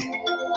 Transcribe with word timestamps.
Música 0.00 0.49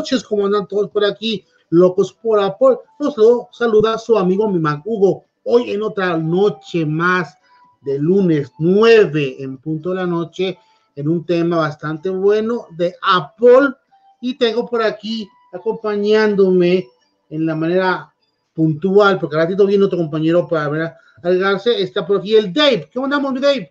noches, 0.00 0.24
como 0.24 0.46
andan 0.46 0.66
todos 0.66 0.88
por 0.90 1.04
aquí, 1.04 1.44
locos 1.68 2.12
por 2.12 2.40
Apple. 2.40 2.78
Nos 2.98 3.16
lo 3.18 3.48
saluda 3.52 3.98
su 3.98 4.16
amigo 4.16 4.48
mi 4.48 4.58
man 4.58 4.80
Hugo, 4.84 5.26
hoy 5.44 5.72
en 5.72 5.82
otra 5.82 6.16
noche 6.16 6.86
más 6.86 7.36
de 7.82 7.98
lunes 7.98 8.50
9 8.58 9.36
en 9.40 9.58
punto 9.58 9.90
de 9.90 9.96
la 9.96 10.06
noche, 10.06 10.58
en 10.96 11.08
un 11.08 11.26
tema 11.26 11.58
bastante 11.58 12.08
bueno 12.08 12.66
de 12.78 12.94
Apple. 13.02 13.74
Y 14.22 14.38
tengo 14.38 14.66
por 14.66 14.82
aquí 14.82 15.28
acompañándome 15.52 16.86
en 17.28 17.44
la 17.44 17.54
manera 17.54 18.12
puntual, 18.54 19.18
porque 19.18 19.36
ratito 19.36 19.66
viene 19.66 19.84
otro 19.84 19.98
compañero 19.98 20.48
para 20.48 20.68
ver 20.68 20.92
algarse, 21.22 21.82
está 21.82 22.06
por 22.06 22.18
aquí 22.18 22.36
el 22.36 22.52
Dave. 22.52 22.88
¿Cómo 22.92 23.04
andamos, 23.04 23.38
Dave? 23.38 23.70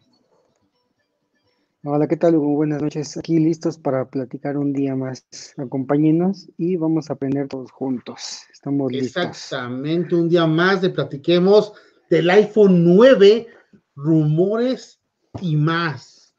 Hola, 1.86 2.10
¿qué 2.10 2.18
tal? 2.18 2.38
Buenas 2.38 2.82
noches. 2.82 3.16
Aquí 3.16 3.40
listos 3.40 3.78
para 3.78 4.04
platicar 4.10 4.58
un 4.58 4.74
día 4.74 4.98
más. 4.98 5.26
Acompáñenos 5.56 6.50
y 6.58 6.76
vamos 6.76 7.10
a 7.10 7.14
aprender 7.14 7.48
todos 7.48 7.72
juntos. 7.72 8.42
Estamos 8.52 8.92
listos. 8.92 9.24
Exactamente, 9.24 10.14
un 10.14 10.28
día 10.28 10.46
más 10.46 10.82
de 10.82 10.90
platiquemos 10.90 11.72
del 12.10 12.30
iPhone 12.32 12.84
9, 12.84 13.48
rumores 13.96 15.00
y 15.40 15.56
más. 15.56 16.36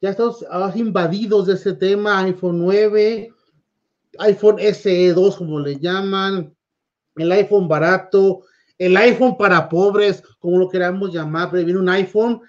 Ya 0.00 0.10
estamos 0.10 0.46
invadidos 0.74 1.48
de 1.48 1.54
ese 1.54 1.74
tema, 1.74 2.20
iPhone 2.20 2.60
9, 2.60 3.34
iPhone 4.20 4.56
SE 4.60 5.12
2, 5.12 5.36
como 5.36 5.60
le 5.60 5.78
llaman, 5.78 6.56
el 7.16 7.32
iPhone 7.32 7.68
barato, 7.68 8.44
el 8.78 8.96
iPhone 8.96 9.36
para 9.36 9.68
pobres, 9.68 10.22
como 10.38 10.56
lo 10.56 10.70
queramos 10.70 11.12
llamar, 11.12 11.50
pero 11.50 11.66
viene 11.66 11.80
un 11.80 11.88
iPhone 11.90 12.40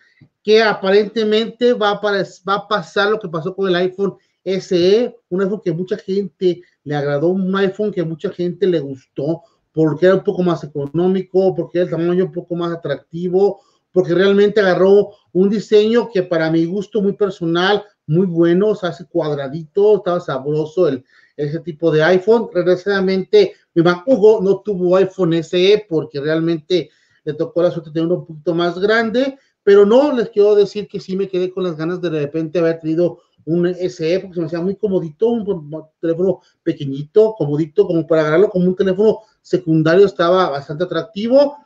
que 0.43 0.61
aparentemente 0.61 1.73
va 1.73 1.91
a, 1.91 2.01
va 2.01 2.55
a 2.55 2.67
pasar 2.67 3.09
lo 3.09 3.19
que 3.19 3.29
pasó 3.29 3.55
con 3.55 3.69
el 3.69 3.75
iPhone 3.75 4.15
SE, 4.43 5.15
un 5.29 5.41
iPhone 5.41 5.61
que 5.63 5.71
mucha 5.71 5.97
gente 5.97 6.61
le 6.83 6.95
agradó, 6.95 7.29
un 7.29 7.55
iPhone 7.55 7.91
que 7.91 8.03
mucha 8.03 8.29
gente 8.29 8.65
le 8.65 8.79
gustó, 8.79 9.43
porque 9.71 10.07
era 10.07 10.15
un 10.15 10.23
poco 10.23 10.41
más 10.43 10.63
económico, 10.63 11.55
porque 11.55 11.79
era 11.79 11.85
el 11.85 11.91
tamaño 11.91 12.25
un 12.25 12.31
poco 12.31 12.55
más 12.55 12.71
atractivo, 12.73 13.61
porque 13.91 14.13
realmente 14.13 14.61
agarró 14.61 15.11
un 15.33 15.49
diseño 15.49 16.09
que 16.11 16.23
para 16.23 16.49
mi 16.49 16.65
gusto 16.65 17.01
muy 17.01 17.13
personal, 17.13 17.83
muy 18.07 18.25
bueno, 18.25 18.69
o 18.69 18.75
sea, 18.75 18.89
hace 18.89 19.05
cuadradito, 19.05 19.97
estaba 19.97 20.19
sabroso 20.19 20.87
el, 20.87 21.03
ese 21.37 21.59
tipo 21.59 21.91
de 21.91 22.03
iPhone. 22.03 22.49
Desgraciadamente, 22.53 23.53
mi 23.73 23.83
man 23.83 24.03
no 24.07 24.61
tuvo 24.63 24.95
iPhone 24.97 25.33
SE 25.43 25.85
porque 25.87 26.19
realmente 26.19 26.89
le 27.23 27.33
tocó 27.33 27.61
la 27.61 27.71
suerte 27.71 27.91
de 27.91 28.01
uno 28.01 28.15
un 28.15 28.25
poquito 28.25 28.55
más 28.55 28.79
grande, 28.79 29.37
pero 29.63 29.85
no 29.85 30.11
les 30.13 30.29
quiero 30.29 30.55
decir 30.55 30.87
que 30.87 30.99
sí 30.99 31.15
me 31.15 31.27
quedé 31.27 31.51
con 31.51 31.63
las 31.63 31.77
ganas 31.77 32.01
de 32.01 32.09
de 32.09 32.21
repente 32.21 32.59
haber 32.59 32.79
tenido 32.79 33.21
un 33.45 33.67
SE, 33.67 34.19
porque 34.19 34.35
se 34.35 34.39
me 34.39 34.45
hacía 34.45 34.61
muy 34.61 34.75
comodito, 34.75 35.27
un 35.27 35.85
teléfono 35.99 36.41
pequeñito, 36.63 37.33
comodito, 37.37 37.87
como 37.87 38.05
para 38.05 38.21
agarrarlo 38.21 38.49
como 38.49 38.67
un 38.67 38.75
teléfono 38.75 39.19
secundario, 39.41 40.05
estaba 40.05 40.49
bastante 40.49 40.83
atractivo, 40.83 41.57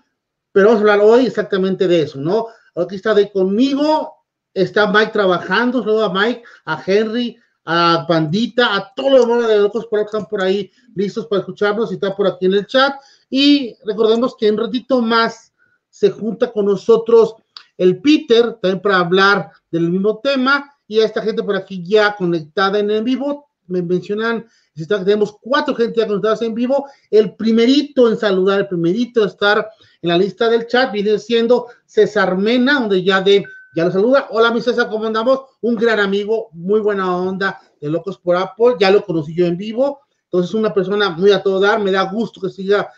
pero 0.51 0.67
vamos 0.67 0.79
a 0.79 0.91
hablar 0.93 1.01
hoy 1.01 1.25
exactamente 1.25 1.87
de 1.87 2.03
eso, 2.03 2.19
¿no? 2.19 2.47
Aquí 2.75 2.95
está 2.95 3.13
de 3.13 3.31
conmigo, 3.31 4.13
está 4.53 4.91
Mike 4.91 5.11
trabajando, 5.11 5.81
saludo 5.81 6.05
a 6.05 6.13
Mike, 6.13 6.43
a 6.65 6.81
Henry, 6.85 7.37
a 7.65 8.05
Pandita, 8.07 8.75
a 8.75 8.93
todos 8.93 9.11
los 9.11 9.27
demás 9.27 9.47
de 9.47 9.59
locos 9.59 9.87
por 9.87 9.99
que 9.99 10.05
están 10.05 10.27
por 10.27 10.41
ahí 10.41 10.71
listos 10.93 11.25
para 11.27 11.41
escucharnos 11.41 11.91
y 11.91 11.95
está 11.95 12.15
por 12.15 12.27
aquí 12.27 12.45
en 12.45 12.53
el 12.53 12.67
chat. 12.67 12.93
Y 13.29 13.75
recordemos 13.85 14.35
que 14.37 14.47
en 14.47 14.57
ratito 14.57 15.01
más 15.01 15.53
se 15.89 16.11
junta 16.11 16.51
con 16.51 16.65
nosotros 16.65 17.35
el 17.77 18.01
Peter, 18.01 18.53
también 18.61 18.81
para 18.81 18.99
hablar 18.99 19.51
del 19.71 19.89
mismo 19.89 20.19
tema, 20.19 20.71
y 20.87 20.99
a 20.99 21.05
esta 21.05 21.21
gente 21.21 21.43
por 21.43 21.55
aquí 21.55 21.83
ya 21.83 22.15
conectada 22.15 22.79
en 22.79 23.03
vivo, 23.03 23.49
me 23.67 23.81
mencionan, 23.81 24.45
tenemos 24.75 25.35
cuatro 25.41 25.75
gente 25.75 25.99
ya 25.99 26.07
conectadas 26.07 26.41
en 26.41 26.53
vivo, 26.53 26.85
el 27.09 27.35
primerito 27.35 28.09
en 28.09 28.17
saludar, 28.17 28.59
el 28.59 28.67
primerito 28.67 29.21
en 29.21 29.27
estar 29.27 29.69
en 30.01 30.09
la 30.09 30.17
lista 30.17 30.49
del 30.49 30.67
chat 30.67 30.91
viene 30.91 31.17
siendo 31.17 31.67
César 31.85 32.37
Mena, 32.37 32.79
donde 32.79 33.03
ya 33.03 33.21
de 33.21 33.43
ya 33.75 33.85
lo 33.85 33.91
saluda. 33.91 34.27
Hola, 34.29 34.51
mi 34.51 34.61
César, 34.61 34.87
¿cómo 34.89 35.05
andamos? 35.05 35.41
Un 35.61 35.75
gran 35.75 35.99
amigo, 35.99 36.49
muy 36.53 36.79
buena 36.79 37.13
onda 37.17 37.59
de 37.81 37.89
Locos 37.89 38.17
por 38.17 38.37
Apple, 38.37 38.75
ya 38.79 38.89
lo 38.89 39.03
conocí 39.03 39.35
yo 39.35 39.45
en 39.45 39.57
vivo, 39.57 39.99
entonces 40.23 40.53
una 40.53 40.73
persona 40.73 41.09
muy 41.09 41.31
a 41.31 41.43
todo 41.43 41.59
dar, 41.59 41.81
me 41.81 41.91
da 41.91 42.03
gusto 42.03 42.39
que 42.39 42.49
siga 42.49 42.89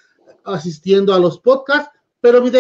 asistiendo 0.44 1.14
a 1.14 1.20
los 1.20 1.40
podcasts 1.40 1.92
Pero 2.22 2.42
mi 2.42 2.52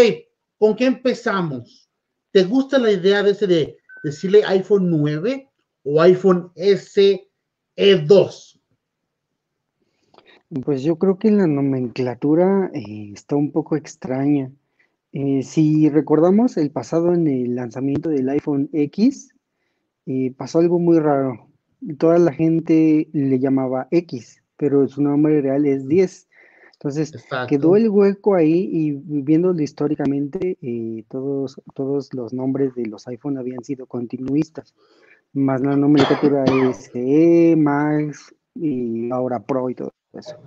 ¿con 0.58 0.76
qué 0.76 0.86
empezamos? 0.86 1.87
¿Te 2.32 2.44
gusta 2.44 2.78
la 2.78 2.92
idea 2.92 3.24
de 3.24 3.32
ese 3.32 3.48
de 3.48 3.78
decirle 4.04 4.44
iPhone 4.46 4.90
9 4.90 5.50
o 5.84 6.02
iPhone 6.02 6.52
SE 6.56 7.28
2? 7.76 8.60
Pues 10.64 10.82
yo 10.84 10.98
creo 10.98 11.18
que 11.18 11.30
la 11.32 11.46
nomenclatura 11.46 12.72
eh, 12.74 13.12
está 13.14 13.36
un 13.36 13.52
poco 13.52 13.76
extraña. 13.76 14.52
Eh, 15.12 15.44
si 15.44 15.90
recordamos 15.90 16.58
el 16.58 16.72
pasado 16.72 17.14
en 17.14 17.28
el 17.28 17.56
lanzamiento 17.56 18.10
del 18.10 18.30
iPhone 18.30 18.70
X, 18.72 19.34
eh, 20.06 20.34
pasó 20.38 20.60
algo 20.60 20.80
muy 20.80 21.00
raro. 21.00 21.50
Toda 21.98 22.18
la 22.18 22.32
gente 22.32 23.10
le 23.12 23.40
llamaba 23.40 23.88
X, 23.92 24.42
pero 24.58 24.88
su 24.88 25.02
nombre 25.02 25.42
real 25.42 25.66
es 25.66 25.88
10. 25.88 26.27
Entonces 26.80 27.12
quedó 27.50 27.76
el 27.76 27.90
hueco 27.90 28.36
ahí 28.36 28.70
y 28.72 28.92
viéndolo 29.04 29.60
históricamente, 29.60 30.60
eh, 30.62 31.04
todos, 31.10 31.60
todos 31.74 32.14
los 32.14 32.34
nombres 32.34 32.76
de 32.76 32.86
los 32.86 33.08
iPhone 33.08 33.40
habían 33.40 33.64
sido 33.64 33.88
continuistas, 33.88 34.76
más 35.34 35.60
la 35.62 35.76
nomenclatura 35.76 36.46
SE, 36.74 37.56
Max 37.58 38.36
y 38.54 39.10
ahora 39.12 39.40
Pro 39.40 39.72
y 39.72 39.76
todo 39.76 39.92
eso. 40.14 40.38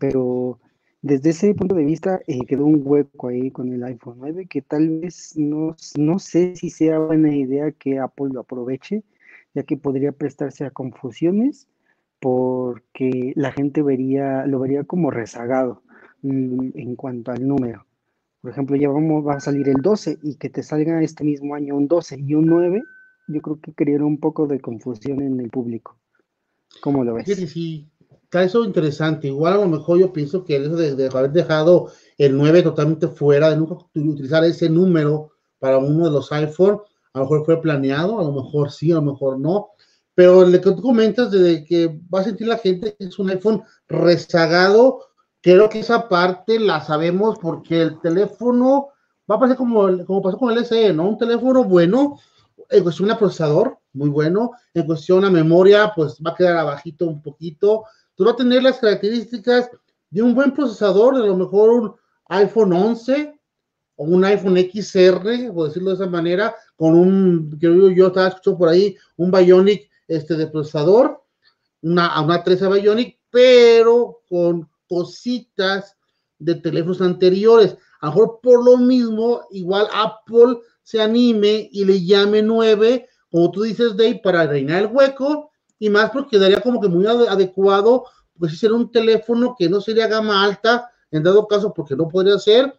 Pero 0.00 0.58
desde 1.00 1.30
ese 1.30 1.54
punto 1.54 1.76
de 1.76 1.84
vista 1.84 2.20
eh, 2.26 2.44
quedó 2.44 2.64
un 2.64 2.82
hueco 2.84 3.28
ahí 3.28 3.52
con 3.52 3.72
el 3.72 3.84
iPhone 3.84 4.16
9 4.18 4.46
que 4.46 4.62
tal 4.62 4.98
vez 4.98 5.34
no, 5.36 5.76
no 5.96 6.18
sé 6.18 6.56
si 6.56 6.70
sea 6.70 6.98
buena 6.98 7.32
idea 7.32 7.70
que 7.70 8.00
Apple 8.00 8.30
lo 8.32 8.40
aproveche, 8.40 9.04
ya 9.54 9.62
que 9.62 9.76
podría 9.76 10.10
prestarse 10.10 10.64
a 10.64 10.72
confusiones 10.72 11.68
porque 12.20 13.32
la 13.36 13.52
gente 13.52 13.82
vería, 13.82 14.46
lo 14.46 14.58
vería 14.58 14.84
como 14.84 15.10
rezagado 15.10 15.82
mm, 16.22 16.70
en 16.74 16.96
cuanto 16.96 17.30
al 17.30 17.46
número. 17.46 17.86
Por 18.40 18.50
ejemplo, 18.50 18.76
ya 18.76 18.88
vamos, 18.88 19.26
va 19.26 19.34
a 19.34 19.40
salir 19.40 19.68
el 19.68 19.82
12 19.82 20.18
y 20.22 20.36
que 20.36 20.48
te 20.48 20.62
salga 20.62 21.02
este 21.02 21.24
mismo 21.24 21.54
año 21.54 21.76
un 21.76 21.88
12 21.88 22.22
y 22.26 22.34
un 22.34 22.46
9, 22.46 22.82
yo 23.28 23.40
creo 23.42 23.60
que 23.60 23.74
crearía 23.74 24.06
un 24.06 24.18
poco 24.18 24.46
de 24.46 24.60
confusión 24.60 25.20
en 25.20 25.40
el 25.40 25.50
público. 25.50 25.96
¿Cómo 26.80 27.04
lo 27.04 27.14
ves? 27.14 27.26
Sí, 27.26 27.46
sí, 27.46 27.88
está 28.22 28.44
eso 28.44 28.64
interesante. 28.64 29.28
Igual 29.28 29.54
a 29.54 29.64
lo 29.64 29.68
mejor 29.68 29.98
yo 29.98 30.12
pienso 30.12 30.44
que 30.44 30.56
eso 30.56 30.76
de, 30.76 30.94
de 30.94 31.08
haber 31.08 31.32
dejado 31.32 31.90
el 32.16 32.36
9 32.36 32.62
totalmente 32.62 33.08
fuera, 33.08 33.50
de 33.50 33.56
nunca 33.56 33.74
utilizar 33.94 34.44
ese 34.44 34.70
número 34.70 35.32
para 35.58 35.78
uno 35.78 36.04
de 36.04 36.12
los 36.12 36.30
iPhone, 36.32 36.78
a 37.12 37.18
lo 37.18 37.24
mejor 37.24 37.44
fue 37.44 37.60
planeado, 37.60 38.20
a 38.20 38.22
lo 38.22 38.32
mejor 38.32 38.70
sí, 38.70 38.92
a 38.92 38.96
lo 38.96 39.02
mejor 39.02 39.38
no, 39.40 39.70
pero 40.18 40.44
lo 40.44 40.50
que 40.50 40.72
tú 40.72 40.82
comentas 40.82 41.30
de 41.30 41.64
que 41.64 41.96
va 42.12 42.22
a 42.22 42.24
sentir 42.24 42.48
la 42.48 42.58
gente 42.58 42.96
que 42.98 43.04
es 43.04 43.20
un 43.20 43.30
iPhone 43.30 43.62
rezagado, 43.86 45.04
creo 45.40 45.68
que 45.68 45.78
esa 45.78 46.08
parte 46.08 46.58
la 46.58 46.80
sabemos 46.80 47.38
porque 47.38 47.82
el 47.82 48.00
teléfono 48.00 48.88
va 49.30 49.36
a 49.36 49.38
pasar 49.38 49.56
como, 49.56 49.82
como 50.06 50.20
pasó 50.20 50.36
con 50.36 50.50
el 50.50 50.64
SE, 50.64 50.92
¿no? 50.92 51.10
Un 51.10 51.18
teléfono 51.18 51.62
bueno, 51.62 52.18
en 52.68 52.82
cuestión 52.82 53.10
de 53.10 53.14
procesador, 53.14 53.78
muy 53.92 54.08
bueno, 54.08 54.50
en 54.74 54.86
cuestión 54.86 55.20
de 55.20 55.30
memoria, 55.30 55.92
pues 55.94 56.16
va 56.26 56.32
a 56.32 56.34
quedar 56.34 56.56
abajito 56.56 57.06
un 57.06 57.22
poquito, 57.22 57.84
tú 58.16 58.24
va 58.24 58.32
a 58.32 58.36
tener 58.36 58.64
las 58.64 58.80
características 58.80 59.70
de 60.10 60.20
un 60.20 60.34
buen 60.34 60.52
procesador, 60.52 61.14
de 61.14 61.28
lo 61.28 61.36
mejor 61.36 61.70
un 61.70 61.94
iPhone 62.30 62.72
11 62.72 63.38
o 63.94 64.04
un 64.04 64.24
iPhone 64.24 64.56
XR, 64.56 65.52
por 65.54 65.68
decirlo 65.68 65.90
de 65.90 65.94
esa 65.94 66.06
manera, 66.06 66.56
con 66.74 66.96
un, 66.96 67.56
yo, 67.60 67.88
yo 67.90 68.08
estaba 68.08 68.26
escuchando 68.26 68.58
por 68.58 68.68
ahí, 68.68 68.96
un 69.16 69.30
Bionic 69.30 69.88
este, 70.08 70.34
de 70.34 70.48
procesador, 70.48 71.22
una, 71.82 72.20
una 72.20 72.42
13 72.42 72.68
Bionic, 72.68 73.18
pero 73.30 74.22
con 74.28 74.68
cositas 74.88 75.96
de 76.38 76.56
teléfonos 76.56 77.00
anteriores. 77.00 77.76
A 78.00 78.06
lo 78.06 78.12
mejor 78.12 78.40
por 78.42 78.64
lo 78.64 78.78
mismo, 78.78 79.42
igual 79.50 79.86
Apple 79.92 80.58
se 80.82 81.00
anime 81.00 81.68
y 81.70 81.84
le 81.84 82.04
llame 82.04 82.42
9, 82.42 83.06
como 83.30 83.50
tú 83.50 83.62
dices, 83.62 83.96
Dave, 83.96 84.20
para 84.22 84.46
reinar 84.46 84.84
el 84.84 84.90
hueco, 84.90 85.50
y 85.78 85.90
más 85.90 86.10
porque 86.10 86.30
quedaría 86.30 86.60
como 86.60 86.80
que 86.80 86.88
muy 86.88 87.06
adecuado, 87.06 88.06
pues 88.38 88.52
si 88.52 88.58
sería 88.58 88.76
un 88.76 88.90
teléfono 88.90 89.54
que 89.58 89.68
no 89.68 89.80
sería 89.80 90.06
gama 90.06 90.42
alta, 90.42 90.90
en 91.10 91.22
dado 91.22 91.46
caso, 91.46 91.72
porque 91.74 91.96
no 91.96 92.08
podría 92.08 92.38
ser, 92.38 92.74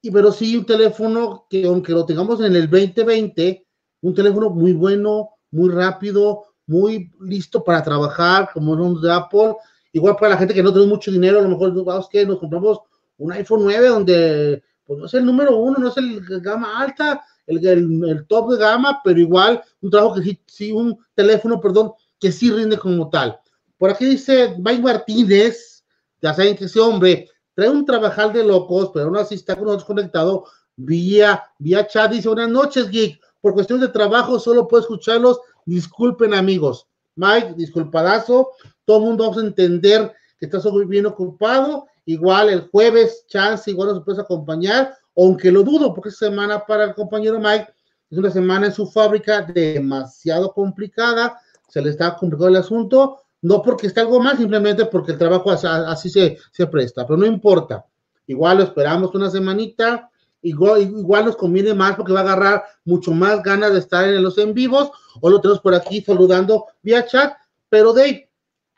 y 0.00 0.10
pero 0.10 0.32
sí 0.32 0.56
un 0.56 0.66
teléfono 0.66 1.46
que 1.50 1.66
aunque 1.66 1.92
lo 1.92 2.06
tengamos 2.06 2.40
en 2.40 2.54
el 2.54 2.70
2020, 2.70 3.66
un 4.02 4.14
teléfono 4.14 4.50
muy 4.50 4.72
bueno, 4.72 5.35
muy 5.50 5.70
rápido, 5.70 6.44
muy 6.66 7.10
listo 7.20 7.62
para 7.62 7.82
trabajar, 7.82 8.50
como 8.52 8.72
un 8.72 9.00
de 9.00 9.12
Apple. 9.12 9.54
Igual 9.92 10.16
para 10.16 10.30
la 10.30 10.38
gente 10.38 10.54
que 10.54 10.62
no 10.62 10.72
tiene 10.72 10.88
mucho 10.88 11.10
dinero, 11.10 11.38
a 11.38 11.42
lo 11.42 11.48
mejor 11.48 11.72
vamos 11.84 12.08
que 12.08 12.26
nos 12.26 12.38
compramos 12.38 12.80
un 13.18 13.32
iPhone 13.32 13.62
9 13.62 13.88
donde 13.88 14.62
pues 14.84 14.98
no 14.98 15.06
es 15.06 15.14
el 15.14 15.24
número 15.24 15.56
uno, 15.56 15.78
no 15.78 15.88
es 15.88 15.96
el 15.96 16.20
gama 16.40 16.80
alta, 16.80 17.24
el, 17.46 17.64
el, 17.66 18.26
top 18.26 18.52
de 18.52 18.58
gama, 18.58 19.00
pero 19.02 19.18
igual 19.18 19.62
un 19.80 19.90
trabajo 19.90 20.14
que 20.14 20.22
sí, 20.22 20.40
sí, 20.46 20.72
un 20.72 20.96
teléfono, 21.14 21.60
perdón, 21.60 21.92
que 22.20 22.30
sí 22.30 22.50
rinde 22.50 22.78
como 22.78 23.08
tal. 23.08 23.38
Por 23.78 23.90
aquí 23.90 24.04
dice 24.04 24.54
Mike 24.58 24.82
Martínez, 24.82 25.84
ya 26.22 26.34
saben 26.34 26.56
que 26.56 26.64
ese 26.64 26.80
hombre 26.80 27.28
trae 27.54 27.68
un 27.68 27.84
trabajar 27.84 28.32
de 28.32 28.44
locos, 28.44 28.90
pero 28.92 29.06
aún 29.06 29.16
así 29.16 29.34
está 29.34 29.54
con 29.54 29.64
nosotros 29.64 29.86
conectado 29.86 30.44
vía, 30.76 31.42
vía 31.58 31.86
chat. 31.86 32.12
Dice, 32.12 32.28
buenas 32.28 32.50
noches, 32.50 32.88
Geek. 32.90 33.20
Por 33.40 33.54
cuestión 33.54 33.80
de 33.80 33.88
trabajo, 33.88 34.38
solo 34.38 34.66
puedo 34.66 34.82
escucharlos 34.82 35.40
Disculpen, 35.66 36.32
amigos. 36.32 36.86
Mike, 37.16 37.54
disculpadazo. 37.56 38.52
Todo 38.84 38.98
el 38.98 39.04
mundo 39.04 39.24
vamos 39.24 39.42
a 39.42 39.46
entender 39.46 40.12
que 40.38 40.46
estás 40.46 40.64
bien 40.86 41.06
ocupado. 41.06 41.86
Igual 42.04 42.50
el 42.50 42.68
jueves, 42.70 43.24
chance, 43.26 43.68
igual 43.70 43.88
nos 43.88 44.04
puedes 44.04 44.20
acompañar, 44.20 44.94
aunque 45.16 45.50
lo 45.50 45.64
dudo, 45.64 45.92
porque 45.92 46.10
esta 46.10 46.26
semana 46.26 46.64
para 46.64 46.84
el 46.84 46.94
compañero 46.94 47.40
Mike 47.40 47.66
es 48.08 48.16
una 48.16 48.30
semana 48.30 48.66
en 48.66 48.72
su 48.72 48.86
fábrica 48.86 49.42
demasiado 49.42 50.52
complicada. 50.52 51.40
Se 51.68 51.82
le 51.82 51.90
está 51.90 52.14
complicando 52.14 52.48
el 52.48 52.62
asunto, 52.62 53.22
no 53.42 53.60
porque 53.60 53.88
esté 53.88 54.00
algo 54.00 54.20
mal, 54.20 54.36
simplemente 54.36 54.86
porque 54.86 55.12
el 55.12 55.18
trabajo 55.18 55.50
así 55.50 56.08
se, 56.08 56.38
se 56.52 56.66
presta, 56.68 57.04
pero 57.04 57.16
no 57.16 57.26
importa. 57.26 57.84
Igual 58.28 58.58
lo 58.58 58.62
esperamos 58.62 59.12
una 59.16 59.30
semanita 59.30 60.08
igual, 60.48 61.24
nos 61.24 61.36
conviene 61.36 61.74
más 61.74 61.96
porque 61.96 62.12
va 62.12 62.20
a 62.20 62.22
agarrar 62.22 62.64
mucho 62.84 63.12
más 63.12 63.42
ganas 63.42 63.72
de 63.72 63.80
estar 63.80 64.08
en 64.08 64.22
los 64.22 64.38
en 64.38 64.54
vivos, 64.54 64.90
o 65.20 65.30
lo 65.30 65.40
tenemos 65.40 65.60
por 65.60 65.74
aquí 65.74 66.00
saludando 66.00 66.66
vía 66.82 67.04
chat, 67.06 67.34
pero 67.68 67.92
Dave, 67.92 68.30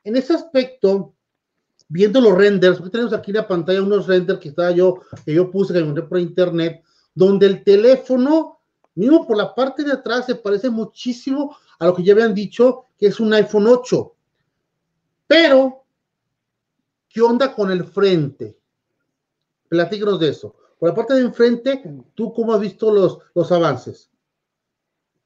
en 0.05 0.17
ese 0.17 0.35
aspecto, 0.35 1.13
viendo 1.89 2.21
los 2.21 2.35
renders, 2.35 2.81
tenemos 2.91 3.13
aquí 3.13 3.31
en 3.31 3.39
la 3.39 3.49
pantalla 3.49 3.83
unos 3.83 4.07
renders 4.07 4.41
que 4.41 4.49
estaba 4.49 4.71
yo, 4.71 5.01
que 5.25 5.35
yo 5.35 5.51
puse, 5.51 5.73
que 5.73 5.81
encontré 5.81 6.05
por 6.05 6.19
internet, 6.19 6.83
donde 7.15 7.47
el 7.47 7.65
teléfono, 7.65 8.61
mismo 8.95 9.27
por 9.27 9.37
la 9.37 9.55
parte 9.55 9.85
de 9.85 9.93
atrás, 9.93 10.27
se 10.27 10.37
parece 10.37 10.71
muchísimo 10.71 11.57
a 11.79 11.87
lo 11.87 11.95
que 11.95 12.03
ya 12.03 12.15
habían 12.15 12.35
dicho, 12.35 12.87
que 12.99 13.09
es 13.09 13.21
un 13.21 13.33
iPhone 13.35 13.67
8. 13.67 14.15
Pero, 15.27 15.85
¿qué 17.09 17.21
onda 17.21 17.55
con 17.55 17.71
el 17.71 17.85
frente? 17.85 18.57
Platícanos 19.69 20.19
de 20.19 20.31
eso. 20.31 20.55
Por 20.79 20.91
la 20.91 20.95
parte 20.95 21.15
de 21.15 21.23
enfrente, 21.23 21.83
¿tú 22.15 22.33
cómo 22.33 22.53
has 22.53 22.61
visto 22.61 22.93
los, 22.93 23.19
los 23.35 23.51
avances? 23.51 24.11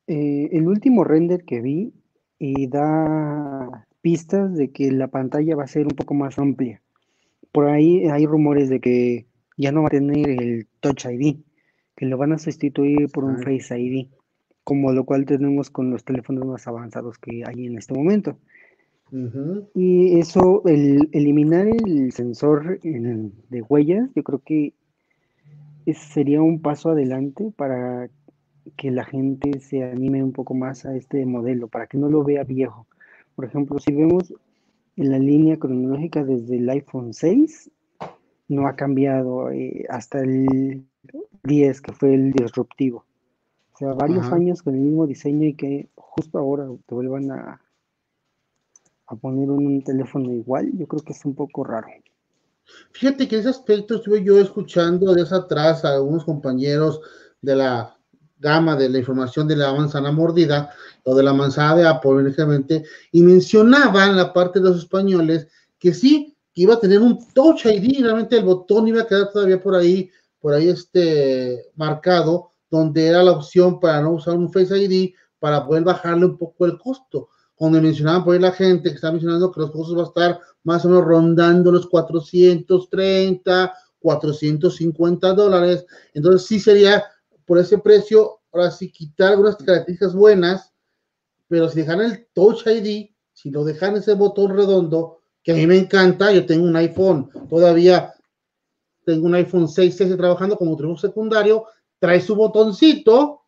Eh, 0.07 0.49
el 0.53 0.67
último 0.67 1.05
render 1.05 1.45
que 1.45 1.61
vi 1.61 1.93
y 2.39 2.67
da 2.67 3.87
pistas 4.01 4.57
de 4.57 4.71
que 4.71 4.91
la 4.91 5.09
pantalla 5.09 5.57
va 5.57 5.65
a 5.65 5.69
ser 5.69 5.87
un 5.87 5.95
poco 5.97 6.15
más 6.15 6.39
amplia. 6.39 6.83
Por 7.53 7.69
ahí 7.69 8.09
hay 8.09 8.27
rumores 8.27 8.69
de 8.69 8.81
que 8.81 9.27
ya 9.57 9.73
no 9.73 9.83
va 9.83 9.89
a 9.89 9.91
tener 9.91 10.29
el 10.29 10.67
Touch 10.81 11.05
ID, 11.05 11.37
que 11.97 12.07
lo 12.07 12.17
van 12.17 12.33
a 12.33 12.39
sustituir 12.39 13.11
por 13.11 13.25
un 13.25 13.39
Face 13.39 13.79
ID, 13.79 14.09
como 14.65 14.93
lo 14.93 15.05
cual 15.05 15.27
tenemos 15.27 15.71
con 15.71 15.91
los 15.91 16.05
teléfonos 16.05 16.47
más 16.47 16.67
avanzados 16.67 17.19
que 17.19 17.45
hay 17.47 17.67
en 17.67 17.79
este 17.79 17.95
momento. 17.95 18.39
Y 19.75 20.19
eso, 20.19 20.63
el 20.65 21.11
eliminar 21.13 21.69
el 21.69 22.13
sensor 22.13 22.81
de 22.81 23.63
huellas, 23.63 24.09
yo 24.15 24.23
creo 24.23 24.41
que 24.45 24.73
sería 25.95 26.43
un 26.43 26.61
paso 26.61 26.91
adelante 26.91 27.53
para 27.57 28.09
que 28.77 28.91
la 28.91 29.05
gente 29.05 29.61
se 29.61 29.83
anime 29.85 30.23
un 30.23 30.33
poco 30.33 30.55
más 30.55 30.87
a 30.87 30.95
este 30.97 31.25
modelo, 31.27 31.69
para 31.69 31.87
que 31.87 31.99
no 31.99 32.09
lo 32.09 32.23
vea 32.23 32.45
viejo. 32.45 32.87
Por 33.35 33.45
ejemplo, 33.45 33.79
si 33.79 33.93
vemos 33.93 34.35
en 34.97 35.11
la 35.11 35.19
línea 35.19 35.59
cronológica 35.59 36.25
desde 36.25 36.57
el 36.57 36.69
iPhone 36.71 37.12
6, 37.12 37.71
no 38.49 38.67
ha 38.67 38.77
cambiado 38.77 39.51
eh, 39.51 39.85
hasta 39.89 40.21
el 40.21 40.85
10, 41.45 41.81
que 41.81 41.93
fue 41.93 42.15
el 42.15 42.33
disruptivo. 42.33 43.05
O 43.75 43.79
sea, 43.79 43.95
varios 43.95 44.31
años 44.31 44.62
con 44.62 44.75
el 44.75 44.81
mismo 44.81 45.07
diseño 45.07 45.47
y 45.47 45.55
que 45.55 45.89
justo 45.97 46.39
ahora 46.39 46.69
te 46.87 46.95
vuelvan 46.95 47.31
a, 47.33 47.61
a 49.07 49.17
poner 49.17 49.51
un 49.51 49.83
teléfono 49.83 50.33
igual, 50.33 50.71
yo 50.77 50.87
creo 50.87 51.03
que 51.03 51.12
es 51.12 51.25
un 51.25 51.35
poco 51.35 51.65
raro. 51.65 51.89
Fíjate 52.93 53.26
que 53.29 53.38
ese 53.38 53.49
aspecto 53.49 53.97
estuve 53.97 54.23
yo 54.23 54.38
escuchando 54.38 55.14
desde 55.14 55.37
atrás 55.37 55.85
a 55.85 55.95
algunos 55.95 56.25
compañeros 56.25 57.00
de 57.41 57.57
la 57.57 57.97
gama 58.38 58.76
de 58.76 58.88
la 58.88 58.99
información 58.99 59.47
de 59.47 59.57
la 59.57 59.73
manzana 59.73 60.11
mordida 60.11 60.71
o 61.05 61.14
de 61.14 61.23
la 61.23 61.33
manzana 61.33 61.76
de 61.76 61.87
Apple, 61.87 62.35
y 63.12 63.23
mencionaban 63.23 64.17
la 64.17 64.33
parte 64.33 64.61
de 64.61 64.69
los 64.69 64.79
españoles 64.79 65.47
que 65.79 65.95
sí, 65.95 66.37
que 66.52 66.62
iba 66.62 66.75
a 66.75 66.81
tener 66.81 67.00
un 67.00 67.19
Touch 67.33 67.67
ID, 67.67 68.02
realmente 68.02 68.37
el 68.37 68.45
botón 68.45 68.88
iba 68.88 69.02
a 69.02 69.07
quedar 69.07 69.31
todavía 69.33 69.62
por 69.62 69.75
ahí 69.76 70.11
por 70.43 70.52
ahí 70.52 70.69
este 70.69 71.71
marcado, 71.76 72.50
donde 72.69 73.07
era 73.07 73.23
la 73.23 73.31
opción 73.31 73.79
para 73.79 74.02
no 74.02 74.11
usar 74.12 74.35
un 74.35 74.52
Face 74.52 74.76
ID 74.76 75.14
para 75.38 75.64
poder 75.64 75.85
bajarle 75.85 76.26
un 76.26 76.37
poco 76.37 76.67
el 76.67 76.76
costo. 76.79 77.29
Donde 77.62 77.81
mencionaban 77.81 78.25
por 78.25 78.35
ahí 78.35 78.40
la 78.40 78.50
gente 78.50 78.88
que 78.88 78.97
está 78.97 79.12
mencionando 79.12 79.52
que 79.52 79.61
los 79.61 79.71
costos 79.71 79.97
va 79.97 80.02
a 80.02 80.07
estar 80.07 80.40
más 80.64 80.85
o 80.85 80.88
menos 80.88 81.04
rondando 81.04 81.71
los 81.71 81.87
430, 81.87 83.73
450 84.00 85.33
dólares. 85.33 85.87
Entonces 86.12 86.45
sí 86.49 86.59
sería 86.59 87.04
por 87.47 87.59
ese 87.59 87.78
precio, 87.78 88.40
ahora 88.50 88.73
sí 88.73 88.90
quitar 88.90 89.31
algunas 89.31 89.54
características 89.54 90.12
buenas, 90.12 90.73
pero 91.47 91.69
si 91.69 91.83
dejan 91.83 92.00
el 92.00 92.26
Touch 92.33 92.66
ID, 92.66 93.11
si 93.33 93.52
lo 93.52 93.62
dejan 93.62 93.95
ese 93.95 94.14
botón 94.14 94.57
redondo, 94.57 95.21
que 95.45 95.52
a 95.52 95.54
mí 95.54 95.64
me 95.64 95.78
encanta, 95.78 96.33
yo 96.33 96.45
tengo 96.45 96.66
un 96.66 96.75
iPhone, 96.75 97.31
todavía 97.49 98.12
tengo 99.04 99.26
un 99.26 99.37
iPhone 99.37 99.69
6S 99.69 100.16
trabajando 100.16 100.57
como 100.57 100.75
teléfono 100.76 100.99
secundario, 100.99 101.66
trae 102.00 102.21
su 102.21 102.35
botoncito, 102.35 103.42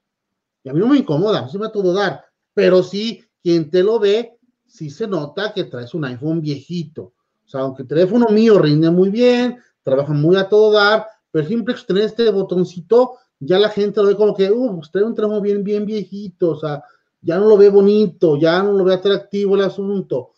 y 0.62 0.68
a 0.68 0.72
mí 0.72 0.78
no 0.78 0.86
me 0.86 0.98
incomoda, 0.98 1.40
no 1.40 1.48
se 1.48 1.58
me 1.58 1.62
va 1.62 1.68
a 1.70 1.72
todo 1.72 1.92
dar, 1.92 2.24
pero 2.54 2.80
sí, 2.84 3.20
quien 3.44 3.70
te 3.70 3.82
lo 3.82 3.98
ve, 4.00 4.38
sí 4.66 4.88
se 4.88 5.06
nota 5.06 5.52
que 5.52 5.64
traes 5.64 5.92
un 5.92 6.06
iPhone 6.06 6.40
viejito. 6.40 7.12
O 7.44 7.48
sea, 7.48 7.60
aunque 7.60 7.82
el 7.82 7.88
teléfono 7.88 8.26
mío 8.30 8.58
rinde 8.58 8.90
muy 8.90 9.10
bien, 9.10 9.58
trabaja 9.82 10.14
muy 10.14 10.34
a 10.36 10.48
todo 10.48 10.72
dar, 10.72 11.06
pero 11.30 11.46
siempre 11.46 11.74
que 11.74 11.82
tener 11.82 12.04
este 12.04 12.30
botoncito, 12.30 13.18
ya 13.38 13.58
la 13.58 13.68
gente 13.68 14.00
lo 14.00 14.08
ve 14.08 14.16
como 14.16 14.34
que, 14.34 14.50
uh, 14.50 14.76
pues 14.76 14.90
trae 14.90 15.04
un 15.04 15.14
teléfono 15.14 15.42
bien, 15.42 15.62
bien 15.62 15.84
viejito, 15.84 16.52
o 16.52 16.56
sea, 16.56 16.82
ya 17.20 17.38
no 17.38 17.46
lo 17.46 17.58
ve 17.58 17.68
bonito, 17.68 18.38
ya 18.38 18.62
no 18.62 18.72
lo 18.72 18.82
ve 18.82 18.94
atractivo 18.94 19.56
el 19.56 19.62
asunto. 19.62 20.30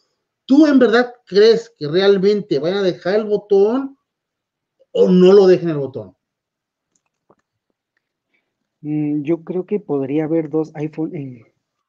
¿Tú 0.45 0.67
en 0.67 0.81
verdad 0.81 1.15
crees 1.25 1.73
que 1.79 1.87
realmente 1.87 2.59
van 2.59 2.75
a 2.75 2.83
dejar 2.83 3.15
el 3.15 3.27
botón 3.27 3.97
o 4.91 5.09
no 5.09 5.33
lo 5.33 5.47
dejen 5.47 5.69
el 5.69 5.79
botón? 5.79 6.17
Mm, 8.81 9.23
yo 9.23 9.45
creo 9.45 9.65
que 9.65 9.79
podría 9.79 10.25
haber 10.25 10.51
dos 10.51 10.73
iPhone 10.75 11.13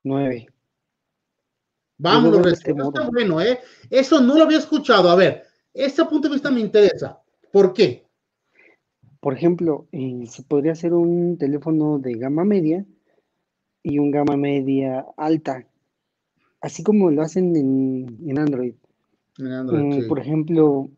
9. 0.03 0.47
Vámonos, 1.97 2.45
este 2.45 2.71
está 2.71 3.09
bueno, 3.09 3.41
¿eh? 3.41 3.59
Eso 3.89 4.21
no 4.21 4.35
lo 4.35 4.43
había 4.43 4.59
escuchado. 4.59 5.09
A 5.09 5.15
ver, 5.15 5.43
ese 5.73 6.05
punto 6.05 6.27
de 6.27 6.35
vista 6.35 6.51
me 6.51 6.61
interesa. 6.61 7.19
¿Por 7.51 7.73
qué? 7.73 8.05
Por 9.19 9.33
ejemplo, 9.33 9.87
eh, 9.91 10.25
se 10.27 10.43
podría 10.43 10.73
hacer 10.73 10.93
un 10.93 11.37
teléfono 11.37 11.97
de 11.97 12.13
gama 12.13 12.45
media 12.45 12.85
y 13.81 13.97
un 13.99 14.11
gama 14.11 14.37
media 14.37 15.05
alta, 15.17 15.65
así 16.61 16.83
como 16.83 17.09
lo 17.09 17.23
hacen 17.23 17.55
en, 17.55 18.37
Android. 18.37 18.75
Mm, 19.39 20.07
por 20.07 20.19
ejemplo, 20.19 20.89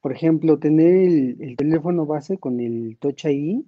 por 0.00 0.12
ejemplo, 0.12 0.58
tener 0.58 0.94
el, 0.94 1.56
teléfono 1.56 2.06
base 2.06 2.38
con 2.38 2.60
el 2.60 2.96
Touch 2.98 3.26
ID 3.26 3.62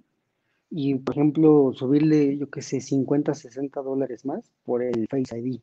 y, 0.71 0.95
por 0.95 1.15
ejemplo, 1.15 1.71
subirle, 1.73 2.37
yo 2.37 2.49
qué 2.49 2.61
sé, 2.61 2.81
50, 2.81 3.33
60 3.35 3.81
dólares 3.81 4.25
más 4.25 4.51
por 4.63 4.81
el 4.81 5.07
Face 5.07 5.37
ID 5.37 5.59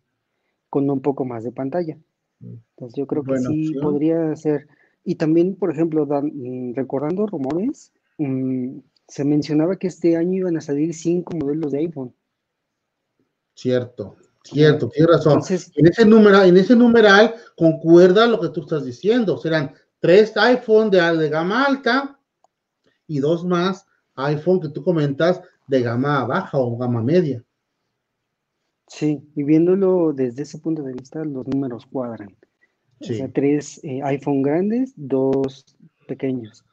con 0.76 0.90
un 0.90 1.00
poco 1.00 1.24
más 1.24 1.42
de 1.42 1.52
pantalla. 1.52 1.96
Mm. 2.40 2.56
Entonces 2.76 2.98
yo 2.98 3.06
creo 3.06 3.24
que 3.24 3.38
sí 3.38 3.72
podría 3.80 4.36
ser. 4.36 4.66
Y 5.04 5.14
también, 5.14 5.54
por 5.54 5.72
ejemplo, 5.72 6.06
mm, 6.06 6.74
recordando 6.74 7.26
rumores, 7.26 7.94
se 9.08 9.24
mencionaba 9.24 9.76
que 9.76 9.86
este 9.86 10.18
año 10.18 10.34
iban 10.34 10.58
a 10.58 10.60
salir 10.60 10.92
cinco 10.92 11.34
modelos 11.34 11.72
de 11.72 11.78
iPhone. 11.78 12.14
Cierto, 13.54 14.16
cierto, 14.44 14.90
tienes 14.90 15.16
razón. 15.16 15.40
en, 15.76 15.86
ese 15.86 16.04
número, 16.04 16.42
en 16.42 16.58
ese 16.58 16.76
numeral 16.76 17.34
concuerda 17.56 18.26
lo 18.26 18.38
que 18.38 18.50
tú 18.50 18.60
estás 18.60 18.84
diciendo. 18.84 19.38
Serán 19.38 19.72
tres 19.98 20.36
iPhone 20.36 20.90
de, 20.90 21.00
de 21.00 21.30
gama 21.30 21.64
alta 21.64 22.20
y 23.06 23.18
dos 23.18 23.46
más 23.46 23.86
iPhone 24.16 24.60
que 24.60 24.68
tú 24.68 24.84
comentas 24.84 25.40
de 25.68 25.80
gama 25.80 26.26
baja 26.26 26.58
o 26.58 26.76
gama 26.76 27.02
media. 27.02 27.42
Sí, 28.86 29.20
y 29.34 29.42
viéndolo 29.42 30.12
desde 30.12 30.42
ese 30.42 30.58
punto 30.58 30.82
de 30.82 30.92
vista, 30.92 31.24
los 31.24 31.46
números 31.46 31.86
cuadran. 31.86 32.36
O 33.00 33.04
sea, 33.04 33.28
tres 33.28 33.80
eh, 33.84 34.00
iPhone 34.02 34.42
grandes, 34.42 34.94
dos 34.96 35.76
pequeños. 36.06 36.64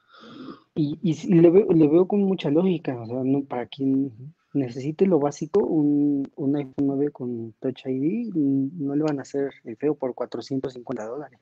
Y, 0.75 0.97
y, 1.01 1.33
le, 1.33 1.49
veo, 1.49 1.67
le, 1.71 1.87
veo, 1.87 2.07
con 2.07 2.21
mucha 2.21 2.49
lógica, 2.49 2.99
o 2.99 3.05
sea, 3.05 3.23
no, 3.23 3.43
para 3.43 3.67
quien 3.67 4.11
necesite 4.53 5.05
lo 5.05 5.19
básico, 5.19 5.59
un, 5.59 6.31
un, 6.35 6.55
iPhone 6.55 6.73
9 6.87 7.11
con 7.11 7.53
Touch 7.59 7.85
ID, 7.85 8.33
no 8.33 8.95
le 8.95 9.03
van 9.03 9.19
a 9.19 9.23
hacer 9.23 9.51
el 9.65 9.75
feo 9.77 9.95
por 9.95 10.15
450 10.15 11.05
dólares, 11.05 11.39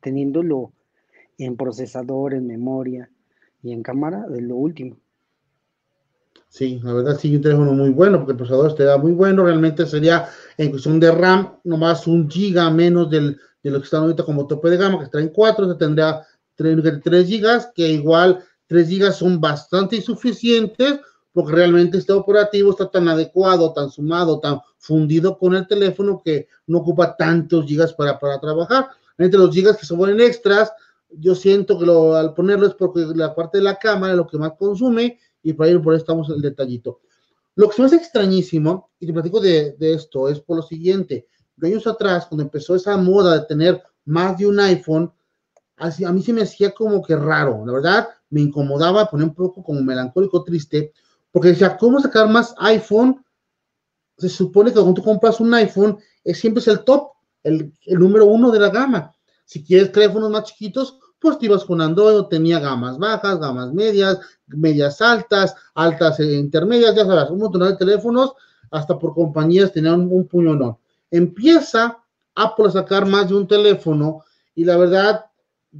teniéndolo 0.00 0.72
en 1.38 1.56
procesador, 1.56 2.34
en 2.34 2.46
memoria 2.46 3.10
y 3.62 3.72
en 3.72 3.82
cámara 3.82 4.26
de 4.28 4.40
lo 4.40 4.56
último. 4.56 4.96
Sí, 6.52 6.78
la 6.82 6.92
verdad 6.92 7.18
sí, 7.18 7.34
un 7.34 7.40
teléfono 7.40 7.72
muy 7.72 7.88
bueno, 7.88 8.18
porque 8.18 8.32
el 8.32 8.36
procesador 8.36 8.68
está 8.72 8.98
muy 8.98 9.12
bueno, 9.12 9.42
realmente 9.42 9.86
sería 9.86 10.28
en 10.58 10.68
cuestión 10.68 11.00
de 11.00 11.10
RAM, 11.10 11.56
nomás 11.64 12.06
un 12.06 12.28
giga 12.28 12.68
menos 12.68 13.08
del, 13.08 13.40
de 13.62 13.70
lo 13.70 13.78
que 13.78 13.84
están 13.84 14.02
ahorita 14.02 14.22
como 14.22 14.46
tope 14.46 14.68
de 14.68 14.76
gama, 14.76 14.98
que 14.98 15.04
está 15.04 15.18
en 15.18 15.30
4, 15.30 15.72
se 15.72 15.78
tendría 15.78 16.20
3, 16.56 17.00
3 17.02 17.26
gigas, 17.26 17.72
que 17.74 17.88
igual 17.88 18.44
3 18.66 18.86
gigas 18.86 19.16
son 19.16 19.40
bastante 19.40 19.96
insuficientes 19.96 21.00
porque 21.32 21.52
realmente 21.52 21.96
este 21.96 22.12
operativo 22.12 22.72
está 22.72 22.90
tan 22.90 23.08
adecuado, 23.08 23.72
tan 23.72 23.90
sumado, 23.90 24.38
tan 24.38 24.60
fundido 24.76 25.38
con 25.38 25.54
el 25.54 25.66
teléfono 25.66 26.20
que 26.22 26.48
no 26.66 26.80
ocupa 26.80 27.16
tantos 27.16 27.64
gigas 27.64 27.94
para, 27.94 28.18
para 28.18 28.38
trabajar. 28.38 28.88
Entre 29.16 29.38
los 29.38 29.54
gigas 29.54 29.78
que 29.78 29.86
se 29.86 29.96
ponen 29.96 30.20
extras, 30.20 30.70
yo 31.08 31.34
siento 31.34 31.78
que 31.78 31.86
lo, 31.86 32.14
al 32.14 32.34
ponerlo 32.34 32.66
es 32.66 32.74
porque 32.74 33.06
la 33.14 33.34
parte 33.34 33.56
de 33.56 33.64
la 33.64 33.78
cámara 33.78 34.12
es 34.12 34.18
lo 34.18 34.26
que 34.26 34.36
más 34.36 34.52
consume 34.58 35.18
y 35.42 35.52
por 35.52 35.66
ahí 35.66 35.78
por 35.78 35.94
ahí 35.94 35.98
estamos 35.98 36.28
el 36.30 36.40
detallito. 36.40 37.00
Lo 37.54 37.68
que 37.68 37.76
se 37.76 37.82
me 37.82 37.86
hace 37.86 37.96
extrañísimo, 37.96 38.90
y 38.98 39.06
te 39.06 39.12
platico 39.12 39.40
de, 39.40 39.72
de 39.72 39.94
esto, 39.94 40.28
es 40.28 40.40
por 40.40 40.56
lo 40.56 40.62
siguiente. 40.62 41.26
Años 41.60 41.86
atrás, 41.86 42.26
cuando 42.26 42.42
empezó 42.42 42.74
esa 42.74 42.96
moda 42.96 43.38
de 43.38 43.46
tener 43.46 43.82
más 44.04 44.36
de 44.38 44.46
un 44.46 44.58
iPhone, 44.58 45.12
así, 45.76 46.04
a 46.04 46.12
mí 46.12 46.22
se 46.22 46.32
me 46.32 46.42
hacía 46.42 46.72
como 46.72 47.02
que 47.02 47.14
raro, 47.14 47.64
la 47.66 47.72
verdad, 47.72 48.08
me 48.30 48.40
incomodaba, 48.40 49.08
poner 49.10 49.28
un 49.28 49.34
poco 49.34 49.62
como 49.62 49.80
melancólico, 49.82 50.42
triste, 50.42 50.92
porque 51.30 51.48
decía, 51.48 51.76
¿cómo 51.76 52.00
sacar 52.00 52.28
más 52.28 52.54
iPhone? 52.58 53.22
Se 54.16 54.28
supone 54.28 54.70
que 54.70 54.74
cuando 54.74 54.94
tú 54.94 55.02
compras 55.02 55.40
un 55.40 55.52
iPhone, 55.54 55.98
es, 56.24 56.38
siempre 56.38 56.60
es 56.60 56.68
el 56.68 56.84
top, 56.84 57.12
el, 57.42 57.72
el 57.86 57.98
número 57.98 58.26
uno 58.26 58.50
de 58.50 58.60
la 58.60 58.70
gama. 58.70 59.14
Si 59.44 59.62
quieres 59.62 59.92
teléfonos 59.92 60.30
más 60.30 60.44
chiquitos, 60.44 60.98
pues 61.22 61.38
te 61.38 61.46
ibas 61.46 61.64
con 61.64 61.80
Android, 61.80 62.24
tenía 62.24 62.58
gamas 62.58 62.98
bajas, 62.98 63.38
gamas 63.38 63.72
medias, 63.72 64.18
medias 64.48 65.00
altas, 65.00 65.54
altas 65.74 66.18
e 66.18 66.34
intermedias, 66.34 66.96
ya 66.96 67.06
sabes, 67.06 67.30
un 67.30 67.38
montón 67.38 67.62
de 67.62 67.76
teléfonos, 67.76 68.32
hasta 68.72 68.98
por 68.98 69.14
compañías 69.14 69.72
tenían 69.72 70.00
un, 70.00 70.12
un 70.12 70.26
puño 70.26 70.56
no. 70.56 70.80
Empieza 71.10 72.02
Apple 72.34 72.66
a 72.66 72.70
sacar 72.72 73.06
más 73.06 73.28
de 73.28 73.36
un 73.36 73.46
teléfono 73.46 74.24
y 74.54 74.64
la 74.64 74.76
verdad, 74.76 75.26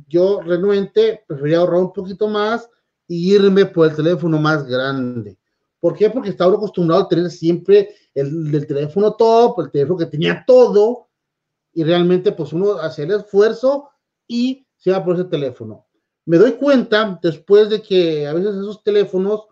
yo 0.09 0.41
renuente, 0.41 1.25
prefería 1.27 1.59
ahorrar 1.59 1.81
un 1.81 1.93
poquito 1.93 2.29
más 2.29 2.71
y 3.09 3.35
irme 3.35 3.67
por 3.67 3.91
el 3.91 3.97
teléfono 3.97 4.39
más 4.39 4.65
grande. 4.65 5.37
¿Por 5.81 5.97
qué? 5.97 6.09
Porque 6.09 6.31
estaba 6.31 6.55
acostumbrado 6.55 7.03
a 7.03 7.09
tener 7.09 7.29
siempre 7.31 7.97
el, 8.15 8.55
el, 8.55 8.67
teléfono 8.67 9.15
top, 9.15 9.59
el 9.61 9.71
teléfono 9.73 9.99
que 9.99 10.07
tenía 10.07 10.45
todo, 10.47 11.09
y 11.75 11.83
realmente 11.83 12.31
pues 12.31 12.53
uno 12.53 12.75
hacía 12.75 13.05
el 13.05 13.13
esfuerzo 13.13 13.91
y 14.29 14.67
se 14.83 14.91
va 14.91 15.05
por 15.05 15.15
ese 15.15 15.25
teléfono. 15.25 15.87
Me 16.27 16.39
doy 16.39 16.53
cuenta 16.53 17.19
después 17.23 17.69
de 17.71 17.81
que 17.81 18.27
a 18.27 18.33
veces 18.33 18.57
esos 18.57 18.83
teléfonos, 18.83 19.43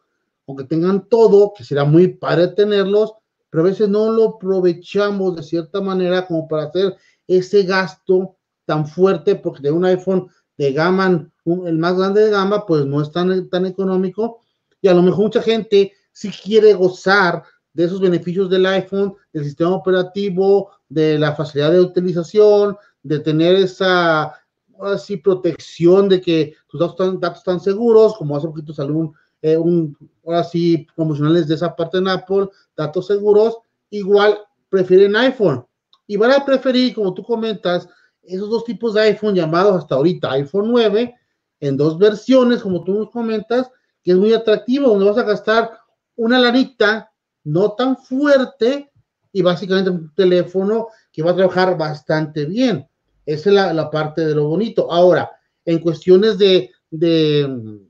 aunque 0.46 0.64
tengan 0.64 1.08
todo, 1.08 1.52
que 1.56 1.64
será 1.64 1.84
muy 1.84 2.08
padre 2.08 2.49
tenerlos, 2.49 3.14
pero 3.49 3.62
a 3.62 3.66
veces 3.66 3.88
no 3.88 4.10
lo 4.10 4.37
aprovechamos 4.37 5.37
de 5.37 5.42
cierta 5.42 5.80
manera 5.80 6.26
como 6.26 6.49
para 6.49 6.64
hacer 6.64 6.96
ese 7.26 7.62
gasto 7.62 8.37
tan 8.64 8.87
fuerte, 8.87 9.37
porque 9.37 9.62
de 9.62 9.70
un 9.70 9.84
iPhone 9.84 10.28
de 10.56 10.72
gama, 10.72 11.30
el 11.44 11.78
más 11.78 11.96
grande 11.96 12.25
de 12.25 12.30
gama, 12.30 12.66
pues 12.66 12.84
no 12.84 13.00
es 13.00 13.10
tan, 13.10 13.49
tan 13.49 13.66
económico, 13.66 14.40
y 14.80 14.88
a 14.88 14.94
lo 14.94 15.02
mejor 15.02 15.25
mucha 15.25 15.42
gente 15.42 15.92
si 16.12 16.30
quiere 16.30 16.75
gozar 16.75 17.42
de 17.72 17.84
esos 17.84 18.00
beneficios 18.00 18.50
del 18.50 18.66
iPhone, 18.66 19.14
del 19.32 19.44
sistema 19.44 19.75
operativo, 19.75 20.70
de 20.88 21.18
la 21.18 21.34
facilidad 21.34 21.70
de 21.70 21.80
utilización, 21.80 22.76
de 23.02 23.20
tener 23.20 23.54
esa 23.56 24.39
así 24.82 25.16
protección 25.16 26.08
de 26.08 26.20
que 26.20 26.54
tus 26.68 26.80
datos 26.80 26.94
están, 26.94 27.20
datos 27.20 27.38
están 27.38 27.60
seguros, 27.60 28.16
como 28.16 28.37
hace 28.37 28.49
poquito 28.49 28.72
salió 28.72 28.96
un, 28.96 29.14
eh, 29.42 29.56
un 29.56 29.96
ahora 30.25 30.44
sí 30.44 30.87
promocionales 30.94 31.49
de 31.49 31.54
esa 31.54 31.75
parte 31.75 31.99
en 31.99 32.08
Apple, 32.08 32.49
datos 32.76 33.06
seguros, 33.06 33.58
igual 33.90 34.38
prefieren 34.68 35.16
iPhone. 35.16 35.64
Y 36.06 36.16
van 36.16 36.32
a 36.32 36.44
preferir, 36.44 36.94
como 36.94 37.14
tú 37.14 37.22
comentas, 37.22 37.88
esos 38.22 38.50
dos 38.50 38.64
tipos 38.64 38.94
de 38.94 39.02
iPhone 39.02 39.34
llamados 39.34 39.76
hasta 39.76 39.94
ahorita 39.94 40.32
iPhone 40.32 40.70
9, 40.70 41.14
en 41.60 41.76
dos 41.76 41.99
versiones, 41.99 42.62
como 42.62 42.82
tú 42.84 42.94
nos 42.94 43.10
comentas, 43.10 43.70
que 44.02 44.12
es 44.12 44.16
muy 44.16 44.32
atractivo, 44.32 44.88
donde 44.88 45.04
vas 45.04 45.18
a 45.18 45.25
gastar 45.25 45.78
una 46.16 46.38
lanita 46.38 47.12
no 47.44 47.72
tan 47.72 47.96
fuerte 47.96 48.90
y 49.32 49.42
básicamente 49.42 49.90
un 49.90 50.12
teléfono 50.14 50.88
que 51.12 51.22
va 51.22 51.32
a 51.32 51.37
trabajar 51.37 51.76
bastante 51.76 52.44
bien. 52.44 52.89
Esa 53.32 53.50
es 53.50 53.54
la, 53.54 53.72
la 53.72 53.90
parte 53.90 54.25
de 54.26 54.34
lo 54.34 54.49
bonito. 54.49 54.90
Ahora, 54.90 55.30
en 55.64 55.78
cuestiones 55.78 56.38
de, 56.38 56.70
de, 56.90 57.80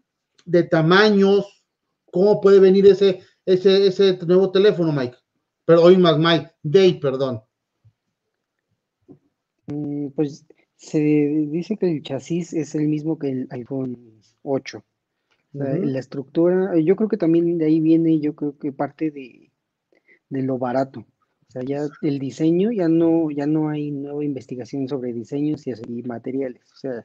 de 0.44 0.62
tamaños 0.64 1.60
¿Cómo 2.10 2.40
puede 2.40 2.60
venir 2.60 2.86
ese, 2.86 3.20
ese, 3.46 3.86
ese 3.86 4.18
nuevo 4.26 4.50
teléfono, 4.50 4.92
Mike? 4.92 5.16
Pero 5.64 5.82
hoy 5.82 5.96
más 5.96 6.18
Mike, 6.18 6.50
Dave, 6.62 6.98
perdón. 7.00 7.40
Mm, 9.66 10.08
pues 10.08 10.44
se 10.76 10.98
dice 10.98 11.76
que 11.76 11.90
el 11.90 12.02
chasis 12.02 12.52
es 12.52 12.74
el 12.74 12.88
mismo 12.88 13.18
que 13.18 13.30
el 13.30 13.46
iPhone 13.50 14.20
8. 14.42 14.84
La 15.52 15.98
estructura, 15.98 16.78
yo 16.78 16.94
creo 16.94 17.08
que 17.08 17.16
también 17.16 17.58
de 17.58 17.66
ahí 17.66 17.80
viene, 17.80 18.20
yo 18.20 18.36
creo 18.36 18.56
que 18.56 18.70
parte 18.70 19.10
de, 19.10 19.50
de 20.28 20.42
lo 20.42 20.58
barato. 20.58 21.04
O 21.50 21.52
sea, 21.52 21.62
ya 21.62 21.88
el 22.02 22.20
diseño, 22.20 22.70
ya 22.70 22.86
no, 22.86 23.28
ya 23.32 23.44
no 23.44 23.70
hay 23.70 23.90
nueva 23.90 24.24
investigación 24.24 24.86
sobre 24.86 25.12
diseños 25.12 25.66
y, 25.66 25.72
y 25.88 26.02
materiales. 26.04 26.62
O 26.72 26.76
sea, 26.76 27.04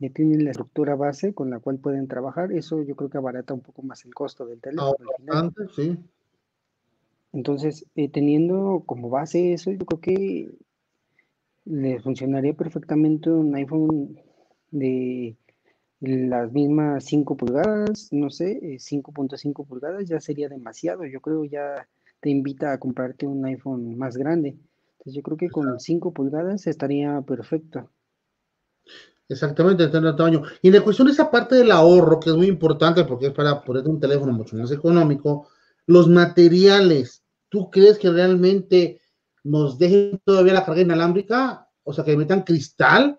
ya 0.00 0.10
tienen 0.10 0.44
la 0.44 0.50
estructura 0.50 0.96
base 0.96 1.32
con 1.34 1.50
la 1.50 1.60
cual 1.60 1.78
pueden 1.78 2.08
trabajar. 2.08 2.50
Eso 2.50 2.82
yo 2.82 2.96
creo 2.96 3.10
que 3.10 3.18
abarata 3.18 3.54
un 3.54 3.60
poco 3.60 3.82
más 3.82 4.04
el 4.04 4.12
costo 4.12 4.44
del 4.44 4.60
teléfono. 4.60 4.96
sí. 5.76 5.96
Entonces, 7.32 7.86
eh, 7.94 8.08
teniendo 8.08 8.82
como 8.86 9.08
base 9.08 9.52
eso, 9.52 9.70
yo 9.70 9.86
creo 9.86 10.00
que 10.00 10.50
le 11.64 12.00
funcionaría 12.00 12.54
perfectamente 12.54 13.30
un 13.30 13.54
iPhone 13.54 14.18
de 14.72 15.36
las 16.00 16.50
mismas 16.50 17.04
5 17.04 17.36
pulgadas, 17.36 18.08
no 18.10 18.30
sé, 18.30 18.58
5.5 18.80 19.62
eh, 19.62 19.66
pulgadas 19.68 20.08
ya 20.08 20.20
sería 20.20 20.48
demasiado. 20.48 21.04
Yo 21.06 21.20
creo 21.20 21.44
ya 21.44 21.86
te 22.20 22.30
invita 22.30 22.72
a 22.72 22.78
comprarte 22.78 23.26
un 23.26 23.44
iPhone 23.44 23.96
más 23.96 24.16
grande. 24.16 24.58
Entonces 24.98 25.14
yo 25.14 25.22
creo 25.22 25.36
que 25.36 25.50
con 25.50 25.78
5 25.78 26.12
pulgadas 26.12 26.66
estaría 26.66 27.20
perfecto. 27.22 27.90
Exactamente, 29.28 29.88
tener 29.88 30.14
tamaño. 30.14 30.42
Y 30.62 30.70
la 30.70 30.82
cuestión 30.82 31.06
de 31.08 31.12
esa 31.12 31.30
parte 31.30 31.56
del 31.56 31.72
ahorro, 31.72 32.20
que 32.20 32.30
es 32.30 32.36
muy 32.36 32.46
importante 32.46 33.04
porque 33.04 33.26
es 33.26 33.32
para 33.32 33.62
poner 33.62 33.86
un 33.88 33.98
teléfono 33.98 34.32
mucho 34.32 34.56
más 34.56 34.70
económico, 34.70 35.48
los 35.86 36.08
materiales, 36.08 37.24
¿tú 37.48 37.70
crees 37.70 37.98
que 37.98 38.10
realmente 38.10 39.00
nos 39.42 39.78
dejen 39.78 40.20
todavía 40.24 40.52
la 40.52 40.64
carga 40.64 40.82
inalámbrica? 40.82 41.68
O 41.82 41.92
sea, 41.92 42.04
que 42.04 42.16
metan 42.16 42.42
cristal 42.42 43.18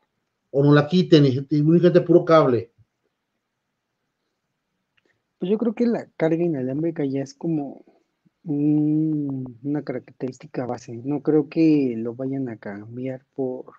o 0.52 0.64
no 0.64 0.74
la 0.74 0.88
quiten 0.88 1.26
y, 1.26 1.46
y 1.50 1.62
únicamente 1.62 2.02
puro 2.02 2.24
cable. 2.24 2.72
Pues 5.40 5.52
yo 5.52 5.58
creo 5.58 5.74
que 5.74 5.86
la 5.86 6.10
carga 6.18 6.44
inalámbrica 6.44 7.06
ya 7.06 7.22
es 7.22 7.34
como 7.34 7.84
una 8.48 9.84
característica 9.84 10.66
base. 10.66 10.96
No 11.04 11.22
creo 11.22 11.50
que 11.50 11.96
lo 11.98 12.16
vayan 12.16 12.48
a 12.50 12.58
cambiar 12.58 13.26
por, 13.36 13.74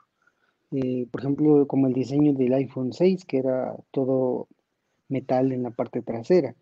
eh, 0.72 1.06
por 1.10 1.22
ejemplo, 1.22 1.66
como 1.66 1.86
el 1.86 1.94
diseño 1.94 2.34
del 2.34 2.52
iPhone 2.52 2.92
6, 2.92 3.24
que 3.24 3.38
era 3.38 3.74
todo 3.90 4.48
metal 5.08 5.52
en 5.52 5.62
la 5.62 5.70
parte 5.70 6.02
trasera. 6.02 6.54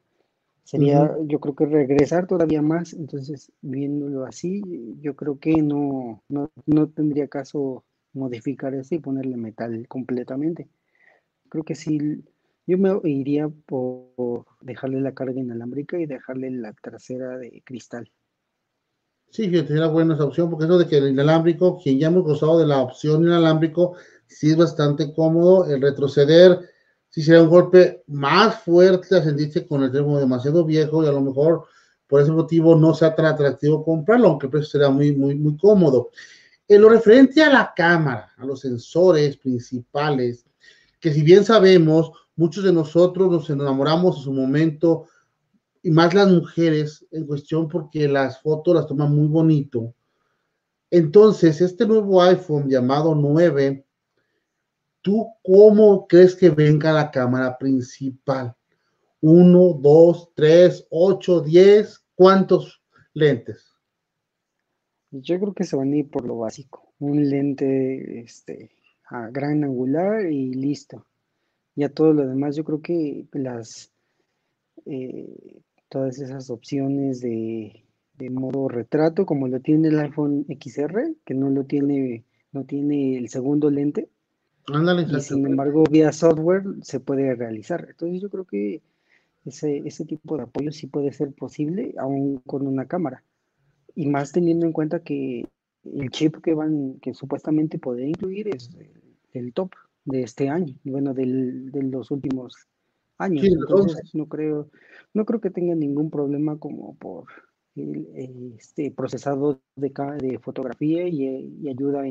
Sería, 0.63 1.17
yo 1.25 1.39
creo 1.39 1.55
que 1.55 1.67
regresar 1.67 2.27
todavía 2.27 2.61
más, 2.61 2.93
entonces 2.93 3.53
viéndolo 3.61 4.25
así, 4.25 4.63
yo 5.01 5.15
creo 5.15 5.39
que 5.39 5.63
no, 5.63 6.23
no, 6.29 6.51
no 6.67 6.89
tendría 6.89 7.29
caso 7.29 7.85
modificar 8.13 8.75
eso 8.75 8.97
y 8.97 8.99
ponerle 8.99 9.37
metal 9.37 9.87
completamente. 9.87 10.69
Creo 11.49 11.63
que 11.63 11.77
sí, 11.77 12.25
yo 12.67 12.79
me 12.79 12.99
iría 13.05 13.49
por 13.49 14.45
dejarle 14.61 15.01
la 15.01 15.15
carga 15.15 15.41
inalámbrica 15.41 15.99
y 15.99 16.07
dejarle 16.07 16.51
la 16.51 16.73
trasera 16.73 17.39
de 17.39 17.63
cristal. 17.65 18.11
Sí, 19.31 19.51
que 19.51 19.67
sería 19.67 19.87
buena 19.87 20.15
esa 20.15 20.25
opción, 20.25 20.51
porque 20.51 20.65
eso 20.65 20.79
de 20.79 20.87
que 20.87 20.99
el 20.99 21.09
inalámbrico, 21.09 21.79
quien 21.81 21.99
ya 21.99 22.09
hemos 22.09 22.25
gozado 22.25 22.59
de 22.59 22.67
la 22.67 22.81
opción 22.81 23.23
inalámbrico, 23.25 23.97
sí 24.27 24.51
es 24.51 24.57
bastante 24.57 25.13
cómodo. 25.13 25.67
El 25.67 25.81
retroceder, 25.81 26.61
sí 27.09 27.23
sería 27.23 27.43
un 27.43 27.51
golpe 27.51 28.03
más 28.07 28.63
fuerte 28.63 29.17
a 29.17 29.23
sentirse 29.23 29.67
con 29.67 29.83
el 29.83 29.93
teléfono 29.93 30.19
demasiado 30.19 30.65
viejo 30.65 31.05
y 31.05 31.07
a 31.07 31.13
lo 31.13 31.21
mejor 31.21 31.67
por 32.07 32.21
ese 32.21 32.33
motivo 32.33 32.77
no 32.77 32.95
sea 32.95 33.15
tan 33.15 33.27
atractivo 33.27 33.85
comprarlo, 33.85 34.29
aunque 34.29 34.47
el 34.47 34.53
precio 34.53 34.71
sería 34.71 34.91
muy, 34.91 35.13
muy, 35.13 35.35
muy 35.35 35.57
cómodo. 35.57 36.11
En 36.69 36.83
lo 36.83 36.89
referente 36.89 37.43
a 37.43 37.51
la 37.51 37.73
cámara, 37.77 38.33
a 38.37 38.45
los 38.45 38.61
sensores 38.61 39.37
principales, 39.37 40.45
que 40.99 41.13
si 41.13 41.23
bien 41.23 41.45
sabemos, 41.45 42.11
muchos 42.37 42.63
de 42.63 42.73
nosotros 42.73 43.31
nos 43.31 43.51
enamoramos 43.51 44.19
en 44.19 44.23
su 44.23 44.33
momento, 44.33 45.07
y 45.83 45.91
más 45.91 46.13
las 46.15 46.29
mujeres 46.29 47.07
en 47.13 47.27
cuestión 47.27 47.69
porque 47.69 48.09
las 48.09 48.41
fotos 48.43 48.75
las 48.75 48.87
toman 48.87 49.15
muy 49.15 49.29
bonito. 49.29 49.95
Entonces, 50.91 51.61
este 51.61 51.87
nuevo 51.87 52.23
iPhone 52.23 52.69
llamado 52.69 53.15
9, 53.15 53.87
¿tú 55.01 55.29
cómo 55.43 56.07
crees 56.07 56.35
que 56.35 56.51
venga 56.51 56.93
la 56.93 57.11
cámara 57.11 57.57
principal? 57.57 58.55
¿Uno, 59.21 59.79
dos, 59.81 60.31
tres, 60.35 60.87
ocho, 60.91 61.41
diez? 61.41 62.05
¿Cuántos 62.15 62.83
lentes? 63.15 63.73
Yo 65.11 65.39
creo 65.39 65.55
que 65.55 65.65
se 65.65 65.77
van 65.77 65.93
a 65.93 65.97
ir 65.97 66.11
por 66.11 66.27
lo 66.27 66.39
básico. 66.39 66.93
Un 66.99 67.31
lente 67.31 68.21
este, 68.21 68.71
a 69.09 69.29
gran 69.31 69.63
angular 69.65 70.27
y 70.31 70.53
listo 70.53 71.07
ya 71.77 71.91
todo 71.91 72.13
lo 72.13 72.27
demás, 72.27 72.57
yo 72.57 72.65
creo 72.65 72.81
que 72.81 73.27
las 73.33 73.93
eh, 74.87 75.61
todas 75.89 76.19
esas 76.19 76.51
opciones 76.51 77.21
de, 77.21 77.85
modo 78.31 78.69
retrato, 78.69 79.27
como 79.27 79.47
lo 79.47 79.61
tiene 79.61 79.89
el 79.89 79.99
iPhone 80.01 80.47
XR, 80.49 81.15
que 81.25 81.35
no 81.35 81.51
lo 81.51 81.65
tiene, 81.65 82.25
no 82.53 82.65
tiene 82.65 83.19
el 83.19 83.29
segundo 83.29 83.71
lente. 83.71 84.09
y 84.69 85.21
sin 85.21 85.47
embargo, 85.47 85.85
vía 85.89 86.13
software 86.13 86.65
se 86.83 86.99
puede 86.99 87.35
realizar. 87.35 87.87
Entonces 87.91 88.21
yo 88.21 88.31
creo 88.31 88.45
que 88.45 88.83
ese, 89.45 89.79
ese 89.87 90.05
tipo 90.05 90.37
de 90.37 90.45
apoyo 90.45 90.73
sí 90.73 90.87
puede 90.87 91.13
ser 91.13 91.33
posible, 91.33 91.95
aún 91.99 92.39
con 92.47 92.67
una 92.67 92.87
cámara. 92.87 93.23
Y 93.95 94.07
más 94.07 94.33
teniendo 94.33 94.67
en 94.67 94.73
cuenta 94.73 95.01
que 95.01 95.47
el 95.85 96.11
chip 96.11 96.43
que 96.43 96.55
van, 96.55 96.99
que 97.01 97.15
supuestamente 97.15 97.79
puede 97.79 98.09
incluir 98.09 98.49
es 98.49 98.71
el 99.33 99.53
top 99.53 99.71
de 100.07 100.23
este 100.23 100.49
año, 100.49 100.75
bueno, 100.85 101.13
del, 101.13 101.71
de 101.71 101.83
los 101.83 102.11
últimos 102.11 102.55
años. 103.19 103.45
Entonces, 103.45 104.15
no 104.15 104.27
creo, 104.27 104.71
no 105.13 105.27
creo 105.27 105.41
que 105.41 105.51
tenga 105.51 105.75
ningún 105.75 106.11
problema 106.11 106.59
como 106.59 106.97
por 106.97 107.27
el, 107.75 108.55
este 108.59 108.91
procesado 108.91 109.61
de, 109.75 109.93
de 110.19 110.39
fotografía 110.39 111.07
y, 111.09 111.69
ayuda 111.69 112.05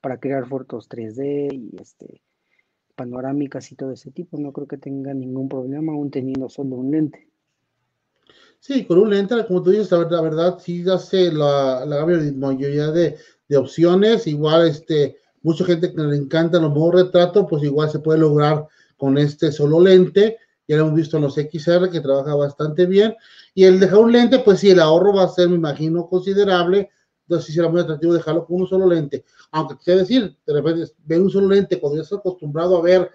para 0.00 0.18
crear 0.18 0.46
fotos 0.46 0.88
3D 0.88 1.52
y 1.52 1.80
este 1.80 2.20
panorámicas 2.96 3.72
y 3.72 3.76
todo 3.76 3.92
ese 3.92 4.10
tipo. 4.10 4.38
No 4.38 4.52
creo 4.52 4.66
que 4.66 4.76
tenga 4.76 5.14
ningún 5.14 5.48
problema 5.48 5.92
aún 5.92 6.10
teniendo 6.10 6.48
solo 6.48 6.76
un 6.76 6.90
lente. 6.90 7.28
Sí, 8.58 8.84
con 8.84 8.98
un 8.98 9.08
lente, 9.08 9.34
como 9.46 9.62
tú 9.62 9.70
dices, 9.70 9.90
la 9.90 10.20
verdad, 10.20 10.58
sí 10.58 10.84
hace 10.90 11.32
la, 11.32 11.86
la 11.86 12.04
mayoría 12.04 12.90
de, 12.90 13.16
de 13.48 13.56
opciones. 13.56 14.26
Igual, 14.26 14.68
este, 14.68 15.19
mucha 15.42 15.64
gente 15.64 15.92
que 15.92 16.02
le 16.02 16.16
encanta 16.16 16.58
los 16.58 16.72
modos 16.72 17.02
retrato, 17.02 17.46
pues 17.46 17.62
igual 17.62 17.90
se 17.90 17.98
puede 17.98 18.18
lograr 18.18 18.66
con 18.96 19.18
este 19.18 19.52
solo 19.52 19.80
lente. 19.80 20.38
Ya 20.68 20.76
lo 20.76 20.82
hemos 20.82 20.94
visto 20.94 21.16
en 21.16 21.24
los 21.24 21.34
XR 21.34 21.90
que 21.90 22.00
trabaja 22.00 22.34
bastante 22.34 22.86
bien. 22.86 23.14
Y 23.54 23.64
el 23.64 23.80
dejar 23.80 23.98
un 23.98 24.12
lente, 24.12 24.38
pues 24.40 24.60
sí, 24.60 24.70
el 24.70 24.80
ahorro 24.80 25.14
va 25.14 25.24
a 25.24 25.28
ser, 25.28 25.48
me 25.48 25.56
imagino, 25.56 26.08
considerable. 26.08 26.90
Entonces 27.22 27.46
sí 27.46 27.52
será 27.52 27.68
muy 27.68 27.80
atractivo 27.80 28.12
dejarlo 28.12 28.44
con 28.44 28.60
un 28.60 28.68
solo 28.68 28.86
lente. 28.86 29.24
Aunque 29.52 29.76
te 29.84 29.96
decir, 29.96 30.36
de 30.46 30.52
repente 30.52 30.92
ver 31.04 31.20
un 31.20 31.30
solo 31.30 31.48
lente 31.48 31.80
cuando 31.80 31.96
ya 31.96 32.02
estás 32.02 32.18
acostumbrado 32.18 32.76
a 32.76 32.82
ver 32.82 33.10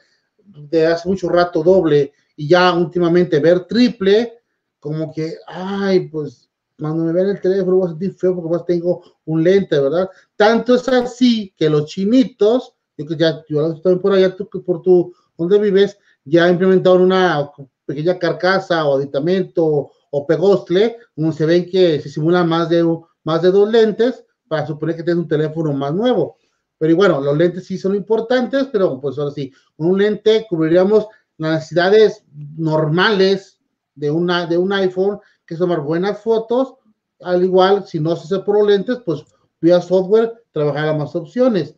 de 0.46 0.88
hace 0.88 1.08
mucho 1.08 1.30
rato 1.30 1.64
doble 1.64 2.14
y 2.36 2.48
ya 2.48 2.74
últimamente 2.74 3.40
ver 3.40 3.66
triple, 3.66 4.40
como 4.80 5.12
que, 5.14 5.36
ay, 5.48 6.10
pues 6.10 6.50
cuando 6.78 7.04
me 7.04 7.14
vean 7.14 7.30
el 7.30 7.42
teléfono 7.42 7.78
voy 7.78 7.88
a 7.88 7.90
sentir 7.92 8.14
feo 8.14 8.36
porque 8.36 8.50
más 8.50 8.66
tengo 8.66 9.04
un 9.26 9.44
lente, 9.44 9.80
¿verdad? 9.80 10.10
Tanto 10.36 10.76
es 10.76 10.88
así 10.90 11.54
que 11.56 11.70
los 11.70 11.86
chinitos, 11.86 12.74
yo 12.98 13.06
que 13.06 13.16
ya, 13.16 13.44
yo 13.48 13.74
estoy 13.74 13.98
por 13.98 14.14
allá, 14.14 14.36
tú 14.36 14.50
por 14.50 14.82
tu, 14.82 15.14
donde 15.38 15.60
vives, 15.60 15.98
ya 16.24 16.50
implementaron 16.50 17.02
una 17.02 17.52
pequeña 17.86 18.18
carcasa 18.18 18.86
o 18.86 18.98
aditamento 18.98 19.92
o, 20.12 20.28
pegostle, 20.28 20.98
donde 21.16 21.36
se 21.36 21.46
ven 21.46 21.70
que 21.70 22.00
se 22.02 22.10
simulan 22.10 22.48
más 22.48 22.70
de, 22.70 22.84
más 23.24 23.42
de 23.42 23.52
dos 23.52 23.70
lentes 23.70 24.24
para 24.48 24.66
suponer 24.66 24.96
que 24.96 25.04
tienes 25.04 25.24
un 25.24 25.28
teléfono 25.28 25.74
más 25.74 25.94
nuevo. 25.94 26.38
Pero 26.78 26.96
bueno, 26.96 27.22
los 27.22 27.38
lentes 27.38 27.66
sí 27.66 27.78
son 27.78 27.96
importantes, 27.96 28.68
pero 28.72 29.00
pues 29.00 29.18
ahora 29.18 29.32
sí, 29.32 29.52
con 29.76 29.88
un 29.88 29.98
lente 29.98 30.46
cubriríamos 30.50 31.08
las 31.38 31.56
necesidades 31.56 32.24
normales 32.34 33.60
de, 33.94 34.12
una, 34.12 34.46
de 34.46 34.58
un 34.58 34.74
iPhone 34.74 35.20
que 35.46 35.56
tomar 35.56 35.82
buenas 35.82 36.22
fotos, 36.22 36.76
al 37.22 37.44
igual, 37.44 37.88
si 37.88 38.00
no 38.00 38.16
se 38.16 38.24
hace 38.24 38.44
por 38.44 38.66
lentes, 38.66 38.98
pues 39.06 39.24
vía 39.62 39.82
software 39.82 40.34
trabajar 40.52 40.90
a 40.90 40.94
más 40.94 41.16
opciones. 41.16 41.76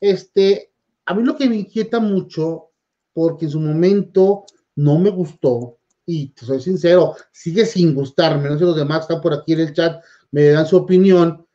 Este, 0.00 0.72
a 1.06 1.14
mí 1.14 1.22
lo 1.22 1.36
que 1.36 1.48
me 1.48 1.56
inquieta 1.56 2.00
mucho, 2.00 2.70
porque 3.12 3.46
en 3.46 3.50
su 3.50 3.60
momento 3.60 4.44
no 4.76 4.98
me 4.98 5.10
gustó, 5.10 5.78
y 6.06 6.28
te 6.28 6.44
soy 6.44 6.60
sincero, 6.60 7.14
sigue 7.32 7.64
sin 7.64 7.94
gustarme, 7.94 8.48
no 8.48 8.54
sé 8.54 8.58
si 8.58 8.64
los 8.64 8.76
demás 8.76 9.02
están 9.02 9.20
por 9.20 9.32
aquí 9.32 9.54
en 9.54 9.60
el 9.60 9.72
chat, 9.72 10.02
me 10.30 10.48
dan 10.48 10.66
su 10.66 10.76
opinión, 10.76 11.46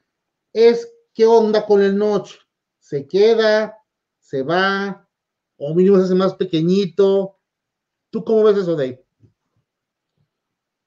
es 0.54 0.92
qué 1.14 1.26
onda 1.26 1.66
con 1.66 1.82
el 1.82 1.98
notch, 1.98 2.36
se 2.80 3.06
queda, 3.08 3.78
se 4.20 4.42
va, 4.42 5.08
o 5.58 5.74
mínimo 5.76 5.98
se 5.98 6.06
hace 6.06 6.16
más 6.16 6.34
pequeñito. 6.36 7.38
¿Tú 8.10 8.24
cómo 8.24 8.44
ves 8.44 8.58
eso, 8.58 8.76
Dave? 8.76 9.04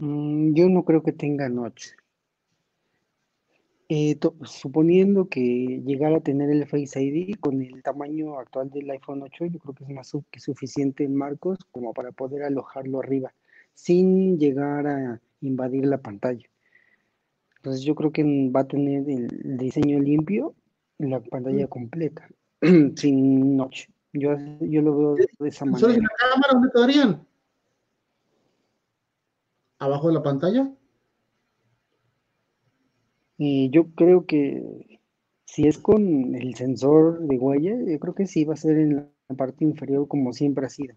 Mm, 0.03 0.55
yo 0.55 0.69
no 0.69 0.85
creo 0.85 1.05
que 1.05 1.12
tenga 1.12 1.49
notch. 1.49 1.91
Eh, 3.88 4.19
suponiendo 4.43 5.29
que 5.29 5.81
llegara 5.85 6.17
a 6.17 6.23
tener 6.23 6.51
el 6.51 6.67
Face 6.67 7.01
ID 7.01 7.37
con 7.38 7.62
el 7.62 7.85
tamaño 7.85 8.37
actual 8.37 8.69
del 8.71 8.91
iPhone 8.91 9.23
8, 9.23 9.47
yo 9.47 9.61
creo 9.61 9.75
que 9.75 9.85
es 9.85 9.91
más 9.91 10.12
que 10.33 10.41
suficiente 10.41 11.05
en 11.05 11.15
marcos 11.15 11.59
como 11.71 11.95
para 11.95 12.11
poder 12.11 12.43
alojarlo 12.43 12.99
arriba, 12.99 13.33
sin 13.75 14.41
llegar 14.41 14.88
a 14.88 15.21
invadir 15.41 15.87
la 15.87 15.99
pantalla. 15.99 16.49
Entonces 17.59 17.83
yo 17.83 17.95
creo 17.95 18.11
que 18.11 18.25
va 18.51 18.61
a 18.61 18.67
tener 18.67 19.09
el 19.09 19.57
diseño 19.57 20.01
limpio 20.01 20.57
en 20.99 21.11
la 21.11 21.21
pantalla 21.21 21.69
completa, 21.69 22.27
sin 22.97 23.57
notch. 23.57 23.87
Yo, 24.12 24.35
yo 24.62 24.83
lo 24.83 24.99
veo 24.99 25.15
de 25.15 25.49
esa 25.49 25.65
manera. 25.65 25.93
la 25.93 26.09
cámara 26.19 26.55
dónde 26.55 26.71
quedarían? 26.75 27.32
¿Abajo 29.83 30.07
de 30.07 30.14
la 30.14 30.23
pantalla? 30.23 30.73
Y 33.37 33.68
yo 33.71 33.92
creo 33.97 34.27
que 34.27 35.01
si 35.45 35.66
es 35.66 35.77
con 35.77 36.37
el 36.37 36.55
sensor 36.55 37.18
de 37.18 37.37
huella, 37.37 37.75
yo 37.85 37.99
creo 37.99 38.14
que 38.14 38.29
sí 38.29 38.45
va 38.45 38.55
a 38.55 38.57
ser 38.57 38.79
en 38.79 39.11
la 39.29 39.37
parte 39.37 39.64
inferior 39.64 40.07
como 40.07 40.33
siempre 40.33 40.66
ha 40.66 40.68
sido. 40.68 40.95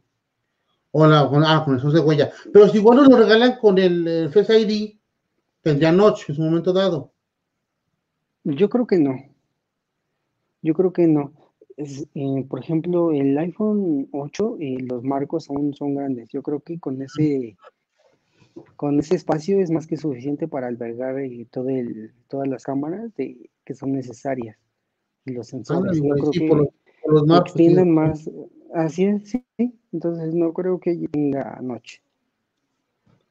Hola, 0.91 1.27
con, 1.27 1.43
ah, 1.43 1.63
con 1.65 1.73
el 1.73 1.79
sensor 1.79 1.99
de 1.99 2.05
huella. 2.07 2.31
Pero 2.53 2.69
si 2.69 2.77
igual 2.77 2.97
nos 2.97 3.09
lo 3.09 3.17
regalan 3.17 3.57
con 3.57 3.79
el, 3.79 4.29
Face 4.31 4.59
ID, 4.59 4.99
tendría 5.63 5.91
notch 5.91 6.29
en 6.29 6.35
su 6.35 6.43
momento 6.43 6.71
dado. 6.71 7.11
Yo 8.43 8.69
creo 8.69 8.85
que 8.85 8.99
no. 8.99 9.15
Yo 10.61 10.75
creo 10.75 10.93
que 10.93 11.07
no. 11.07 11.33
Eh, 11.75 12.45
por 12.47 12.59
ejemplo, 12.59 13.11
el 13.11 13.35
iPhone 13.35 14.09
8, 14.11 14.57
y 14.59 14.77
los 14.77 15.03
marcos 15.03 15.49
aún 15.49 15.73
son 15.73 15.95
grandes. 15.95 16.29
Yo 16.29 16.43
creo 16.43 16.59
que 16.59 16.79
con 16.79 17.01
ese 17.01 17.57
con 18.75 18.99
ese 18.99 19.15
espacio 19.15 19.59
es 19.59 19.69
más 19.69 19.87
que 19.87 19.97
suficiente 19.97 20.47
para 20.47 20.67
albergar 20.67 21.19
eh, 21.19 21.47
todo 21.51 21.69
el, 21.69 22.13
todas 22.27 22.47
las 22.47 22.63
cámaras 22.63 23.13
de, 23.15 23.49
que 23.65 23.73
son 23.73 23.91
necesarias 23.91 24.57
y 25.25 25.33
los 25.33 25.47
sensores. 25.47 26.01
no 26.01 26.15
creo 26.15 26.31
que 26.31 26.67
los, 27.07 27.39
extiendan 27.41 27.91
más. 27.91 28.29
Así 28.73 29.05
es, 29.05 29.29
sí. 29.29 29.45
Entonces 29.91 30.33
no 30.33 30.53
creo 30.53 30.79
que 30.79 31.07
tenga 31.11 31.59
noche. 31.61 32.01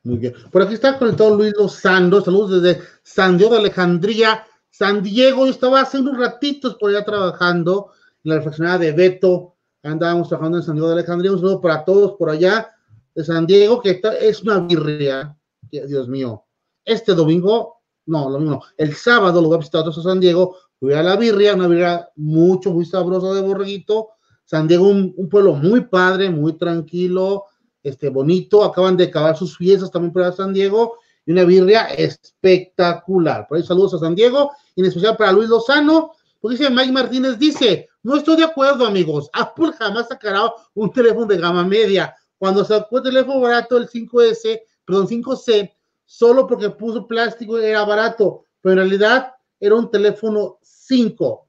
Muy 0.03 0.19
bien. 0.19 0.35
Por 0.51 0.63
aquí 0.63 0.75
está 0.75 0.99
conectado 0.99 1.37
Luis 1.37 1.55
Lozando. 1.57 2.21
Saludos 2.21 2.63
desde 2.63 2.83
San 3.03 3.39
Diego 3.39 3.55
de 3.55 3.61
Alejandría, 3.61 4.45
San 4.71 5.03
Diego. 5.03 5.47
Yo 5.47 5.53
estaba 5.53 5.81
hace 5.81 5.99
unos 5.99 6.19
ratitos 6.19 6.77
por 6.77 6.91
allá 6.91 7.05
trabajando 7.05 7.91
en 8.23 8.31
la 8.31 8.37
reflexionada 8.37 8.79
de 8.79 8.93
Beto. 8.93 9.55
Andábamos 9.83 10.29
trabajando 10.29 10.59
en 10.59 10.65
San 10.65 10.75
Diego 10.75 10.89
de 10.89 10.95
Alejandría. 10.95 11.33
Un 11.33 11.39
saludo 11.39 11.61
para 11.61 11.85
todos 11.85 12.17
por 12.19 12.31
allá 12.31 12.74
de 13.15 13.25
San 13.25 13.47
Diego, 13.47 13.81
que 13.81 14.01
es 14.21 14.43
una 14.43 14.61
birria, 14.61 15.37
Dios 15.71 16.09
mío. 16.09 16.45
Este 16.85 17.15
domingo, 17.15 17.77
no, 18.07 18.29
lo 18.29 18.39
mismo, 18.39 18.63
el 18.77 18.95
sábado 18.95 19.41
lo 19.41 19.49
voy 19.49 19.57
a 19.57 19.61
visitar 19.61 19.89
a 19.89 19.93
San 19.93 20.21
Diego, 20.21 20.57
voy 20.81 20.95
a 20.95 21.03
la 21.03 21.17
birria, 21.17 21.55
una 21.55 21.69
birria 21.69 22.09
mucho, 22.17 22.73
muy 22.73 22.85
sabrosa 22.85 23.33
de 23.33 23.41
borreguito. 23.41 24.11
San 24.45 24.69
Diego, 24.69 24.89
un, 24.89 25.29
pueblo 25.31 25.55
muy 25.55 25.83
padre, 25.83 26.29
muy 26.29 26.53
tranquilo, 26.55 27.45
este, 27.83 28.11
bonito. 28.11 28.63
Acaban 28.63 28.97
de 28.97 29.05
acabar 29.05 29.37
sus 29.37 29.57
fiestas 29.57 29.91
también 29.91 30.13
para 30.13 30.33
San 30.33 30.53
Diego 30.53 30.99
y 31.25 31.33
una 31.33 31.45
birria 31.45 31.87
espectacular. 31.87 33.47
Por 33.49 33.57
ahí 33.57 33.65
saludos 33.65 33.95
a 33.95 33.99
San 33.99 34.15
Diego 34.15 34.51
y 34.75 34.83
en 34.83 34.89
especial 34.89 35.17
para 35.17 35.33
Luis 35.33 35.49
Lozano, 35.49 36.13
porque 36.41 36.59
dice 36.59 36.71
Mike 36.71 36.93
Martínez, 36.93 37.39
dice, 37.39 37.89
no 38.03 38.17
estoy 38.17 38.37
de 38.37 38.45
acuerdo 38.45 38.87
amigos, 38.87 39.31
Apple 39.33 39.73
jamás 39.79 40.09
sacará 40.09 40.53
un 40.75 40.93
teléfono 40.93 41.25
de 41.25 41.39
gama 41.39 41.65
media 41.65 42.15
cuando 42.45 42.63
sacó 42.63 42.99
el 42.99 43.05
teléfono 43.05 43.41
barato, 43.41 43.79
el 43.79 43.89
5S, 43.89 44.61
perdón, 44.85 45.09
5C, 45.09 45.75
solo 46.05 46.47
porque 46.47 46.69
puso 46.69 47.07
plástico 47.07 47.57
era 47.57 47.87
barato, 47.87 48.45
pero 48.61 48.73
en 48.73 48.79
realidad 48.81 49.33
era 49.59 49.75
un 49.75 49.91
teléfono 49.91 50.59
5. 50.61 51.49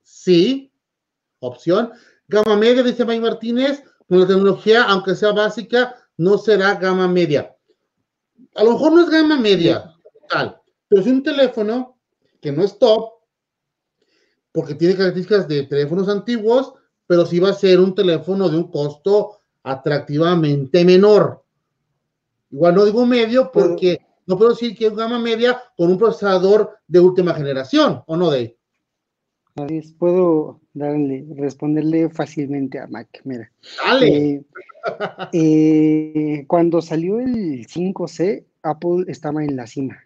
Sí, 0.00 0.72
opción. 1.40 1.90
Gama 2.28 2.54
media, 2.56 2.84
dice 2.84 3.04
Mike 3.04 3.20
Martínez, 3.20 3.82
con 4.08 4.20
la 4.20 4.28
tecnología, 4.28 4.84
aunque 4.84 5.16
sea 5.16 5.32
básica, 5.32 5.96
no 6.16 6.38
será 6.38 6.76
gama 6.76 7.08
media. 7.08 7.56
A 8.54 8.62
lo 8.62 8.74
mejor 8.74 8.92
no 8.92 9.00
es 9.00 9.10
gama 9.10 9.40
media, 9.40 9.92
tal, 10.28 10.62
pero 10.86 11.02
es 11.02 11.08
un 11.08 11.24
teléfono 11.24 11.98
que 12.40 12.52
no 12.52 12.62
es 12.62 12.78
top, 12.78 13.10
porque 14.52 14.76
tiene 14.76 14.94
características 14.94 15.48
de 15.48 15.64
teléfonos 15.64 16.08
antiguos, 16.08 16.74
pero 17.08 17.26
sí 17.26 17.40
va 17.40 17.48
a 17.48 17.54
ser 17.54 17.80
un 17.80 17.92
teléfono 17.92 18.48
de 18.48 18.56
un 18.56 18.70
costo 18.70 19.37
atractivamente 19.62 20.84
menor. 20.84 21.44
Igual 22.50 22.74
no 22.74 22.84
digo 22.84 23.04
medio 23.06 23.50
porque 23.52 24.00
no 24.26 24.36
puedo 24.36 24.50
decir 24.50 24.76
que 24.76 24.86
es 24.86 24.94
gama 24.94 25.18
media 25.18 25.60
con 25.76 25.90
un 25.90 25.98
procesador 25.98 26.78
de 26.86 27.00
última 27.00 27.34
generación, 27.34 28.02
¿o 28.06 28.16
no, 28.16 28.30
Dave? 28.30 28.56
Puedo 29.98 30.60
darle, 30.72 31.26
responderle 31.36 32.08
fácilmente 32.10 32.78
a 32.78 32.86
Mac. 32.86 33.08
Mira. 33.24 33.50
Dale. 33.84 34.06
Eh, 34.06 34.44
eh, 35.32 36.44
cuando 36.46 36.80
salió 36.80 37.18
el 37.18 37.66
5C, 37.66 38.44
Apple 38.62 39.04
estaba 39.08 39.44
en 39.44 39.56
la 39.56 39.66
cima. 39.66 39.98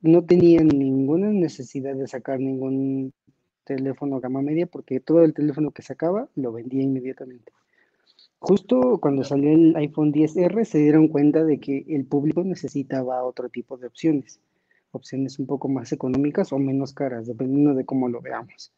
No 0.00 0.24
tenía 0.24 0.60
ninguna 0.62 1.28
necesidad 1.28 1.94
de 1.94 2.06
sacar 2.06 2.38
ningún 2.38 3.12
teléfono 3.64 4.20
gama 4.20 4.40
media 4.40 4.66
porque 4.66 5.00
todo 5.00 5.22
el 5.24 5.34
teléfono 5.34 5.72
que 5.72 5.82
sacaba 5.82 6.28
lo 6.36 6.52
vendía 6.52 6.82
inmediatamente. 6.82 7.52
Justo 8.38 8.98
cuando 9.00 9.24
salió 9.24 9.50
el 9.50 9.74
iPhone 9.76 10.12
10R 10.12 10.64
se 10.64 10.78
dieron 10.78 11.08
cuenta 11.08 11.44
de 11.44 11.58
que 11.58 11.84
el 11.88 12.04
público 12.04 12.44
necesitaba 12.44 13.24
otro 13.24 13.48
tipo 13.48 13.76
de 13.78 13.86
opciones, 13.86 14.40
opciones 14.90 15.38
un 15.38 15.46
poco 15.46 15.68
más 15.68 15.92
económicas 15.92 16.52
o 16.52 16.58
menos 16.58 16.92
caras, 16.92 17.26
dependiendo 17.26 17.74
de 17.74 17.86
cómo 17.86 18.08
lo 18.08 18.20
veamos. 18.20 18.72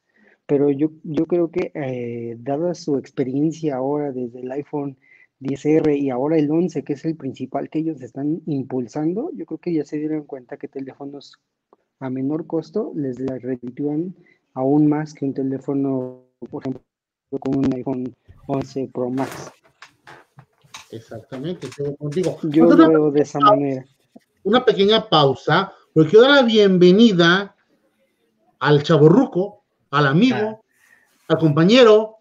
Pero 0.47 0.71
yo, 0.71 0.91
yo 1.03 1.27
creo 1.27 1.51
que 1.51 1.73
eh, 1.75 2.37
dada 2.39 2.75
su 2.75 2.97
experiencia 2.97 3.77
ahora 3.77 4.13
desde 4.13 4.41
el 4.41 4.51
iPhone 4.53 4.97
10R 5.41 5.99
y 5.99 6.11
ahora 6.11 6.39
el 6.39 6.51
11, 6.51 6.85
que 6.85 6.95
es 6.95 7.05
el 7.05 7.17
principal 7.17 7.69
que 7.69 7.81
ellos 7.81 8.01
están 8.01 8.41
impulsando, 8.47 9.31
yo 9.35 9.45
creo 9.45 9.59
que 9.59 9.75
ya 9.75 9.85
se 9.85 9.99
dieron 9.99 10.25
cuenta 10.25 10.57
que 10.57 10.69
teléfonos 10.69 11.39
a 12.01 12.11
menor 12.11 12.47
costo 12.47 12.93
les 12.95 13.19
reditúan 13.19 14.15
aún 14.55 14.89
más 14.89 15.15
que 15.15 15.25
un 15.25 15.35
teléfono, 15.35 16.23
por 16.51 16.63
ejemplo, 16.63 16.83
con 17.41 17.59
un 17.59 17.75
iPhone 17.75 18.15
11 18.49 18.91
Pro 18.93 19.11
Max. 19.11 19.53
Exactamente, 20.91 21.69
yo 21.79 21.95
contigo. 21.97 22.39
Yo 22.45 22.65
lo 22.65 22.89
veo 22.89 23.11
de 23.11 23.21
esa 23.21 23.39
manera. 23.39 23.85
Una 24.43 24.65
pequeña 24.65 25.09
pausa, 25.09 25.73
porque 25.93 26.11
quiero 26.11 26.27
dar 26.27 26.37
la 26.37 26.43
bienvenida 26.43 27.55
al 28.59 28.83
chaborruco, 28.83 29.65
al 29.91 30.07
amigo, 30.07 30.37
ah. 30.39 30.61
al 31.29 31.39
compañero, 31.39 32.17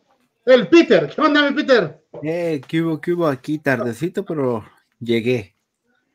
el 0.45 0.67
Peter. 0.67 1.09
¿Qué 1.13 1.21
onda, 1.21 1.49
mi 1.49 1.55
Peter? 1.55 2.03
Eh, 2.21 2.61
¿qué 2.67 2.81
hubo, 2.81 2.99
qué 2.99 3.13
hubo 3.13 3.27
aquí? 3.27 3.57
Tardecito, 3.59 4.25
pero 4.25 4.65
llegué. 4.99 5.55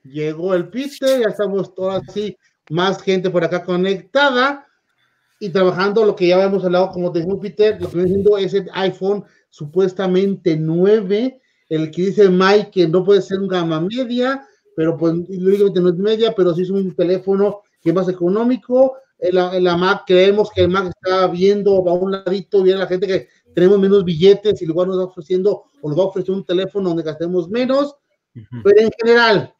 Llegó 0.04 0.54
el 0.54 0.68
Peter, 0.68 1.20
ya 1.20 1.28
estamos 1.28 1.74
todas 1.74 2.02
así, 2.06 2.36
más 2.68 3.00
gente 3.02 3.30
por 3.30 3.44
acá 3.44 3.64
conectada 3.64 4.66
y 5.40 5.48
trabajando 5.48 6.04
lo 6.04 6.14
que 6.14 6.28
ya 6.28 6.36
habíamos 6.36 6.64
hablado, 6.64 6.90
como 6.90 7.10
te 7.12 7.20
dijo 7.20 7.40
Peter, 7.40 7.80
lo 7.80 7.88
que 7.88 7.96
viene 7.96 8.10
siendo 8.10 8.36
es 8.36 8.52
el 8.52 8.68
iPhone 8.74 9.24
supuestamente 9.52 10.56
9, 10.56 11.40
el 11.68 11.90
que 11.90 12.02
dice 12.06 12.30
Mike 12.30 12.70
que 12.72 12.88
no 12.88 13.04
puede 13.04 13.20
ser 13.20 13.38
un 13.38 13.48
gama 13.48 13.80
media, 13.82 14.48
pero 14.74 14.96
pues 14.96 15.14
lógicamente 15.28 15.80
no 15.80 15.88
es 15.90 15.96
media, 15.96 16.32
pero 16.34 16.54
sí 16.54 16.62
es 16.62 16.70
un 16.70 16.94
teléfono 16.96 17.60
que 17.82 17.90
es 17.90 17.94
más 17.94 18.08
económico. 18.08 18.96
En 19.18 19.34
la, 19.34 19.76
Mac 19.76 20.04
creemos 20.06 20.50
que 20.50 20.62
el 20.62 20.70
Mac 20.70 20.86
está 20.86 21.26
viendo 21.26 21.86
a 21.86 21.92
un 21.92 22.12
ladito, 22.12 22.62
viene 22.62 22.80
la 22.80 22.86
gente 22.86 23.06
que 23.06 23.28
tenemos 23.54 23.78
menos 23.78 24.04
billetes 24.04 24.62
y 24.62 24.64
luego 24.66 24.86
nos 24.86 24.98
va 24.98 25.04
ofreciendo 25.04 25.64
o 25.82 25.88
nos 25.88 25.98
va 25.98 26.04
a 26.04 26.06
ofrecer 26.06 26.34
un 26.34 26.46
teléfono 26.46 26.88
donde 26.88 27.02
gastemos 27.02 27.50
menos. 27.50 27.94
Pero 28.32 28.80
en 28.80 28.90
general, 28.98 29.54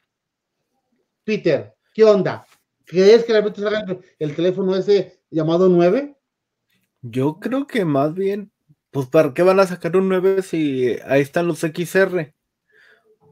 Peter, 1.23 1.75
¿qué 1.93 2.03
onda? 2.03 2.47
¿Crees 2.87 3.25
que 3.25 3.33
realmente 3.33 3.61
salga 3.61 3.85
el 4.19 4.35
teléfono 4.35 4.75
ese 4.75 5.21
llamado 5.31 5.69
9? 5.69 6.17
Yo 7.03 7.39
creo 7.39 7.67
que 7.67 7.85
más 7.85 8.15
bien 8.15 8.52
pues 8.93 9.07
¿para 9.07 9.33
qué 9.33 9.43
van 9.43 9.59
a 9.59 9.67
sacar 9.67 9.97
un 9.97 10.09
9 10.11 10.43
si 10.43 10.97
ahí 11.07 11.23
están 11.23 11.47
los 11.49 11.61
XR? 11.61 12.35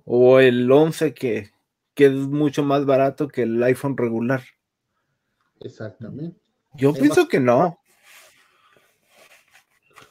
O 0.06 0.40
el 0.40 0.72
11 0.72 1.14
que, 1.14 1.50
es 1.96 2.12
mucho 2.12 2.64
más 2.64 2.86
barato 2.86 3.28
que 3.28 3.42
el 3.42 3.62
iPhone 3.62 3.94
regular. 3.94 4.42
Exactamente. 5.60 6.40
Yo 6.74 6.94
pienso 6.94 7.28
que 7.28 7.38
no. 7.38 7.78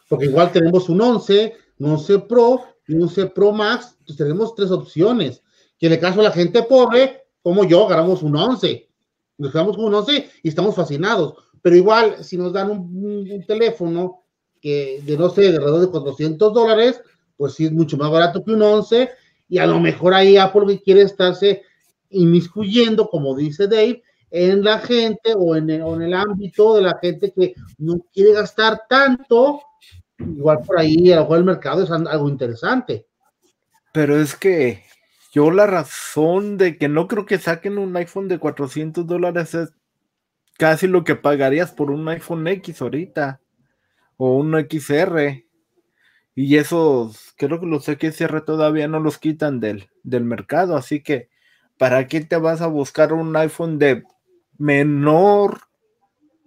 Porque 0.08 0.26
igual 0.26 0.52
tenemos 0.52 0.88
un 0.88 1.02
11, 1.02 1.56
un 1.80 1.92
11 1.94 2.20
Pro 2.20 2.66
y 2.88 2.94
un 2.94 3.04
11 3.04 3.26
Pro 3.28 3.52
Max, 3.52 3.98
pues 4.06 4.16
tenemos 4.16 4.54
tres 4.54 4.70
opciones. 4.70 5.42
Que 5.80 5.88
en 5.88 5.94
el 5.94 6.00
caso 6.00 6.18
de 6.18 6.26
la 6.26 6.32
gente 6.32 6.62
pobre, 6.62 7.24
como 7.42 7.64
yo, 7.64 7.88
agarramos 7.88 8.22
un 8.22 8.36
11. 8.36 8.88
Nos 9.40 9.52
quedamos 9.52 9.76
con 9.76 9.86
un 9.86 9.96
11 9.96 10.30
y 10.44 10.50
estamos 10.50 10.76
fascinados. 10.76 11.34
Pero 11.64 11.76
igual, 11.76 12.24
si 12.24 12.38
nos 12.38 12.54
dan 12.54 12.70
un 12.70 13.44
teléfono 13.48 14.26
que 14.62 15.02
de 15.04 15.17
no 15.17 15.30
sé, 15.30 15.41
de 15.41 15.58
alrededor 15.58 15.82
de 15.82 15.91
400 15.91 16.54
dólares, 16.54 17.02
pues 17.38 17.54
sí 17.54 17.65
es 17.65 17.72
mucho 17.72 17.98
más 17.98 18.12
barato 18.12 18.43
que 18.43 18.52
un 18.52 18.62
11 18.62 19.10
y 19.48 19.58
a 19.58 19.65
lo 19.65 19.80
mejor 19.80 20.13
ahí 20.13 20.38
Apple 20.38 20.82
quiere 20.84 21.02
estarse 21.02 21.63
inmiscuyendo, 22.12 23.10
como 23.10 23.36
dice 23.36 23.67
Dave, 23.67 24.04
en 24.32 24.63
la 24.63 24.80
gente 24.80 25.34
o 25.36 25.56
en 25.56 25.69
el, 25.69 25.82
o 25.82 25.95
en 25.95 26.04
el 26.04 26.13
ámbito 26.13 26.76
de 26.76 26.84
la 26.84 26.98
gente 27.02 27.32
que 27.32 27.56
no 27.78 28.06
quiere 28.13 28.34
gastar 28.34 28.84
tanto. 28.88 29.62
Igual 30.19 30.60
por 30.65 30.80
ahí, 30.80 31.12
a 31.12 31.15
lo 31.15 31.22
mejor 31.24 31.38
el 31.39 31.43
mercado 31.45 31.84
es 31.84 31.91
algo 31.91 32.30
interesante. 32.30 33.08
Pero 33.93 34.19
es 34.19 34.36
que 34.36 34.84
yo 35.32 35.50
la 35.50 35.65
razón 35.65 36.58
de 36.58 36.78
que 36.78 36.89
no 36.89 37.08
creo 37.08 37.26
que 37.26 37.39
saquen 37.39 37.78
un 37.78 37.95
iPhone 37.95 38.28
de 38.28 38.39
400 38.39 39.08
dólares 39.08 39.56
es 39.56 39.74
casi 40.58 40.88
lo 40.88 41.04
que 41.04 41.15
pagarías 41.15 41.72
por 41.72 41.89
un 41.89 42.08
iPhone 42.10 42.48
X 42.48 42.82
ahorita 42.82 43.39
o 44.19 44.36
un 44.36 44.53
XR. 44.69 45.45
Y 46.36 46.58
esos, 46.58 47.34
creo 47.38 47.60
que 47.60 47.65
los 47.65 47.86
XR 47.86 48.41
todavía 48.41 48.88
no 48.88 48.99
los 48.99 49.17
quitan 49.17 49.60
del, 49.60 49.89
del 50.03 50.25
mercado, 50.25 50.75
así 50.75 51.01
que 51.01 51.29
¿para 51.77 52.08
qué 52.08 52.21
te 52.21 52.36
vas 52.36 52.62
a 52.62 52.67
buscar 52.67 53.13
un 53.13 53.36
iPhone 53.38 53.79
de 53.79 54.03
menor 54.58 55.62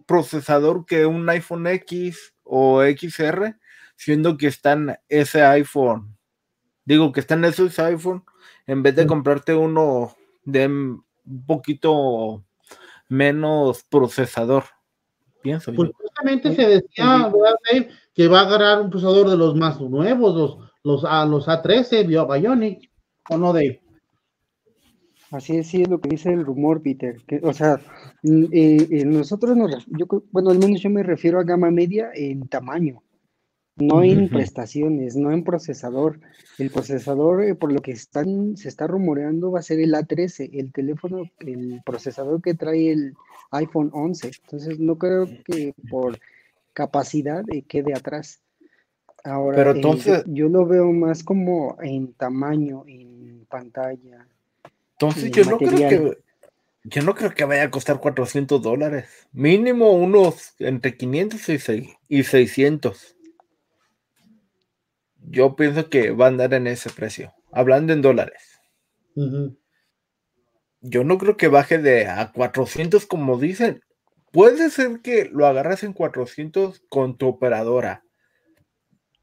procesador 0.06 0.84
que 0.84 1.06
un 1.06 1.28
iPhone 1.30 1.66
X 1.66 2.34
o 2.44 2.82
XR, 2.82 3.56
siendo 3.96 4.36
que 4.36 4.48
están 4.48 4.98
ese 5.08 5.42
iPhone? 5.42 6.16
Digo 6.84 7.10
que 7.12 7.20
están 7.20 7.44
esos 7.44 7.78
iPhone 7.78 8.24
en 8.66 8.82
vez 8.82 8.94
de 8.96 9.06
comprarte 9.06 9.54
uno 9.54 10.14
de 10.44 10.66
un 10.66 11.04
poquito 11.46 12.44
menos 13.08 13.84
procesador. 13.84 14.64
Pienso. 15.42 15.72
Pues 15.74 15.90
justamente 15.94 16.54
se 16.54 16.68
decía 16.68 17.32
que 18.14 18.28
va 18.28 18.40
a 18.40 18.46
agarrar 18.46 18.82
un 18.82 18.90
procesador 18.90 19.28
de 19.28 19.36
los 19.36 19.56
más 19.56 19.80
nuevos, 19.80 20.34
los, 20.34 20.70
los, 20.84 21.04
A, 21.04 21.24
los 21.26 21.48
A13 21.48 22.06
Bionic, 22.06 22.90
¿o 23.28 23.36
no, 23.36 23.52
Dave? 23.52 23.80
Así 25.30 25.56
es, 25.56 25.68
sí 25.68 25.82
es 25.82 25.88
lo 25.88 26.00
que 26.00 26.10
dice 26.10 26.30
el 26.30 26.44
rumor, 26.44 26.82
Peter. 26.82 27.16
Que, 27.26 27.40
o 27.42 27.52
sea, 27.54 27.80
eh, 28.22 28.86
eh, 28.90 29.04
nosotros 29.06 29.56
nos, 29.56 29.86
yo, 29.86 30.06
bueno, 30.30 30.50
al 30.50 30.58
menos 30.58 30.80
yo 30.80 30.90
me 30.90 31.02
refiero 31.02 31.40
a 31.40 31.44
gama 31.44 31.70
media 31.70 32.10
en 32.14 32.46
tamaño 32.48 33.02
no 33.76 34.02
en 34.02 34.28
prestaciones, 34.28 35.16
no 35.16 35.32
en 35.32 35.44
procesador. 35.44 36.20
El 36.58 36.70
procesador, 36.70 37.42
eh, 37.42 37.54
por 37.54 37.72
lo 37.72 37.80
que 37.80 37.92
están, 37.92 38.56
se 38.56 38.68
está 38.68 38.86
rumoreando, 38.86 39.50
va 39.50 39.60
a 39.60 39.62
ser 39.62 39.80
el 39.80 39.94
A13, 39.94 40.50
el 40.52 40.72
teléfono, 40.72 41.24
el 41.40 41.80
procesador 41.84 42.42
que 42.42 42.54
trae 42.54 42.92
el 42.92 43.14
iPhone 43.52 43.90
11. 43.92 44.30
Entonces, 44.44 44.78
no 44.78 44.98
creo 44.98 45.26
que 45.44 45.74
por 45.90 46.18
capacidad 46.72 47.44
eh, 47.52 47.62
quede 47.62 47.94
atrás. 47.94 48.40
Ahora, 49.24 49.56
Pero 49.56 49.70
eh, 49.70 49.74
entonces, 49.76 50.24
yo, 50.26 50.48
lo 50.48 50.66
veo 50.66 50.92
más 50.92 51.22
como 51.22 51.76
en 51.80 52.12
tamaño, 52.14 52.84
en 52.86 53.46
pantalla. 53.48 54.26
Entonces, 54.92 55.30
yo 55.30 55.44
no 55.44 55.58
creo 55.58 55.88
que. 55.88 56.18
Yo 56.84 57.02
no 57.02 57.14
creo 57.14 57.30
que 57.30 57.44
vaya 57.44 57.62
a 57.62 57.70
costar 57.70 58.00
400 58.00 58.60
dólares. 58.60 59.04
Mínimo 59.32 59.92
unos 59.92 60.56
entre 60.58 60.96
500 60.96 61.48
y 62.08 62.22
600 62.24 63.16
yo 65.28 65.56
pienso 65.56 65.88
que 65.88 66.10
va 66.10 66.26
a 66.26 66.28
andar 66.28 66.52
en 66.54 66.66
ese 66.66 66.90
precio, 66.90 67.32
hablando 67.50 67.92
en 67.92 68.02
dólares. 68.02 68.60
Yo 70.82 71.04
no 71.04 71.16
creo 71.16 71.36
que 71.36 71.48
baje 71.48 71.78
de 71.78 72.06
a 72.06 72.32
400 72.32 73.06
como 73.06 73.38
dicen. 73.38 73.82
Puede 74.32 74.70
ser 74.70 75.00
que 75.00 75.30
lo 75.32 75.46
agarres 75.46 75.82
en 75.82 75.92
400 75.92 76.82
con 76.88 77.16
tu 77.16 77.28
operadora. 77.28 78.04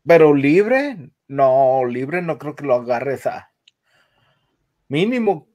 Pero 0.06 0.34
libre, 0.34 1.12
no, 1.28 1.86
libre 1.86 2.22
no 2.22 2.38
creo 2.38 2.56
que 2.56 2.65
lo 2.65 2.76
agarres 2.76 3.28
a 3.28 3.50
mínimo 4.89 5.48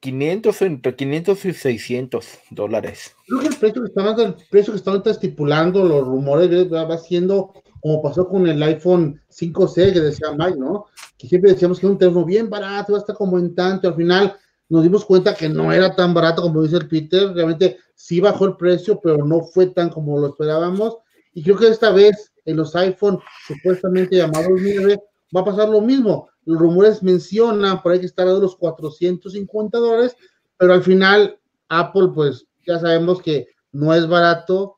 500 0.00 0.62
entre 0.62 0.94
500 0.94 1.44
y 1.44 1.52
600 1.52 2.38
dólares. 2.50 3.14
Creo 3.26 3.40
que 3.40 3.46
el 3.48 3.56
precio 3.56 3.82
que 3.82 3.88
están, 3.88 4.20
el 4.20 4.34
precio 4.50 4.72
que 4.72 4.78
están 4.78 5.02
estipulando 5.06 5.84
los 5.84 6.06
rumores 6.06 6.50
va 6.72 6.98
siendo 6.98 7.54
como 7.80 8.00
pasó 8.00 8.28
con 8.28 8.46
el 8.46 8.62
iPhone 8.62 9.20
5C 9.28 9.92
que 9.92 10.00
decía 10.00 10.28
Mike, 10.36 10.58
¿no? 10.58 10.86
Que 11.18 11.26
siempre 11.26 11.52
decíamos 11.52 11.80
que 11.80 11.86
era 11.86 11.92
un 11.92 11.98
teléfono 11.98 12.24
bien 12.24 12.48
barato, 12.48 12.94
hasta 12.94 13.12
como 13.12 13.38
en 13.38 13.56
tanto, 13.56 13.88
al 13.88 13.96
final 13.96 14.36
nos 14.68 14.82
dimos 14.82 15.04
cuenta 15.04 15.34
que 15.34 15.48
no 15.48 15.72
era 15.72 15.94
tan 15.94 16.14
barato 16.14 16.42
como 16.42 16.62
dice 16.62 16.76
el 16.76 16.88
Peter, 16.88 17.32
realmente 17.32 17.78
sí 17.94 18.20
bajó 18.20 18.46
el 18.46 18.56
precio, 18.56 19.00
pero 19.02 19.24
no 19.24 19.42
fue 19.42 19.66
tan 19.66 19.90
como 19.90 20.18
lo 20.18 20.28
esperábamos, 20.28 20.96
y 21.34 21.42
creo 21.42 21.56
que 21.56 21.68
esta 21.68 21.90
vez 21.90 22.32
en 22.44 22.56
los 22.56 22.74
iPhone 22.74 23.20
supuestamente 23.46 24.16
llamados 24.16 24.48
9 24.60 24.98
va 25.34 25.40
a 25.40 25.44
pasar 25.44 25.68
lo 25.68 25.80
mismo, 25.80 26.28
los 26.44 26.58
rumores 26.58 27.02
mencionan 27.02 27.82
por 27.82 27.92
ahí 27.92 28.00
que 28.00 28.06
estará 28.06 28.34
de 28.34 28.40
los 28.40 28.56
450 28.56 29.78
dólares, 29.78 30.16
pero 30.56 30.72
al 30.72 30.82
final 30.82 31.38
Apple 31.68 32.08
pues 32.14 32.46
ya 32.66 32.78
sabemos 32.78 33.22
que 33.22 33.48
no 33.72 33.94
es 33.94 34.06
barato, 34.06 34.76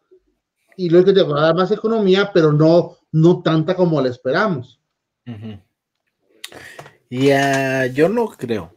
y 0.77 0.88
luego 0.88 1.07
que 1.07 1.12
te 1.12 1.23
va 1.23 1.38
a 1.38 1.47
dar 1.47 1.55
más 1.55 1.70
economía, 1.70 2.31
pero 2.33 2.53
no, 2.53 2.97
no 3.12 3.42
tanta 3.42 3.75
como 3.77 4.01
la 4.01 4.09
esperamos. 4.09 4.81
Ya, 7.11 7.87
yo 7.87 8.09
no 8.09 8.27
creo. 8.29 8.73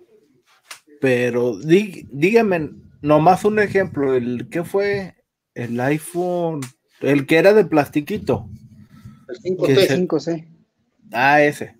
Pero 1.00 1.58
dígame 1.60 2.72
nomás 3.02 3.46
un 3.46 3.60
ejemplo, 3.60 4.16
el 4.16 4.50
que 4.50 4.64
fue 4.64 5.16
el 5.54 5.80
iPhone, 5.80 6.62
el 7.02 7.26
que 7.26 7.38
era 7.38 7.54
de 7.54 7.66
plastiquito. 7.66 8.50
El 9.28 9.58
5C. 9.58 10.08
5C. 10.08 10.48
Ah, 11.12 11.42
ese. 11.42 11.76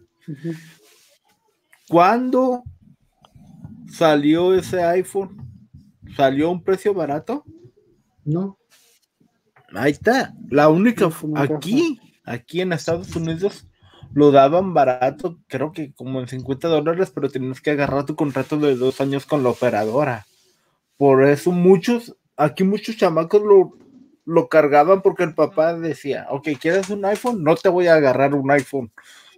¿Cuándo 1.88 2.64
salió 3.92 4.54
ese 4.54 4.84
iPhone? 4.84 5.38
¿Salió 6.16 6.48
a 6.48 6.52
un 6.52 6.64
precio 6.64 6.94
barato? 6.94 7.44
No. 8.26 8.58
Ahí 9.74 9.92
está. 9.92 10.34
La 10.50 10.70
única 10.70 11.10
aquí, 11.36 12.00
aquí 12.24 12.62
en 12.62 12.74
Estados 12.74 13.16
Unidos 13.16 13.67
lo 14.14 14.32
daban 14.32 14.74
barato, 14.74 15.40
creo 15.48 15.72
que 15.72 15.94
como 15.94 16.20
en 16.20 16.28
50 16.28 16.68
dólares, 16.68 17.12
pero 17.14 17.30
tenías 17.30 17.62
que 17.62 17.72
agarrar 17.72 18.06
tu 18.06 18.16
contrato 18.16 18.58
de 18.58 18.76
dos 18.76 19.02
años 19.02 19.26
con 19.26 19.44
la 19.44 19.50
operadora. 19.50 20.26
Por 20.98 21.24
eso 21.24 21.52
muchos, 21.52 22.16
aquí 22.36 22.64
muchos 22.64 22.98
chamacos 22.98 23.42
lo, 23.44 23.78
lo 24.26 24.50
cargaban 24.50 25.02
porque 25.02 25.24
el 25.24 25.36
papá 25.36 25.74
decía, 25.76 26.28
ok, 26.30 26.50
¿quieres 26.60 26.90
un 26.90 27.06
iPhone? 27.06 27.44
No 27.44 27.56
te 27.56 27.70
voy 27.70 27.88
a 27.88 27.96
agarrar 27.96 28.34
un 28.34 28.50
iPhone 28.52 28.92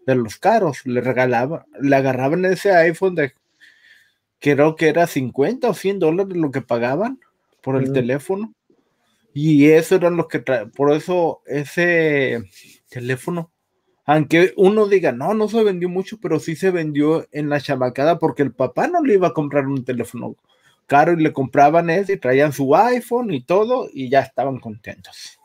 de 0.06 0.16
los 0.16 0.38
caros. 0.38 0.86
Le 0.86 1.02
regalaban, 1.02 1.64
le 1.82 1.96
agarraban 1.96 2.46
ese 2.46 2.72
iPhone 2.72 3.16
de, 3.16 3.34
creo 4.40 4.76
que 4.76 4.88
era 4.88 5.08
50 5.08 5.70
o 5.70 5.74
100 5.74 6.00
dólares 6.00 6.38
lo 6.38 6.52
que 6.52 6.62
pagaban 6.62 7.20
por 7.62 7.76
el 7.76 7.92
teléfono 7.92 8.54
y 9.34 9.70
eso 9.70 9.96
eran 9.96 10.18
los 10.18 10.28
que 10.28 10.40
trae, 10.40 10.66
por 10.68 10.92
eso 10.92 11.42
ese 11.46 12.44
teléfono, 12.90 13.52
aunque 14.12 14.56
uno 14.58 14.88
diga, 14.88 15.12
no, 15.12 15.36
no 15.36 15.48
se 15.48 15.64
vendió 15.64 15.88
mucho, 15.88 16.18
pero 16.20 16.40
sí 16.40 16.56
se 16.56 16.72
vendió 16.72 17.28
en 17.32 17.48
la 17.48 17.62
chamacada 17.62 18.18
porque 18.18 18.42
el 18.42 18.52
papá 18.52 18.88
no 18.88 19.04
le 19.04 19.14
iba 19.14 19.28
a 19.28 19.34
comprar 19.34 19.68
un 19.68 19.86
teléfono 19.86 20.36
caro 20.88 21.14
y 21.14 21.22
le 21.22 21.32
compraban 21.32 21.92
ese 21.92 22.14
y 22.14 22.18
traían 22.18 22.52
su 22.52 22.76
iPhone 22.76 23.32
y 23.32 23.44
todo 23.44 23.88
y 23.94 24.10
ya 24.10 24.22
estaban 24.22 24.60
contentos. 24.60 25.38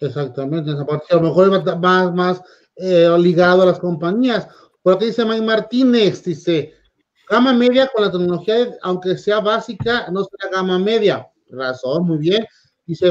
Exactamente, 0.00 0.72
esa 0.72 0.84
parte 0.84 1.06
a 1.10 1.16
lo 1.18 1.28
mejor 1.28 1.54
es 1.54 1.78
más, 1.78 2.12
más 2.12 2.42
eh, 2.74 3.08
ligado 3.16 3.62
a 3.62 3.66
las 3.66 3.78
compañías. 3.78 4.48
Por 4.82 4.94
aquí 4.94 5.06
dice 5.06 5.24
Mike 5.24 5.46
Martínez, 5.46 6.24
dice, 6.24 6.74
gama 7.30 7.52
media 7.52 7.88
con 7.94 8.04
la 8.04 8.10
tecnología, 8.10 8.74
aunque 8.82 9.16
sea 9.16 9.38
básica, 9.38 10.10
no 10.10 10.24
será 10.24 10.50
gama 10.52 10.80
media. 10.80 11.28
Razón, 11.48 12.08
muy 12.08 12.18
bien 12.18 12.44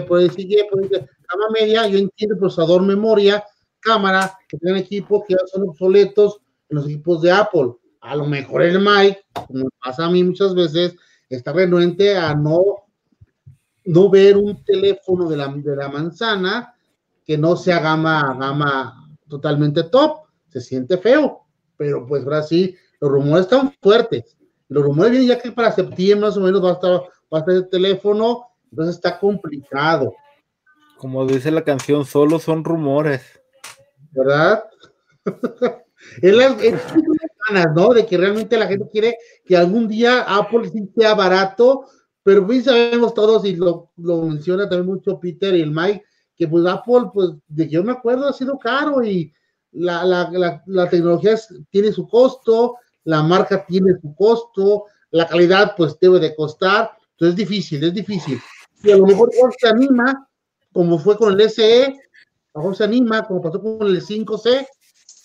puede 0.08 0.24
decir, 0.24 0.66
puede 0.72 0.88
decir, 0.88 1.10
gama 1.30 1.46
media, 1.54 1.88
yo 1.88 2.00
entiendo 2.00 2.38
procesador, 2.38 2.82
memoria, 2.82 3.44
cámara, 3.88 4.38
que 4.47 4.58
tienen 4.58 4.82
equipos 4.82 5.23
que 5.28 5.34
ya 5.34 5.47
son 5.47 5.69
obsoletos 5.69 6.39
en 6.69 6.78
los 6.78 6.86
equipos 6.86 7.21
de 7.21 7.32
Apple. 7.32 7.73
A 8.02 8.15
lo 8.15 8.26
mejor 8.26 8.62
el 8.62 8.80
Mike, 8.80 9.26
como 9.47 9.69
pasa 9.84 10.06
a 10.06 10.10
mí 10.10 10.23
muchas 10.23 10.54
veces, 10.56 10.95
está 11.30 11.54
renuente 11.54 12.17
a 12.17 12.34
no, 12.36 12.62
no 13.86 14.10
ver 14.10 14.38
un 14.38 14.63
teléfono 14.63 15.30
de 15.30 15.38
la, 15.38 15.47
de 15.47 15.76
la 15.76 15.89
manzana 15.89 16.73
que 17.26 17.38
no 17.38 17.56
sea 17.56 17.80
gama, 17.80 18.36
gama 18.39 19.10
totalmente 19.28 19.84
top. 19.84 20.28
Se 20.50 20.62
siente 20.62 20.97
feo, 20.97 21.41
pero 21.76 22.06
pues 22.06 22.23
ahora 22.23 22.43
sí, 22.43 22.76
los 23.02 23.12
rumores 23.12 23.45
están 23.45 23.73
fuertes. 23.82 24.38
Los 24.69 24.84
rumores 24.84 25.12
vienen 25.12 25.30
ya 25.30 25.39
que 25.39 25.52
para 25.52 25.71
septiembre 25.71 26.28
más 26.28 26.38
o 26.38 26.41
menos 26.41 26.63
va 26.63 26.71
a 26.71 26.73
estar, 26.73 26.91
va 26.91 27.38
a 27.38 27.39
estar 27.39 27.56
el 27.56 27.69
teléfono 27.69 28.47
entonces 28.71 28.95
está 28.95 29.19
complicado. 29.19 30.13
Como 30.97 31.26
dice 31.26 31.52
la 31.52 31.63
canción, 31.63 32.06
solo 32.06 32.39
son 32.39 32.63
rumores. 32.63 33.39
¿Verdad? 34.18 34.64
es 36.22 36.36
las 36.36 36.58
ganas, 37.50 37.76
¿no? 37.76 37.94
De 37.94 38.06
que 38.06 38.18
realmente 38.18 38.58
la 38.58 38.68
gente 38.68 38.90
quiere 38.92 39.18
que 39.46 39.56
algún 39.56 39.88
día 39.88 40.22
Apple 40.22 40.72
sea 40.96 41.14
barato, 41.14 41.86
pero 42.24 42.46
bien 42.46 42.64
sabemos 42.64 43.14
todos, 43.14 43.46
y 43.46 43.56
lo, 43.56 43.92
menciona 43.96 44.68
también 44.68 44.88
mucho 44.88 45.20
Peter 45.20 45.56
y 45.56 45.62
el 45.62 45.72
Mike, 45.72 46.04
que 46.36 46.48
pues 46.48 46.66
Apple, 46.66 47.10
pues 47.14 47.32
de 47.48 47.66
que 47.66 47.74
yo 47.74 47.84
me 47.84 47.92
acuerdo, 47.92 48.28
ha 48.28 48.34
sido 48.34 48.58
caro 48.58 49.04
y 49.04 49.32
la, 49.72 50.62
tecnología 50.90 51.36
tiene 51.70 51.92
su 51.92 52.08
costo, 52.08 52.76
la 53.04 53.22
marca 53.24 53.66
tiene 53.66 53.94
su 54.02 54.16
costo, 54.16 54.86
la 55.12 55.28
calidad 55.28 55.74
pues 55.78 55.98
debe 56.00 56.20
de 56.20 56.36
costar, 56.36 56.92
entonces 57.12 57.40
es 57.40 57.48
difícil, 57.48 57.84
es 57.84 57.94
difícil. 57.94 58.40
Y 58.84 58.92
a 58.92 58.98
lo 58.98 59.06
mejor 59.06 59.32
se 59.60 59.68
anima, 59.68 60.28
como 60.74 61.00
fue 61.00 61.18
con 61.18 61.34
el 61.34 61.50
SE, 61.50 61.96
mejor 62.54 62.76
se 62.76 62.84
anima, 62.84 63.26
como 63.28 63.42
pasó 63.42 63.62
con 63.62 63.88
el 63.88 64.02
5C, 64.02 64.68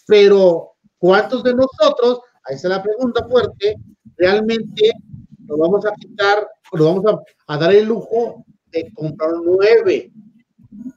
pero 0.06 0.72
¿cuántos 0.98 1.42
de 1.42 1.54
nosotros, 1.54 2.20
ahí 2.44 2.56
está 2.56 2.68
la 2.68 2.82
pregunta 2.82 3.26
fuerte, 3.28 3.76
realmente 4.16 4.92
nos 5.40 5.58
vamos 5.58 5.84
a 5.86 5.92
quitar, 5.94 6.46
nos 6.72 6.86
vamos 6.86 7.04
a, 7.06 7.54
a 7.54 7.58
dar 7.58 7.72
el 7.74 7.86
lujo 7.86 8.44
de 8.70 8.92
comprar 8.94 9.30
nueve? 9.44 10.12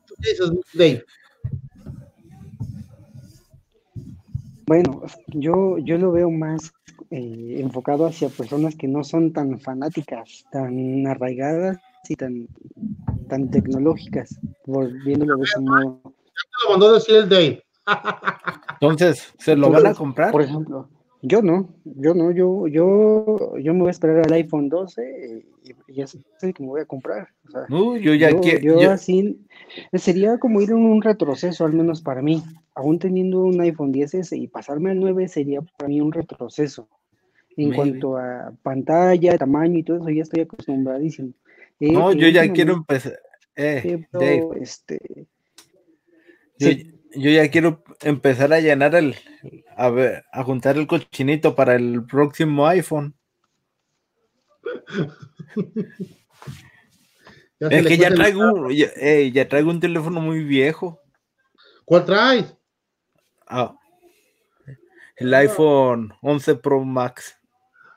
¿Tú 0.06 0.16
qué 0.22 0.30
dices, 0.30 0.52
Dave? 0.74 1.06
Bueno, 4.68 5.04
yo, 5.28 5.78
yo 5.78 5.98
lo 5.98 6.12
veo 6.12 6.32
más 6.32 6.74
eh, 7.12 7.58
enfocado 7.60 8.08
hacia 8.08 8.30
personas 8.30 8.76
que 8.76 8.88
no 8.88 9.04
son 9.04 9.32
tan 9.32 9.60
fanáticas, 9.60 10.44
tan 10.52 11.06
arraigadas 11.06 11.78
y 12.10 12.16
tan, 12.16 12.48
tan 13.28 13.50
tecnológicas, 13.50 14.40
volviéndolo 14.66 15.38
de 15.38 15.44
ese 15.44 15.60
modo. 15.60 16.02
Ya 16.04 16.12
te 16.12 16.66
lo 16.66 16.72
mandó 16.72 16.94
decir 16.94 17.16
el 17.16 17.30
Dave. 17.30 17.64
Entonces, 18.82 19.34
¿se 19.38 19.56
lo 19.56 19.70
van 19.70 19.88
a 19.88 19.94
comprar? 19.94 20.32
Por 20.32 20.42
ejemplo, 20.42 20.90
yo 21.22 21.42
no, 21.42 21.70
yo 21.86 22.14
no, 22.14 22.32
yo, 22.32 22.68
yo, 22.68 23.58
yo 23.58 23.74
me 23.74 23.80
voy 23.80 23.88
a 23.88 23.92
esperar 23.92 24.26
al 24.26 24.34
iPhone 24.34 24.70
12 24.70 25.44
y, 25.64 25.94
ya 25.94 26.06
sé 26.06 26.20
que 26.54 26.62
me 26.62 26.70
voy 26.70 26.82
a 26.82 26.86
comprar. 26.86 27.30
yo 27.70 28.14
ya 28.14 28.30
quiero. 28.40 28.80
Yo, 28.80 28.92
así 28.92 29.40
sería 29.94 30.38
como 30.38 30.62
ir 30.62 30.70
en 30.70 30.78
un 30.78 31.02
retroceso, 31.02 31.66
al 31.66 31.74
menos 31.74 32.02
para 32.02 32.22
mí. 32.22 32.44
Aún 32.76 33.00
teniendo 33.00 33.42
un 33.42 33.60
iPhone 33.62 33.92
10S 33.92 34.38
y 34.38 34.48
pasarme 34.48 34.92
al 34.92 35.00
9 35.00 35.28
sería 35.28 35.62
para 35.62 35.88
mí 35.88 36.00
un 36.00 36.12
retroceso. 36.12 36.88
En 37.58 37.74
cuanto 37.74 38.18
a 38.18 38.54
pantalla, 38.62 39.38
tamaño 39.38 39.80
y 39.80 39.84
todo 39.84 39.98
eso, 39.98 40.10
ya 40.10 40.22
estoy 40.22 40.42
acostumbradísimo. 40.42 41.32
Eh, 41.80 41.92
no, 41.92 42.14
yo 42.14 42.28
ya 42.30 42.52
quiero 42.52 42.74
empezar. 42.74 43.20
Eh, 43.56 44.06
este, 44.60 45.28
yo 46.58 47.32
ya 47.32 47.50
quiero 47.50 47.84
empezar 48.02 48.52
a 48.54 48.60
llenar 48.60 48.96
el, 48.96 49.16
a 49.76 49.90
ver, 49.90 50.26
a 50.32 50.44
juntar 50.44 50.78
el 50.78 50.88
cochinito 50.88 51.56
para 51.56 51.76
el 51.76 52.06
próximo 52.06 52.68
iPhone. 52.68 53.16
es 57.60 57.88
que 57.88 57.98
ya 57.98 58.14
traigo, 58.14 58.42
un, 58.42 58.74
ya, 58.74 59.48
traigo 59.48 59.70
un 59.70 59.80
teléfono 59.80 60.20
muy 60.22 60.44
viejo. 60.44 61.00
¿Cuál 61.86 62.06
traes? 62.06 62.56
Ah, 63.48 63.78
el 65.16 65.34
iPhone 65.34 66.14
11 66.22 66.56
Pro 66.56 66.84
Max. 66.84 67.38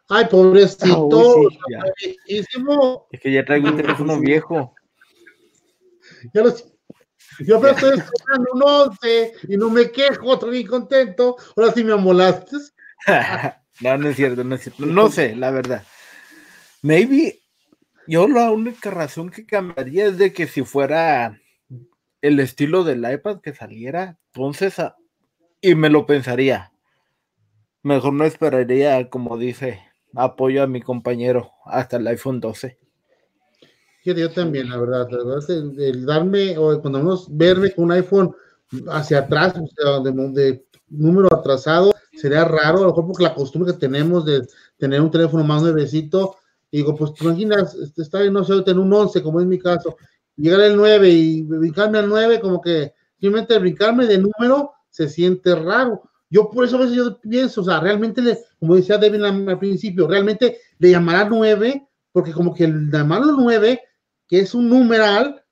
Ay, 0.09 0.25
pobrecito. 0.31 1.49
es 2.27 3.21
que 3.21 3.33
ya 3.33 3.45
traigo 3.45 3.69
un 3.69 3.77
teléfono 3.83 4.19
viejo. 4.21 4.75
Ya 6.33 6.43
lo 6.43 6.55
yo 7.41 7.59
apenas 7.59 7.77
estoy 7.77 7.99
estrenando 7.99 8.53
un 8.53 8.63
11 8.63 9.33
y 9.49 9.57
no 9.57 9.71
me 9.71 9.91
quejo, 9.91 10.35
estoy 10.35 10.51
bien 10.51 10.67
contento. 10.67 11.37
Ahora 11.57 11.73
sí 11.73 11.85
me 11.85 11.93
amolaste. 11.93 12.57
no, 13.81 13.99
no 13.99 14.09
es 14.09 14.17
cierto, 14.17 14.43
no 14.43 14.57
es 14.57 14.63
cierto. 14.63 14.87
No 14.87 15.11
sé, 15.11 15.37
la 15.37 15.51
verdad. 15.51 15.85
Maybe 16.83 17.41
yo 18.07 18.27
la 18.27 18.51
única 18.51 18.91
razón 18.91 19.31
que 19.31 19.47
cambiaría 19.47 20.07
es 20.07 20.19
de 20.19 20.33
que 20.33 20.47
si 20.47 20.63
fuera 20.63 21.41
el 22.23 22.41
estilo 22.41 22.83
del 22.83 23.09
iPad 23.11 23.41
que 23.41 23.55
saliera, 23.55 24.19
entonces, 24.33 24.75
y 25.61 25.75
me 25.75 25.91
lo 25.91 26.07
pensaría. 26.07 26.73
Mejor 27.83 28.15
no 28.15 28.25
esperaría, 28.25 29.09
como 29.09 29.39
dice, 29.39 29.88
apoyo 30.15 30.63
a 30.63 30.67
mi 30.67 30.81
compañero 30.83 31.53
hasta 31.65 31.97
el 31.97 32.07
iPhone 32.07 32.41
12 32.41 32.79
yo 34.15 34.31
también, 34.31 34.71
la 34.71 34.79
verdad, 34.79 35.09
la 35.11 35.25
verdad, 35.25 35.51
el, 35.51 36.07
darme, 36.07 36.57
o 36.57 36.81
cuando 36.81 36.99
vamos 36.99 37.27
verme 37.31 37.73
con 37.73 37.85
un 37.85 37.93
iPhone 37.93 38.35
hacia 38.89 39.21
atrás, 39.21 39.55
sea, 39.55 40.01
de, 40.01 40.65
número 40.89 41.29
atrasado, 41.35 41.95
sería 42.13 42.45
raro, 42.45 42.79
a 42.79 42.83
lo 42.83 42.89
mejor 42.89 43.07
porque 43.07 43.25
la 43.25 43.35
costumbre 43.35 43.73
que 43.73 43.79
tenemos 43.79 44.25
de 44.25 44.47
tener 44.79 45.01
un 45.01 45.11
teléfono 45.11 45.45
más 45.45 45.63
nuevecito, 45.63 46.37
digo, 46.71 46.95
pues 46.95 47.15
te 47.15 47.25
imaginas, 47.25 47.75
este, 47.75 48.03
está 48.03 48.21
bien, 48.21 48.33
no 48.33 48.45
sé, 48.45 48.61
tener 48.63 48.81
un 48.81 48.93
11, 48.93 49.23
como 49.23 49.41
es 49.41 49.47
mi 49.47 49.59
caso, 49.59 49.97
llegar 50.37 50.61
al 50.61 50.77
9 50.77 51.09
y 51.11 51.43
brincarme 51.43 51.99
al 51.99 52.09
9, 52.09 52.41
como 52.41 52.61
que 52.61 52.95
simplemente 53.21 53.59
brincarme 53.59 54.07
de 54.07 54.19
número 54.19 54.73
se 54.89 55.09
siente 55.09 55.55
raro. 55.55 56.08
Yo 56.31 56.51
por 56.51 56.65
eso 56.65 56.77
a 56.77 56.81
veces 56.81 56.97
yo 56.97 57.21
pienso, 57.21 57.63
o 57.63 57.65
sea, 57.65 57.81
realmente, 57.81 58.21
le, 58.21 58.39
como 58.61 58.77
decía 58.77 58.99
Devin 58.99 59.25
al 59.25 59.59
principio, 59.59 60.07
realmente 60.07 60.59
le 60.79 60.91
llamará 60.91 61.25
9, 61.25 61.87
porque 62.13 62.33
como 62.33 62.55
que 62.55 62.65
el 62.65 62.91
llamarlo 62.91 63.33
9 63.33 63.81
que 64.29 64.41
es 64.41 64.55
un 64.55 64.69
numeral, 64.69 65.43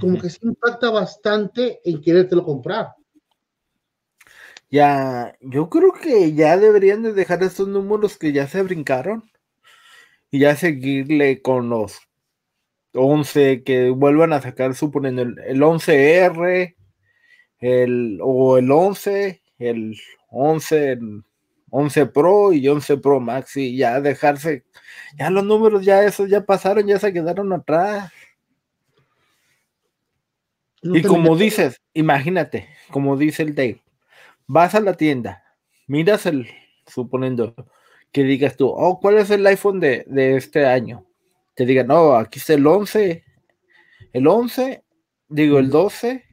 como 0.00 0.18
que 0.18 0.30
se 0.30 0.38
impacta 0.42 0.90
bastante 0.90 1.80
en 1.84 2.00
querértelo 2.00 2.42
comprar. 2.42 2.94
Ya, 4.70 5.36
yo 5.40 5.68
creo 5.68 5.92
que 5.92 6.32
ya 6.32 6.56
deberían 6.56 7.02
de 7.02 7.12
dejar 7.12 7.42
estos 7.42 7.68
números 7.68 8.18
que 8.18 8.32
ya 8.32 8.48
se 8.48 8.62
brincaron 8.62 9.22
y 10.30 10.40
ya 10.40 10.56
seguirle 10.56 11.40
con 11.40 11.68
los 11.68 12.00
11 12.94 13.62
que 13.62 13.90
vuelvan 13.90 14.32
a 14.32 14.40
sacar, 14.40 14.74
suponiendo 14.74 15.22
el, 15.22 15.62
11R, 15.62 16.74
el, 17.58 18.18
o 18.22 18.58
el 18.58 18.70
11, 18.70 19.42
el 19.58 19.96
11, 20.30 20.98
11 21.70 22.06
Pro 22.06 22.52
y 22.52 22.66
11 22.68 22.98
Pro 22.98 23.20
Max 23.20 23.56
y 23.56 23.76
ya 23.76 24.00
dejarse 24.00 24.64
ya 25.18 25.30
los 25.30 25.44
números, 25.44 25.84
ya 25.84 26.04
esos 26.04 26.28
ya 26.28 26.44
pasaron, 26.44 26.86
ya 26.86 26.98
se 26.98 27.12
quedaron 27.12 27.52
atrás. 27.52 28.12
y 30.82 31.02
como 31.02 31.36
dices, 31.36 31.80
imagínate, 31.94 32.68
como 32.90 33.16
dice 33.16 33.42
el 33.42 33.54
Dave, 33.54 33.82
vas 34.46 34.74
a 34.74 34.80
la 34.80 34.94
tienda, 34.94 35.42
miras 35.86 36.26
el, 36.26 36.48
suponiendo 36.86 37.54
que 38.12 38.22
digas 38.22 38.56
tú, 38.56 38.68
oh, 38.68 39.00
¿cuál 39.00 39.18
es 39.18 39.30
el 39.30 39.46
iPhone 39.46 39.80
de, 39.80 40.04
este 40.36 40.66
año? 40.66 41.06
Te 41.54 41.64
digan, 41.64 41.88
no, 41.88 42.14
aquí 42.14 42.38
está 42.38 42.54
el 42.54 42.66
11, 42.66 43.24
el 44.12 44.26
11, 44.26 44.84
digo 45.28 45.58
el 45.58 45.70
12, 45.70 46.24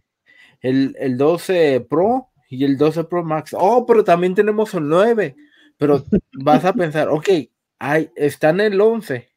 el, 0.62 0.96
el 1.00 1.18
12 1.18 1.82
Pro 1.90 2.33
y 2.54 2.64
el 2.64 2.78
12 2.78 3.06
Pro 3.06 3.24
Max. 3.24 3.56
Oh, 3.58 3.84
pero 3.86 4.04
también 4.04 4.36
tenemos 4.36 4.74
el 4.76 4.88
9. 4.88 5.36
Pero 5.78 6.04
vas 6.34 6.64
a 6.66 6.74
pensar, 6.74 7.10
ok, 7.10 7.28
está 8.16 8.50
en 8.50 8.62
el 8.62 8.80
11. 8.80 9.28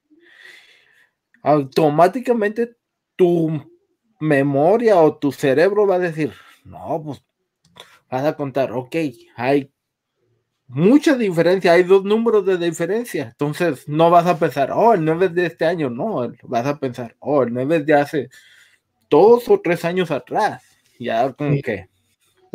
Automáticamente 1.43 2.77
tu 3.17 3.73
memoria 4.21 4.97
o 4.97 5.17
tu 5.17 5.33
cerebro 5.33 5.87
va 5.87 5.95
a 5.95 6.01
decir, 6.01 6.33
no, 6.65 7.03
pues 7.03 7.25
vas 8.11 8.25
a 8.25 8.37
contar, 8.37 8.73
ok, 8.73 8.97
hay 9.35 9.73
mucha 10.67 11.17
diferencia, 11.17 11.73
hay 11.73 11.85
dos 11.85 12.05
números 12.05 12.45
de 12.45 12.59
diferencia. 12.59 13.29
Entonces 13.31 13.89
no 13.89 14.11
vas 14.11 14.27
a 14.27 14.39
pensar, 14.39 14.73
oh, 14.73 14.93
el 14.93 15.03
9 15.07 15.27
es 15.27 15.35
de 15.35 15.47
este 15.47 15.65
año, 15.65 15.89
no, 15.89 16.31
vas 16.43 16.67
a 16.67 16.79
pensar, 16.79 17.17
oh, 17.21 17.45
el 17.45 17.55
9 17.55 17.77
es 17.77 17.87
de 17.87 17.95
hace 17.95 18.29
dos 19.09 19.49
o 19.49 19.59
tres 19.59 19.87
años 19.87 20.11
atrás. 20.11 20.63
Ya 20.99 21.33
como 21.33 21.63
que... 21.63 21.89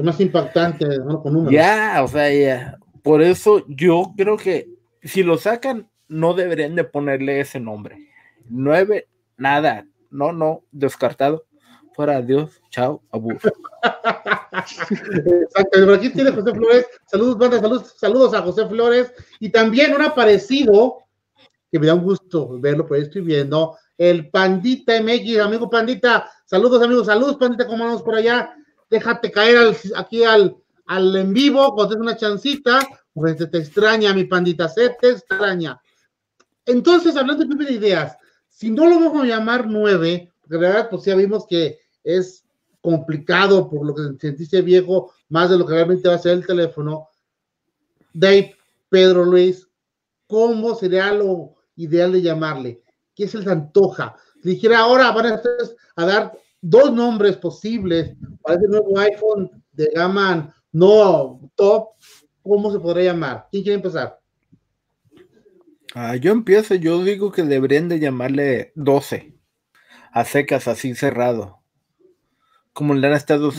Es 0.02 0.06
más 0.06 0.20
impactante, 0.20 0.88
Con 1.22 1.32
números. 1.32 1.52
Ya, 1.52 2.02
o 2.04 2.08
sea, 2.08 2.34
ya. 2.34 2.76
Por 3.04 3.22
eso 3.22 3.64
yo 3.68 4.14
creo 4.18 4.36
que 4.36 4.68
si 5.04 5.22
lo 5.22 5.38
sacan, 5.38 5.88
no 6.08 6.34
deberían 6.34 6.74
de 6.76 6.84
ponerle 6.84 7.40
ese 7.40 7.60
nombre. 7.60 8.10
Nueve, 8.50 9.08
nada, 9.38 9.86
no, 10.10 10.34
no, 10.34 10.64
descartado. 10.72 11.46
Fuera, 11.94 12.20
Dios, 12.20 12.60
chao, 12.72 13.04
abu. 13.12 13.30
Exacto, 13.32 13.54
aquí 15.94 16.10
tiene 16.10 16.32
José 16.32 16.52
Flores. 16.52 16.88
Saludos, 17.06 17.38
banda, 17.38 17.60
saludos, 17.60 17.94
saludos 17.96 18.34
a 18.34 18.42
José 18.42 18.66
Flores. 18.68 19.14
Y 19.40 19.50
también 19.50 19.94
un 19.94 20.02
aparecido, 20.02 20.98
que 21.72 21.78
me 21.78 21.86
da 21.86 21.94
un 21.94 22.02
gusto 22.02 22.60
verlo 22.60 22.88
por 22.88 22.98
ahí 22.98 23.04
escribiendo, 23.04 23.78
el 24.00 24.32
Pandita 24.32 25.00
MX, 25.00 25.38
amigo 25.42 25.70
Pandita. 25.70 26.28
Saludos, 26.46 26.82
amigos, 26.82 27.06
saludos, 27.06 27.38
Pandita, 27.38 27.68
¿cómo 27.68 27.86
vamos 27.86 28.02
por 28.02 28.16
allá? 28.16 28.56
Déjate 28.92 29.32
caer 29.32 29.76
aquí 29.96 30.24
al, 30.24 30.56
al 30.86 31.16
en 31.16 31.34
vivo, 31.34 31.74
cuando 31.74 31.96
una 31.96 32.16
chancita 32.16 32.88
pues 33.14 33.38
te 33.38 33.58
extraña, 33.58 34.14
mi 34.14 34.26
pandita, 34.26 34.70
se 34.70 34.90
te 35.02 35.12
extraña. 35.12 35.82
Entonces, 36.66 37.16
hablando 37.16 37.44
de 37.44 37.74
ideas, 37.74 38.18
si 38.50 38.70
no 38.70 38.88
lo 38.88 39.00
vamos 39.00 39.24
a 39.24 39.28
llamar 39.28 39.66
nueve, 39.68 40.32
porque 40.42 40.56
de 40.56 40.62
verdad, 40.62 40.90
pues 40.90 41.06
ya 41.06 41.16
vimos 41.16 41.48
que 41.48 41.80
es 42.04 42.46
complicado 42.82 43.70
por 43.70 43.86
lo 43.86 43.96
que 43.96 44.20
sentiste 44.20 44.62
viejo, 44.62 45.14
más 45.30 45.50
de 45.50 45.58
lo 45.58 45.66
que 45.66 45.74
realmente 45.74 46.08
va 46.08 46.16
a 46.16 46.20
ser 46.20 46.34
el 46.34 46.46
teléfono. 46.46 47.08
Dave, 48.14 48.56
Pedro 48.90 49.24
Luis, 49.24 49.68
¿cómo 50.28 50.76
sería 50.76 51.14
lo 51.14 51.56
ideal 51.76 52.12
de 52.12 52.22
llamarle? 52.22 52.84
¿Qué 53.16 53.28
se 53.28 53.38
les 53.38 53.48
antoja? 53.48 54.16
Si 54.44 54.50
dijera 54.50 54.80
ahora 54.80 55.12
van 55.12 55.28
a, 55.28 55.42
a 55.96 56.06
dar 56.06 56.34
dos 56.62 56.94
nombres 56.94 57.38
posibles 57.38 58.16
para 58.42 58.58
ese 58.58 58.68
nuevo 58.68 58.98
iPhone 59.00 59.52
de 59.74 59.90
gama 59.94 60.54
no 60.72 61.52
top, 61.56 61.90
¿cómo 62.44 62.72
se 62.72 62.80
podría 62.80 63.12
llamar? 63.12 63.48
¿Quién 63.52 63.64
quiere 63.64 63.76
empezar? 63.76 64.20
Ah, 65.94 66.16
yo 66.16 66.32
empiezo, 66.32 66.76
yo 66.76 67.04
digo 67.04 67.32
que 67.32 67.44
deberían 67.44 67.90
de 67.90 68.00
llamarle 68.00 68.72
12, 68.76 69.34
a 70.14 70.24
secas, 70.24 70.68
así 70.68 70.96
cerrado. 70.96 71.60
Como 72.72 72.94
le 72.94 73.08
han 73.08 73.14
estado 73.14 73.52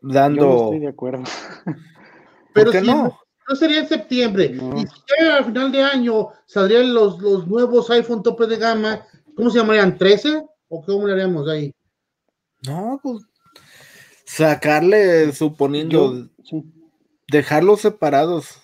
dando. 0.00 0.40
Yo 0.40 0.46
no 0.46 0.64
estoy 0.64 0.78
de 0.78 0.88
acuerdo. 0.88 1.24
Pero 2.54 2.72
si 2.72 2.80
no? 2.80 3.18
no 3.48 3.56
sería 3.56 3.80
en 3.80 3.88
septiembre. 3.88 4.56
Y 4.76 4.86
si 4.86 5.26
al 5.26 5.44
final 5.44 5.70
de 5.70 5.82
año 5.82 6.28
saldrían 6.46 6.94
los, 6.94 7.20
los 7.20 7.46
nuevos 7.46 7.90
iPhone 7.90 8.22
tope 8.22 8.46
de 8.46 8.56
gama, 8.56 9.02
¿cómo 9.36 9.50
se 9.50 9.58
llamarían? 9.58 9.98
¿13? 9.98 10.48
¿O 10.68 10.82
cómo 10.82 11.06
le 11.06 11.12
haríamos 11.12 11.46
ahí? 11.48 11.75
No, 12.66 13.00
pues 13.02 13.24
sacarle, 14.26 15.32
suponiendo, 15.32 16.28
dejarlos 17.28 17.80
separados. 17.80 18.60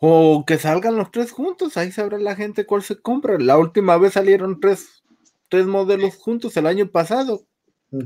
O 0.00 0.44
que 0.46 0.58
salgan 0.58 0.96
los 0.96 1.10
tres 1.10 1.32
juntos, 1.32 1.76
ahí 1.76 1.92
sabrá 1.92 2.18
la 2.18 2.36
gente 2.36 2.66
cuál 2.66 2.82
se 2.82 3.00
compra. 3.00 3.38
La 3.38 3.58
última 3.58 3.96
vez 3.98 4.14
salieron 4.14 4.60
tres, 4.60 5.04
tres 5.48 5.66
modelos 5.66 6.16
juntos 6.16 6.56
el 6.56 6.66
año 6.66 6.88
pasado 6.90 7.42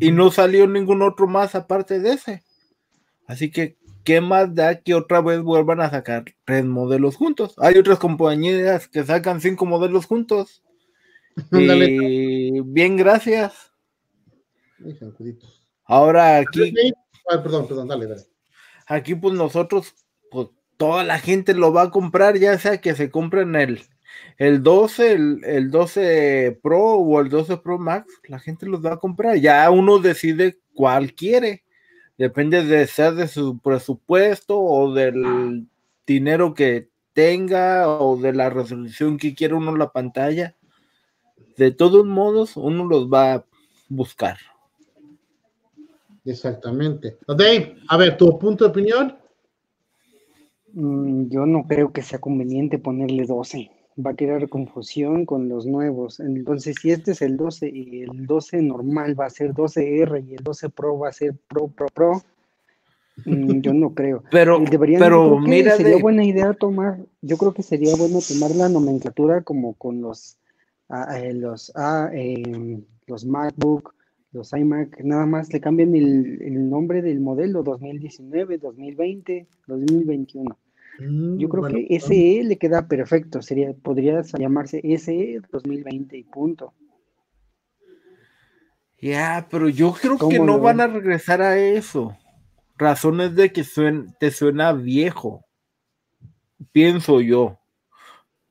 y 0.00 0.10
no 0.10 0.30
salió 0.30 0.66
ningún 0.66 1.02
otro 1.02 1.26
más 1.26 1.54
aparte 1.54 2.00
de 2.00 2.12
ese. 2.14 2.42
Así 3.26 3.50
que, 3.50 3.76
¿qué 4.04 4.20
más 4.20 4.54
da 4.54 4.80
que 4.80 4.94
otra 4.94 5.20
vez 5.20 5.42
vuelvan 5.42 5.80
a 5.80 5.90
sacar 5.90 6.24
tres 6.44 6.64
modelos 6.64 7.16
juntos? 7.16 7.54
Hay 7.58 7.76
otras 7.76 7.98
compañías 7.98 8.88
que 8.88 9.04
sacan 9.04 9.40
cinco 9.40 9.66
modelos 9.66 10.06
juntos. 10.06 10.62
y 11.52 12.60
bien, 12.62 12.96
gracias. 12.96 13.71
Ahora 15.84 16.38
aquí. 16.38 16.72
perdón, 17.42 17.68
perdón, 17.68 17.88
dale, 17.88 18.06
dale. 18.06 18.22
Aquí, 18.86 19.14
pues 19.14 19.34
nosotros, 19.34 19.94
pues 20.30 20.48
toda 20.76 21.04
la 21.04 21.18
gente 21.18 21.54
lo 21.54 21.72
va 21.72 21.82
a 21.82 21.90
comprar, 21.90 22.38
ya 22.38 22.58
sea 22.58 22.80
que 22.80 22.94
se 22.94 23.10
compren 23.10 23.54
el, 23.54 23.82
el 24.38 24.62
12, 24.62 25.12
el, 25.12 25.70
12 25.70 26.58
Pro 26.62 26.94
o 26.94 27.20
el 27.20 27.28
12 27.28 27.58
Pro 27.58 27.78
Max, 27.78 28.12
la 28.24 28.38
gente 28.38 28.66
los 28.66 28.84
va 28.84 28.94
a 28.94 28.98
comprar. 28.98 29.36
Ya 29.36 29.70
uno 29.70 29.98
decide 29.98 30.58
cuál 30.74 31.14
quiere. 31.14 31.64
Depende 32.18 32.64
de 32.64 32.86
ser 32.86 33.14
de 33.14 33.28
su 33.28 33.58
presupuesto 33.58 34.60
o 34.60 34.92
del 34.92 35.66
dinero 36.06 36.54
que 36.54 36.88
tenga 37.12 37.88
o 37.88 38.16
de 38.16 38.32
la 38.32 38.50
resolución 38.50 39.18
que 39.18 39.34
quiera 39.34 39.56
uno 39.56 39.72
en 39.72 39.78
la 39.78 39.92
pantalla. 39.92 40.56
De 41.56 41.70
todos 41.70 42.04
modos, 42.04 42.56
uno 42.56 42.84
los 42.84 43.08
va 43.08 43.34
a 43.34 43.44
buscar. 43.88 44.38
Exactamente. 46.24 47.18
Dave, 47.26 47.76
a 47.88 47.96
ver, 47.96 48.16
tu 48.16 48.38
punto 48.38 48.64
de 48.64 48.70
opinión. 48.70 49.16
Mm, 50.72 51.28
yo 51.28 51.46
no 51.46 51.66
creo 51.66 51.92
que 51.92 52.02
sea 52.02 52.20
conveniente 52.20 52.78
ponerle 52.78 53.24
12. 53.24 53.70
Va 54.04 54.12
a 54.12 54.16
crear 54.16 54.48
confusión 54.48 55.26
con 55.26 55.48
los 55.48 55.66
nuevos. 55.66 56.20
Entonces, 56.20 56.76
si 56.80 56.90
este 56.90 57.12
es 57.12 57.22
el 57.22 57.36
12 57.36 57.68
y 57.68 58.02
el 58.02 58.26
12 58.26 58.62
normal 58.62 59.18
va 59.18 59.26
a 59.26 59.30
ser 59.30 59.52
12R 59.52 60.24
y 60.26 60.34
el 60.34 60.42
12 60.42 60.70
Pro 60.70 60.98
va 60.98 61.08
a 61.08 61.12
ser 61.12 61.34
Pro, 61.48 61.68
Pro, 61.68 61.88
Pro, 61.92 62.22
mm, 63.26 63.60
yo 63.60 63.74
no 63.74 63.90
creo. 63.94 64.22
Pero, 64.30 64.62
pero 64.98 65.38
mira, 65.38 65.76
sería 65.76 65.98
buena 65.98 66.24
idea 66.24 66.54
tomar, 66.54 66.98
yo 67.20 67.36
creo 67.36 67.52
que 67.52 67.62
sería 67.62 67.94
bueno 67.96 68.20
tomar 68.26 68.52
la 68.52 68.70
nomenclatura 68.70 69.42
como 69.42 69.74
con 69.74 70.00
los, 70.00 70.38
ah, 70.88 71.18
eh, 71.18 71.34
los, 71.34 71.70
ah, 71.74 72.08
em, 72.14 72.82
los 73.06 73.26
MacBook, 73.26 73.94
los 74.32 74.52
iMac, 74.52 75.00
nada 75.04 75.26
más 75.26 75.52
le 75.52 75.60
cambian 75.60 75.94
el, 75.94 76.70
nombre 76.70 77.02
del 77.02 77.20
modelo 77.20 77.62
2019, 77.62 78.58
2020, 78.58 79.46
2021. 79.66 80.58
Yo 81.38 81.48
creo 81.48 81.64
que 81.64 82.00
SE 82.00 82.44
le 82.44 82.56
queda 82.58 82.86
perfecto, 82.86 83.42
sería, 83.42 83.72
podría 83.74 84.22
llamarse 84.38 84.80
SE 84.98 85.40
2020 85.50 86.16
y 86.16 86.24
punto. 86.24 86.72
Ya, 89.00 89.48
pero 89.50 89.68
yo 89.68 89.92
creo 89.92 90.16
que 90.16 90.38
no 90.38 90.60
van 90.60 90.80
a 90.80 90.86
regresar 90.86 91.42
a 91.42 91.58
eso. 91.58 92.16
Razones 92.78 93.34
de 93.34 93.52
que 93.52 93.64
te 94.18 94.30
suena 94.30 94.72
viejo. 94.72 95.44
Pienso 96.70 97.20
yo. 97.20 97.58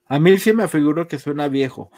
A 0.08 0.20
mí 0.20 0.38
sí 0.38 0.52
me 0.52 0.68
figuro 0.68 1.08
que 1.08 1.20
suena 1.20 1.48
viejo. 1.48 1.90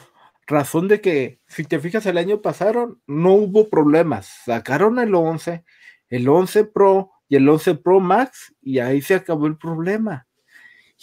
Razón 0.45 0.87
de 0.87 0.99
que, 0.99 1.39
si 1.47 1.63
te 1.63 1.79
fijas, 1.79 2.05
el 2.05 2.17
año 2.17 2.41
pasado 2.41 2.99
no 3.07 3.33
hubo 3.33 3.69
problemas. 3.69 4.27
Sacaron 4.45 4.99
el 4.99 5.15
11, 5.15 5.63
el 6.09 6.27
11 6.27 6.65
Pro 6.65 7.11
y 7.29 7.37
el 7.37 7.47
11 7.47 7.75
Pro 7.75 7.99
Max 7.99 8.53
y 8.61 8.79
ahí 8.79 9.01
se 9.01 9.15
acabó 9.15 9.47
el 9.47 9.57
problema. 9.57 10.27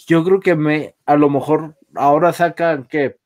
Yo 0.07 0.23
creo 0.23 0.39
que 0.39 0.55
me, 0.55 0.95
a 1.05 1.15
lo 1.15 1.29
mejor 1.29 1.77
ahora 1.95 2.33
sacan 2.33 2.85
que 2.85 3.17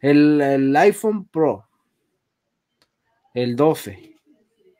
el, 0.00 0.74
iPhone 0.76 1.26
Pro, 1.26 1.68
el 3.34 3.56
12, 3.56 4.18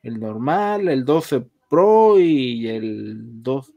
el 0.03 0.21
normal, 0.21 0.89
el 0.89 1.05
12 1.05 1.47
Pro 1.69 2.19
y 2.21 2.69
el 2.69 3.43
2 3.43 3.73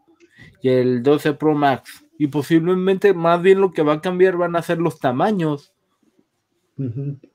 y 0.61 0.69
el 0.69 1.01
12 1.01 1.33
Pro 1.33 1.55
Max. 1.55 2.05
Y 2.19 2.27
posiblemente 2.27 3.13
más 3.13 3.41
bien 3.41 3.61
lo 3.61 3.71
que 3.71 3.81
va 3.81 3.93
a 3.93 4.01
cambiar 4.01 4.37
van 4.37 4.55
a 4.55 4.61
ser 4.61 4.77
los 4.77 4.99
tamaños 4.99 5.73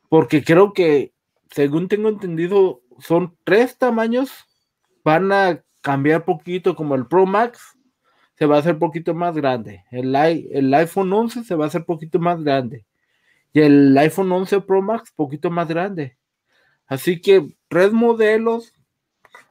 porque 0.09 0.45
creo 0.45 0.73
que, 0.73 1.13
según 1.51 1.89
tengo 1.89 2.09
entendido, 2.09 2.83
son 2.99 3.37
tres 3.45 3.79
tamaños. 3.79 4.31
Van 5.05 5.33
a 5.33 5.63
cambiar 5.81 6.25
poquito, 6.25 6.75
como 6.75 6.95
el 6.95 7.07
Pro 7.07 7.27
Max 7.27 7.79
se 8.37 8.47
va 8.47 8.57
a 8.57 8.59
hacer 8.61 8.79
poquito 8.79 9.15
más 9.15 9.35
grande. 9.37 9.85
El, 9.91 10.15
el 10.15 10.75
iPhone 10.75 11.13
11 11.13 11.45
se 11.45 11.55
va 11.55 11.65
a 11.65 11.69
hacer 11.69 11.85
poquito 11.85 12.19
más 12.19 12.43
grande. 12.43 12.85
Y 13.53 13.61
el 13.61 13.97
iPhone 13.99 14.33
11 14.33 14.63
Pro 14.63 14.83
Max 14.83 15.13
poquito 15.15 15.51
más 15.51 15.69
grande. 15.69 16.17
Así 16.87 17.21
que 17.21 17.57
tres 17.69 17.93
modelos, 17.93 18.73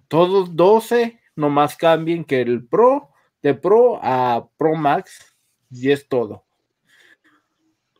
todos 0.07 0.55
12, 0.55 1.19
nomás 1.35 1.77
cambien 1.77 2.25
que 2.25 2.41
el 2.41 2.65
Pro, 2.65 3.09
de 3.41 3.53
Pro 3.53 3.99
a 4.03 4.47
Pro 4.57 4.75
Max, 4.75 5.35
y 5.71 5.91
es 5.91 6.07
todo 6.07 6.42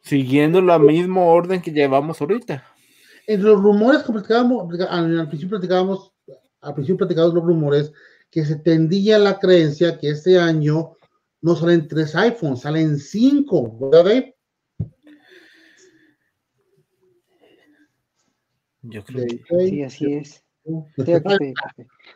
siguiendo 0.03 0.61
la 0.61 0.77
misma 0.77 1.21
orden 1.21 1.61
que 1.61 1.71
llevamos 1.71 2.21
ahorita. 2.21 2.63
En 3.25 3.41
los 3.41 3.61
rumores 3.61 4.03
que 4.03 4.11
platicábamos, 4.11 4.67
al 4.89 5.27
principio 5.29 5.57
platicábamos, 5.57 6.11
al 6.61 6.73
principio 6.73 6.97
platicábamos 6.97 7.35
los 7.35 7.45
rumores 7.45 7.91
que 8.29 8.45
se 8.45 8.57
tendía 8.57 9.17
la 9.17 9.39
creencia 9.39 9.97
que 9.97 10.09
este 10.09 10.37
año 10.37 10.97
no 11.41 11.55
salen 11.55 11.87
tres 11.87 12.15
iPhones, 12.15 12.61
salen 12.61 12.97
cinco, 12.97 13.77
¿verdad, 13.79 14.05
Dave? 14.05 14.35
Yo 18.81 19.03
creo 19.05 19.25
que 19.25 19.69
sí, 19.69 19.83
así 19.83 20.13
es. 20.13 20.43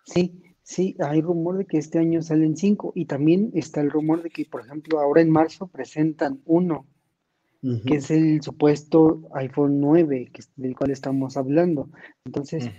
Sí, 0.03 0.43
sí, 0.61 0.95
hay 0.99 1.21
rumor 1.21 1.57
de 1.57 1.65
que 1.65 1.77
este 1.77 1.99
año 1.99 2.21
salen 2.21 2.57
cinco 2.57 2.91
y 2.95 3.05
también 3.05 3.51
está 3.53 3.79
el 3.79 3.91
rumor 3.91 4.23
de 4.23 4.29
que, 4.29 4.43
por 4.45 4.61
ejemplo, 4.61 4.99
ahora 4.99 5.21
en 5.21 5.29
marzo 5.29 5.67
presentan 5.67 6.41
uno 6.45 6.85
que 7.61 7.95
es 7.95 8.11
el 8.11 8.41
supuesto 8.41 9.27
iPhone 9.33 9.79
9 9.79 10.29
que, 10.31 10.43
del 10.55 10.75
cual 10.75 10.91
estamos 10.91 11.37
hablando. 11.37 11.89
Entonces, 12.25 12.69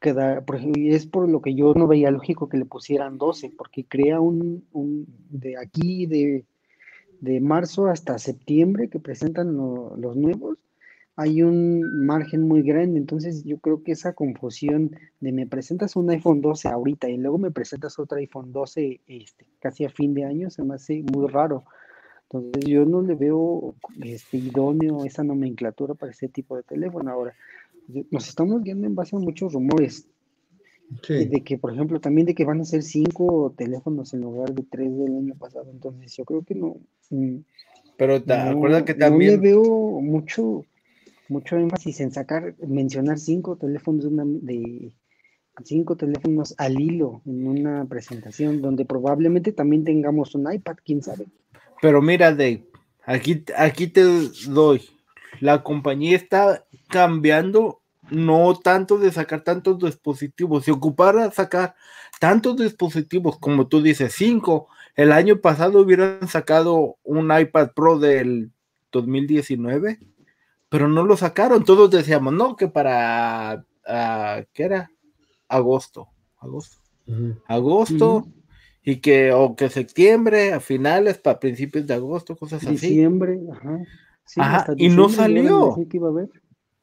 queda, 0.00 0.44
por 0.44 0.56
es 0.56 1.06
por 1.06 1.28
lo 1.28 1.42
que 1.42 1.54
yo 1.54 1.74
no 1.74 1.86
veía 1.86 2.10
lógico 2.10 2.48
que 2.48 2.58
le 2.58 2.64
pusieran 2.64 3.18
12, 3.18 3.52
porque 3.56 3.84
crea 3.84 4.20
un, 4.20 4.64
de 5.30 5.56
aquí, 5.58 6.06
de, 6.06 6.44
marzo 7.40 7.86
hasta 7.86 8.18
septiembre 8.18 8.90
que 8.90 9.00
presentan 9.00 9.56
los 9.56 10.16
nuevos, 10.16 10.58
hay 11.16 11.42
un 11.42 12.04
margen 12.04 12.42
muy 12.42 12.62
grande. 12.62 12.98
Entonces, 12.98 13.44
yo 13.44 13.58
creo 13.58 13.82
que 13.82 13.92
esa 13.92 14.14
confusión 14.14 14.90
de 15.20 15.32
me 15.32 15.46
presentas 15.46 15.96
un 15.96 16.10
iPhone 16.10 16.40
12 16.40 16.68
ahorita 16.68 17.08
y 17.08 17.16
luego 17.16 17.38
me 17.38 17.50
presentas 17.50 17.98
otro 17.98 18.18
iPhone 18.18 18.52
12 18.52 19.00
este, 19.06 19.46
casi 19.60 19.84
a 19.84 19.90
fin 19.90 20.12
de 20.12 20.24
año, 20.24 20.50
se 20.50 20.64
me 20.64 20.74
hace 20.74 21.04
muy 21.12 21.28
raro 21.28 21.64
entonces 22.34 22.64
yo 22.64 22.84
no 22.84 23.00
le 23.00 23.14
veo 23.14 23.76
este, 24.02 24.38
idóneo 24.38 25.04
esa 25.04 25.22
nomenclatura 25.22 25.94
para 25.94 26.10
ese 26.10 26.28
tipo 26.28 26.56
de 26.56 26.64
teléfono. 26.64 27.10
Ahora, 27.10 27.34
nos 28.10 28.28
estamos 28.28 28.60
viendo 28.62 28.86
en 28.86 28.96
base 28.96 29.14
a 29.14 29.20
muchos 29.20 29.52
rumores. 29.52 30.08
De 31.08 31.42
que, 31.42 31.56
por 31.58 31.72
ejemplo, 31.72 32.00
también 32.00 32.26
de 32.26 32.34
que 32.34 32.44
van 32.44 32.60
a 32.60 32.64
ser 32.64 32.82
cinco 32.82 33.54
teléfonos 33.56 34.12
en 34.14 34.20
lugar 34.20 34.52
de 34.52 34.64
tres 34.64 34.96
del 34.96 35.16
año 35.16 35.34
pasado. 35.34 35.70
Entonces 35.70 36.14
yo 36.16 36.24
creo 36.24 36.42
que 36.42 36.54
no. 36.54 36.76
Mm, 37.10 37.38
Pero 37.96 38.22
te 38.22 38.34
acuerdas 38.34 38.82
que 38.82 38.94
también. 38.94 39.36
No 39.36 39.40
le 39.40 39.48
veo 39.48 40.00
mucho, 40.00 40.64
mucho 41.28 41.56
énfasis 41.56 42.00
en 42.00 42.12
sacar, 42.12 42.54
mencionar 42.66 43.18
cinco 43.18 43.56
teléfonos 43.56 44.04
de, 44.42 44.92
cinco 45.62 45.96
teléfonos 45.96 46.54
al 46.58 46.80
hilo 46.80 47.22
en 47.24 47.46
una 47.46 47.84
presentación 47.86 48.60
donde 48.60 48.84
probablemente 48.84 49.52
también 49.52 49.84
tengamos 49.84 50.34
un 50.34 50.52
iPad, 50.52 50.76
quién 50.84 51.02
sabe. 51.02 51.26
Pero 51.84 52.00
mira, 52.00 52.30
Dave, 52.30 52.64
aquí, 53.04 53.44
aquí 53.58 53.88
te 53.88 54.02
doy. 54.48 54.88
La 55.40 55.62
compañía 55.62 56.16
está 56.16 56.64
cambiando 56.88 57.82
no 58.10 58.58
tanto 58.58 58.96
de 58.96 59.12
sacar 59.12 59.42
tantos 59.42 59.78
dispositivos. 59.80 60.64
Si 60.64 60.70
ocupara 60.70 61.30
sacar 61.30 61.74
tantos 62.18 62.56
dispositivos 62.56 63.38
como 63.38 63.66
tú 63.66 63.82
dices, 63.82 64.14
cinco, 64.16 64.68
el 64.96 65.12
año 65.12 65.42
pasado 65.42 65.82
hubieran 65.82 66.26
sacado 66.26 66.96
un 67.04 67.30
iPad 67.38 67.72
Pro 67.76 67.98
del 67.98 68.50
2019, 68.90 69.98
pero 70.70 70.88
no 70.88 71.04
lo 71.04 71.18
sacaron. 71.18 71.64
Todos 71.64 71.90
decíamos, 71.90 72.32
no, 72.32 72.56
que 72.56 72.68
para, 72.68 73.62
uh, 73.86 74.42
¿qué 74.54 74.62
era? 74.62 74.90
Agosto, 75.48 76.08
agosto, 76.38 76.78
agosto, 77.46 78.26
y 78.84 78.96
que, 78.96 79.32
o 79.32 79.56
que 79.56 79.70
septiembre, 79.70 80.52
a 80.52 80.60
finales, 80.60 81.18
para 81.18 81.40
principios 81.40 81.86
de 81.86 81.94
agosto, 81.94 82.36
cosas 82.36 82.62
así. 82.62 82.72
Diciembre, 82.72 83.40
ajá. 83.50 83.80
ajá 84.36 84.66
y 84.76 84.90
no 84.90 85.08
salió. 85.08 85.74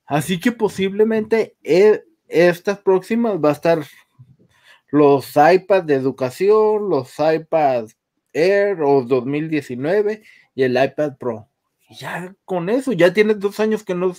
Así 0.06 0.40
que 0.40 0.52
posiblemente 0.52 1.56
e, 1.64 2.04
estas 2.28 2.80
próximas 2.80 3.38
va 3.38 3.50
a 3.50 3.54
estar 3.54 3.84
los 4.90 5.36
iPads 5.36 5.86
de 5.86 5.94
educación, 5.94 6.90
los 6.90 7.14
iPads 7.20 7.96
Air 8.34 8.82
o 8.82 9.04
2019 9.04 10.24
y 10.56 10.64
el 10.64 10.84
iPad 10.84 11.18
Pro. 11.18 11.48
Ya 11.90 12.34
con 12.46 12.70
eso, 12.70 12.94
ya 12.94 13.14
tienes 13.14 13.40
dos 13.40 13.60
años 13.60 13.84
que 13.84 13.94
no, 13.94 14.14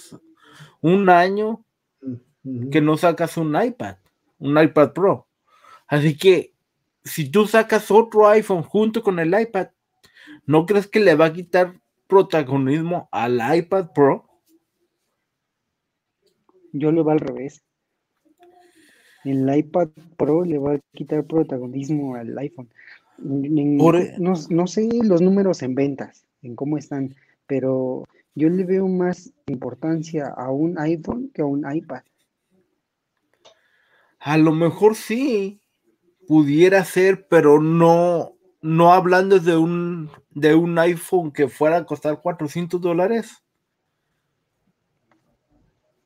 un 0.81 1.09
año 1.09 1.65
que 2.71 2.81
no 2.81 2.97
sacas 2.97 3.37
un 3.37 3.61
iPad, 3.61 3.97
un 4.39 4.63
iPad 4.63 4.93
Pro. 4.93 5.29
Así 5.87 6.17
que 6.17 6.52
si 7.05 7.31
tú 7.31 7.47
sacas 7.47 7.91
otro 7.91 8.29
iPhone 8.29 8.63
junto 8.63 9.03
con 9.03 9.19
el 9.19 9.39
iPad, 9.39 9.69
¿no 10.47 10.67
crees 10.67 10.87
que 10.87 11.01
le 11.01 11.15
va 11.15 11.27
a 11.27 11.33
quitar 11.33 11.81
protagonismo 12.07 13.09
al 13.11 13.41
iPad 13.57 13.93
Pro? 13.93 14.29
Yo 16.73 16.93
le 16.93 17.03
va 17.03 17.13
al 17.13 17.21
revés. 17.21 17.63
El 19.25 19.55
iPad 19.55 19.89
Pro 20.17 20.45
le 20.45 20.59
va 20.59 20.75
a 20.75 20.81
quitar 20.93 21.25
protagonismo 21.25 22.17
al 22.17 22.37
iPhone. 22.39 22.69
E 23.19 24.17
no, 24.19 24.35
no, 24.49 24.67
sé 24.67 24.89
los 25.05 25.21
números 25.21 25.63
en 25.63 25.75
ventas, 25.75 26.27
en 26.43 26.57
cómo 26.57 26.77
están, 26.77 27.15
pero 27.47 28.05
yo 28.35 28.49
le 28.49 28.65
veo 28.65 28.89
más 28.89 29.33
importancia 29.47 30.27
a 30.29 30.51
un 30.51 30.79
iPhone 30.79 31.31
que 31.33 31.43
a 31.43 31.45
un 31.45 31.71
iPad. 31.71 32.03
A 34.19 34.39
lo 34.39 34.53
mejor 34.53 34.95
sí, 34.95 35.62
pudiera 36.27 36.85
ser, 36.85 37.27
pero 37.29 37.61
no, 37.61 38.37
no 38.61 38.93
hablando 38.93 39.39
de 39.39 39.57
un, 39.57 40.11
de 40.31 40.55
un 40.55 40.79
iPhone 40.79 41.33
que 41.33 41.49
fuera 41.49 41.79
a 41.79 41.87
costar 41.87 42.21
400 42.21 42.81
dólares. 42.81 43.43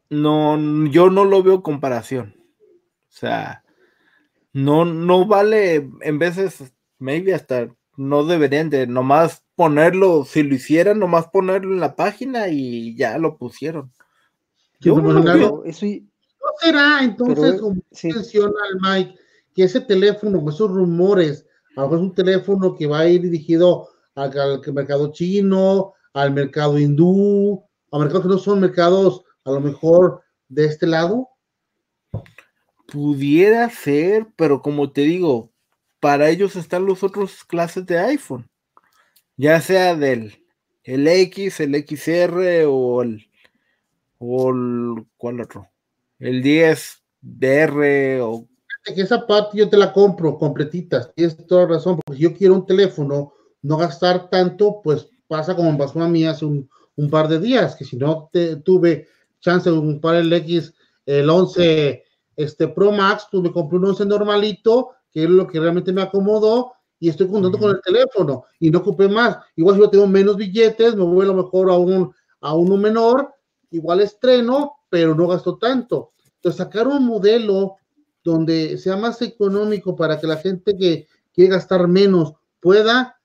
No, 0.09 0.57
yo 0.87 1.11
no 1.11 1.25
lo 1.25 1.43
veo 1.43 1.63
comparación. 1.63 2.35
O 3.09 3.19
sea, 3.19 3.65
no, 4.53 4.85
no 4.85 5.27
vale, 5.27 5.91
en 6.01 6.19
veces, 6.19 6.73
maybe 6.99 7.35
hasta 7.35 7.69
no 7.97 8.25
deberían 8.25 8.71
de 8.71 8.87
nomás 8.87 9.43
ponerlo, 9.55 10.25
si 10.25 10.43
lo 10.43 10.55
hicieran, 10.55 10.99
nomás 10.99 11.29
ponerlo 11.29 11.73
en 11.73 11.81
la 11.81 11.97
página 11.97 12.49
y 12.49 12.95
ya 12.95 13.19
lo 13.19 13.37
pusieron. 13.37 13.93
Yo 14.81 15.01
no, 15.01 15.65
eso... 15.65 15.87
será 16.61 17.03
entonces, 17.03 17.61
como 17.61 17.77
menciona 18.03 18.55
el 18.71 18.81
Mike, 18.81 19.19
que 19.57 19.65
ese 19.65 19.81
teléfono, 19.81 20.49
esos 20.51 20.71
rumores, 20.71 21.47
a 21.77 21.81
lo 21.81 21.87
mejor 21.87 21.99
es 21.99 22.03
un 22.05 22.15
teléfono 22.15 22.75
que 22.77 22.87
va 22.87 23.01
a 23.01 23.09
ir 23.09 23.23
dirigido 23.23 23.89
al, 24.15 24.31
mercado 24.75 25.13
chino, 25.13 25.95
al 26.13 26.33
mercado 26.33 26.79
hindú, 26.79 27.65
a 27.91 27.99
mercados 27.99 28.23
que 28.23 28.29
no 28.29 28.39
son 28.39 28.61
mercados 28.61 29.25
a 29.45 29.51
lo 29.53 29.61
mejor 29.61 30.23
de 30.49 30.67
este 30.67 30.87
lado? 30.87 31.29
Pudiera 32.87 33.69
ser, 33.71 34.27
pero 34.37 34.61
como 34.61 34.93
te 34.93 35.01
digo, 35.01 35.51
para 36.01 36.29
ellos 36.29 36.55
están 36.55 36.85
los 36.85 37.03
otros 37.03 37.43
clases 37.45 37.87
de 37.87 37.99
iPhone, 37.99 38.49
ya 39.37 39.61
sea 39.63 39.97
del 39.97 40.47
el 40.85 41.09
X, 41.09 41.61
el 41.61 41.75
XR 41.75 42.67
o 42.69 43.03
el, 43.03 43.29
o 44.19 44.51
el 44.51 45.07
¿cuál 45.17 45.41
otro? 45.41 45.69
El 46.19 46.43
10 46.43 47.03
DR 47.23 48.21
o 48.23 48.47
que 48.95 49.03
esa 49.03 49.27
parte 49.27 49.59
yo 49.59 49.69
te 49.69 49.77
la 49.77 49.93
compro 49.93 50.39
completita, 50.39 51.11
tienes 51.13 51.47
toda 51.47 51.67
razón, 51.67 51.97
porque 51.97 52.19
si 52.19 52.23
yo 52.23 52.35
quiero 52.35 52.55
un 52.55 52.67
teléfono, 52.67 53.33
no 53.63 53.77
gastar 53.77 54.31
tanto, 54.31 54.81
pues 54.83 55.09
pasa 55.27 55.57
como 55.57 55.77
pasó 55.77 56.01
a 56.01 56.09
mí 56.09 56.25
hace 56.25 56.45
un, 56.45 56.69
par 57.11 57.29
de 57.29 57.41
días, 57.41 57.77
que 57.77 57.85
si 57.85 57.97
no 57.97 58.31
te, 58.33 58.57
tuve 58.57 59.09
chance 59.41 59.71
de 59.71 59.77
comprar 59.77 60.17
el 60.17 60.33
X, 60.33 60.73
el 61.05 61.29
11 61.29 62.05
este 62.37 62.69
Pro 62.69 62.93
Max, 62.93 63.27
pues 63.31 63.43
me 63.43 63.53
compré 63.53 63.79
un 63.79 63.87
11 63.87 64.07
normalito, 64.07 64.91
que 65.11 65.25
es 65.25 65.31
lo 65.31 65.47
que 65.47 65.61
realmente 65.61 65.93
me 65.93 66.03
acomodó, 66.03 66.73
y 66.99 67.09
estoy 67.09 67.29
contento 67.29 67.59
con 67.59 67.71
el 67.71 67.81
teléfono, 67.83 68.45
y 68.59 68.71
no 68.71 68.79
ocupé 68.79 69.09
más. 69.09 69.37
Igual 69.57 69.77
si 69.77 69.83
yo 69.83 69.91
tengo 69.91 70.07
menos 70.07 70.37
billetes, 70.37 70.95
me 70.95 71.05
voy 71.05 71.25
a 71.25 71.29
lo 71.29 71.35
mejor 71.35 71.71
a, 71.71 71.77
un, 71.77 72.15
a 72.41 72.55
uno 72.55 72.77
menor, 72.77 73.35
igual 73.71 74.01
estreno, 74.01 74.77
pero 74.89 75.15
no 75.15 75.27
gasto 75.27 75.59
tanto. 75.59 76.13
Entonces, 76.37 76.59
sacar 76.59 76.87
un 76.87 77.05
modelo 77.05 77.77
donde 78.27 78.77
sea 78.77 78.97
más 78.97 79.23
económico 79.23 79.95
para 79.95 80.19
que 80.19 80.27
la 80.27 80.37
gente 80.37 80.77
que 80.77 81.07
quiere 81.33 81.53
gastar 81.53 81.87
menos 81.87 82.35
pueda, 82.59 83.21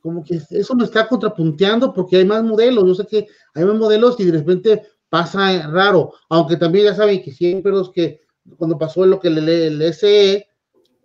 como 0.00 0.22
que 0.22 0.40
eso 0.50 0.74
me 0.76 0.84
está 0.84 1.08
contrapunteando 1.08 1.92
porque 1.92 2.18
hay 2.18 2.24
más 2.24 2.44
modelos. 2.44 2.84
Yo 2.86 2.94
sé 2.94 3.06
que 3.06 3.26
hay 3.52 3.64
más 3.64 3.74
modelos 3.74 4.18
y 4.20 4.24
de 4.24 4.38
repente 4.38 4.82
pasa 5.08 5.66
raro, 5.66 6.12
aunque 6.28 6.56
también 6.56 6.86
ya 6.86 6.94
saben 6.94 7.20
que 7.20 7.32
siempre 7.32 7.72
los 7.72 7.90
que, 7.90 8.20
cuando 8.56 8.78
pasó 8.78 9.04
lo 9.04 9.18
que 9.18 9.28
el, 9.28 9.48
el 9.48 9.92
SE, 9.92 10.46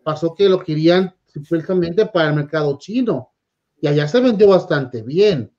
pasó 0.04 0.36
que 0.36 0.48
lo 0.48 0.60
querían 0.60 1.16
supuestamente 1.26 2.06
para 2.06 2.30
el 2.30 2.36
mercado 2.36 2.78
chino 2.78 3.32
y 3.82 3.88
allá 3.88 4.08
se 4.08 4.20
vendió 4.20 4.50
bastante 4.50 5.02
bien. 5.02 5.52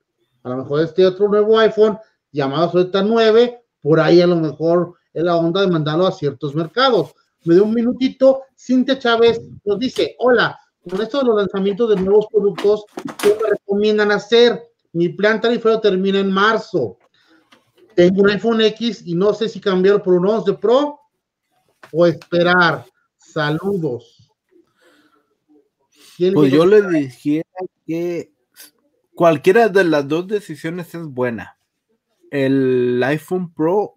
A 0.43 0.49
lo 0.49 0.57
mejor 0.57 0.81
este 0.81 1.05
otro 1.05 1.27
nuevo 1.27 1.59
iPhone 1.59 1.97
llamado 2.31 2.71
Suelta 2.71 3.03
9, 3.03 3.63
por 3.81 3.99
ahí 3.99 4.21
a 4.21 4.27
lo 4.27 4.37
mejor 4.37 4.95
es 5.13 5.23
la 5.23 5.35
onda 5.35 5.61
de 5.61 5.67
mandarlo 5.67 6.07
a 6.07 6.11
ciertos 6.11 6.55
mercados 6.55 7.15
me 7.45 7.55
dio 7.55 7.63
un 7.63 7.73
minutito. 7.73 8.43
Cintia 8.55 8.99
Chávez 8.99 9.41
nos 9.65 9.79
dice, 9.79 10.15
hola, 10.19 10.59
con 10.89 11.01
esto 11.01 11.19
de 11.19 11.25
los 11.25 11.35
lanzamientos 11.37 11.89
de 11.89 12.01
nuevos 12.01 12.27
productos, 12.31 12.85
¿qué 13.21 13.37
me 13.41 13.49
recomiendan 13.49 14.11
hacer? 14.11 14.61
Mi 14.93 15.09
plan 15.09 15.39
tarifero 15.39 15.79
termina 15.79 16.19
en 16.19 16.31
marzo. 16.31 16.97
Tengo 17.95 18.21
un 18.21 18.29
iPhone 18.29 18.61
X 18.61 19.03
y 19.05 19.15
no 19.15 19.33
sé 19.33 19.49
si 19.49 19.59
cambiarlo 19.59 20.01
por 20.01 20.13
un 20.13 20.27
11 20.27 20.53
Pro 20.53 20.99
o 21.91 22.05
esperar. 22.05 22.85
Saludos. 23.17 24.31
Pues 26.33 26.51
yo 26.51 26.65
le 26.65 26.81
dijera 26.83 27.49
que 27.87 28.31
cualquiera 29.15 29.69
de 29.69 29.83
las 29.83 30.07
dos 30.07 30.27
decisiones 30.27 30.93
es 30.93 31.05
buena. 31.05 31.57
El 32.29 33.01
iPhone 33.03 33.53
Pro 33.53 33.95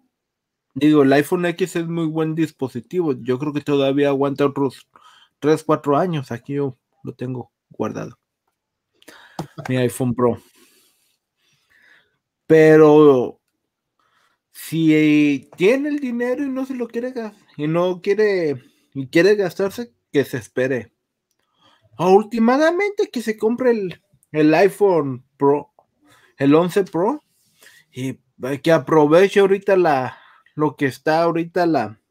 Digo, 0.75 1.03
el 1.03 1.13
iPhone 1.13 1.45
X 1.45 1.77
es 1.77 1.87
muy 1.87 2.05
buen 2.05 2.35
dispositivo. 2.35 3.13
Yo 3.13 3.39
creo 3.39 3.53
que 3.53 3.61
todavía 3.61 4.09
aguanta 4.09 4.45
otros 4.45 4.89
3, 5.39 5.63
4 5.63 5.97
años. 5.97 6.33
Aquí 6.33 6.53
yo 6.55 6.77
lo 7.01 7.13
tengo 7.13 7.51
guardado. 7.69 8.19
Mi 9.69 9.77
iPhone 9.77 10.13
Pro. 10.13 10.37
Pero 12.45 13.39
si 14.51 15.49
tiene 15.55 15.89
el 15.89 15.99
dinero 15.99 16.43
y 16.43 16.49
no 16.49 16.65
se 16.65 16.75
lo 16.75 16.87
quiere 16.87 17.13
y 17.55 17.67
no 17.67 18.01
quiere 18.01 18.61
y 18.93 19.07
quiere 19.07 19.35
gastarse, 19.35 19.93
que 20.11 20.25
se 20.25 20.37
espere. 20.37 20.93
Últimamente 21.97 23.09
que 23.09 23.21
se 23.21 23.37
compre 23.37 23.71
el, 23.71 24.01
el 24.31 24.53
iPhone 24.53 25.25
Pro, 25.37 25.73
el 26.37 26.53
11 26.53 26.83
Pro, 26.85 27.21
y 27.91 28.19
que 28.61 28.71
aproveche 28.71 29.39
ahorita 29.39 29.77
la, 29.77 30.17
lo 30.55 30.75
que 30.75 30.85
está 30.85 31.21
ahorita 31.21 31.63
a 31.63 31.67
la, 31.67 32.01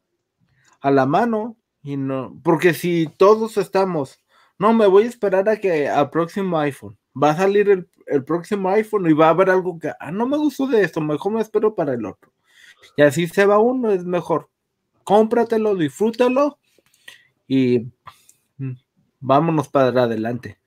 a 0.81 0.91
la 0.91 1.05
mano. 1.05 1.57
Y 1.83 1.97
no, 1.97 2.39
porque 2.43 2.73
si 2.73 3.07
todos 3.17 3.57
estamos, 3.57 4.19
no, 4.57 4.73
me 4.73 4.87
voy 4.87 5.03
a 5.03 5.07
esperar 5.07 5.49
a 5.49 5.57
que 5.57 5.87
al 5.87 6.09
próximo 6.09 6.57
iPhone, 6.57 6.97
va 7.21 7.31
a 7.31 7.37
salir 7.37 7.69
el, 7.69 7.87
el 8.07 8.23
próximo 8.23 8.69
iPhone 8.69 9.09
y 9.09 9.13
va 9.13 9.27
a 9.27 9.31
haber 9.31 9.49
algo 9.49 9.77
que, 9.77 9.91
ah, 9.99 10.11
no 10.11 10.27
me 10.27 10.37
gustó 10.37 10.67
de 10.67 10.81
esto, 10.81 11.01
mejor 11.01 11.33
me 11.33 11.41
espero 11.41 11.75
para 11.75 11.93
el 11.93 12.05
otro. 12.05 12.31
Y 12.97 13.01
así 13.01 13.27
se 13.27 13.45
va 13.45 13.59
uno, 13.59 13.91
es 13.91 14.03
mejor. 14.03 14.49
Cómpratelo, 15.03 15.75
disfrútalo 15.75 16.57
y 17.47 17.91
mm, 18.57 18.71
vámonos 19.19 19.67
para 19.67 20.03
adelante. 20.03 20.57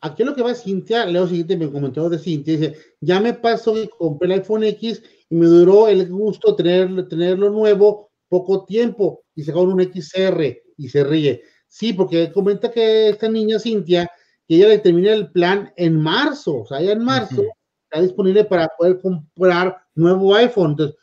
Aquí 0.00 0.24
lo 0.24 0.34
que 0.34 0.42
va 0.42 0.54
Cintia, 0.54 1.06
leo 1.06 1.26
siguiente, 1.26 1.56
me 1.56 1.70
comentó 1.70 2.08
de 2.08 2.18
Cintia, 2.18 2.56
dice, 2.56 2.76
ya 3.00 3.18
me 3.20 3.32
pasó 3.32 3.74
que 3.74 3.88
compré 3.88 4.26
el 4.26 4.40
iPhone 4.40 4.64
X 4.64 5.02
y 5.28 5.36
me 5.36 5.46
duró 5.46 5.88
el 5.88 6.08
gusto 6.08 6.54
tener, 6.54 7.08
tenerlo 7.08 7.50
nuevo 7.50 8.10
poco 8.28 8.64
tiempo 8.64 9.24
y 9.34 9.42
se 9.42 9.52
un 9.52 9.80
XR 9.80 10.62
y 10.76 10.88
se 10.88 11.04
ríe. 11.04 11.42
Sí, 11.68 11.92
porque 11.92 12.32
comenta 12.32 12.70
que 12.70 13.10
esta 13.10 13.28
niña 13.28 13.58
Cintia, 13.58 14.10
que 14.46 14.56
ella 14.56 14.68
le 14.68 14.78
termina 14.78 15.12
el 15.12 15.30
plan 15.32 15.72
en 15.76 16.00
marzo, 16.00 16.62
o 16.62 16.66
sea, 16.66 16.80
ya 16.80 16.92
en 16.92 17.04
marzo 17.04 17.42
está 17.84 18.00
disponible 18.02 18.44
para 18.44 18.68
poder 18.78 19.00
comprar 19.00 19.76
nuevo 19.94 20.34
iPhone. 20.34 20.72
Entonces, 20.72 20.96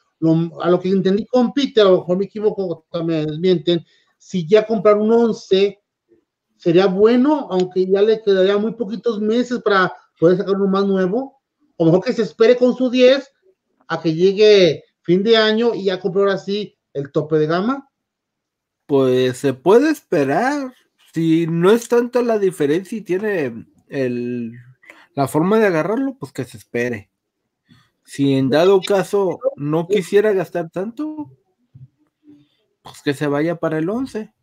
a 0.61 0.69
lo 0.69 0.79
que 0.79 0.89
entendí 0.89 1.25
con 1.25 1.53
Peter, 1.53 1.85
a 1.85 1.89
lo 1.89 1.99
mejor 1.99 2.17
me 2.17 2.25
equivoco, 2.25 2.85
también 2.91 3.27
desmienten, 3.27 3.85
si 4.17 4.47
ya 4.47 4.65
comprar 4.65 4.97
un 4.97 5.11
11, 5.11 5.79
sería 6.55 6.87
bueno, 6.87 7.47
aunque 7.51 7.85
ya 7.85 8.01
le 8.01 8.21
quedaría 8.21 8.57
muy 8.57 8.73
poquitos 8.73 9.19
meses 9.19 9.59
para 9.59 9.93
poder 10.17 10.37
sacar 10.37 10.55
uno 10.55 10.67
más 10.67 10.85
nuevo, 10.85 11.41
o 11.75 11.85
mejor 11.85 12.03
que 12.03 12.13
se 12.13 12.21
espere 12.21 12.55
con 12.55 12.75
su 12.75 12.89
10 12.89 13.32
a 13.87 14.01
que 14.01 14.13
llegue 14.13 14.83
fin 15.01 15.23
de 15.23 15.37
año 15.37 15.73
y 15.73 15.85
ya 15.85 15.99
comprar 15.99 16.29
así 16.29 16.77
el 16.93 17.11
tope 17.11 17.37
de 17.37 17.47
gama. 17.47 17.89
Pues 18.85 19.37
se 19.37 19.53
puede 19.53 19.89
esperar. 19.89 20.73
Si 21.13 21.47
no 21.47 21.71
es 21.71 21.87
tanto 21.87 22.21
la 22.21 22.39
diferencia 22.39 22.97
y 22.97 23.01
tiene 23.01 23.65
el, 23.89 24.53
la 25.15 25.27
forma 25.27 25.59
de 25.59 25.67
agarrarlo, 25.67 26.15
pues 26.19 26.31
que 26.31 26.43
se 26.43 26.57
espere. 26.57 27.09
Si 28.03 28.33
en 28.33 28.49
dado 28.49 28.81
caso 28.81 29.39
no 29.55 29.87
quisiera 29.87 30.33
gastar 30.33 30.69
tanto, 30.69 31.31
pues 32.81 33.01
que 33.01 33.13
se 33.13 33.27
vaya 33.27 33.55
para 33.55 33.77
el 33.77 33.89
11, 33.89 34.33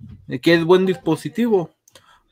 que 0.40 0.54
es 0.54 0.64
buen 0.64 0.86
dispositivo. 0.86 1.70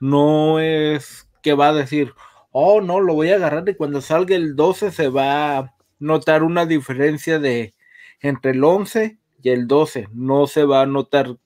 No 0.00 0.61
es 0.61 1.28
que 1.42 1.54
va 1.54 1.68
a 1.68 1.74
decir, 1.74 2.14
oh, 2.52 2.80
no, 2.80 3.00
lo 3.00 3.14
voy 3.14 3.30
a 3.30 3.36
agarrar 3.36 3.68
y 3.68 3.74
cuando 3.74 4.00
salga 4.00 4.36
el 4.36 4.56
12 4.56 4.90
se 4.90 5.09
va 5.09 5.74
notar 5.99 6.42
una 6.42 6.66
diferencia 6.66 7.38
de 7.38 7.74
entre 8.20 8.53
el 8.53 8.64
11 8.64 9.18
y 9.42 9.49
el 9.51 9.66
12. 9.66 10.09
No 10.12 10.46
se 10.46 10.64
va 10.64 10.82
a 10.82 10.86
notar 10.86 11.36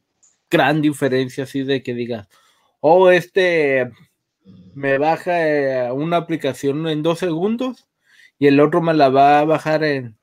gran 0.51 0.83
diferencia 0.83 1.45
así 1.45 1.63
de 1.63 1.83
que 1.83 1.95
digas, 1.95 2.29
oh, 2.81 3.11
este 3.11 3.91
me 4.75 4.99
baja 4.99 5.49
eh, 5.49 5.93
una 5.93 6.17
aplicación 6.17 6.87
en 6.89 7.03
dos 7.03 7.19
segundos 7.19 7.87
y 8.39 8.47
el 8.49 8.61
otro 8.61 8.83
me 8.83 8.95
la 8.95 9.09
va 9.09 9.41
a 9.41 9.45
bajar 9.45 9.85
en 9.85 10.19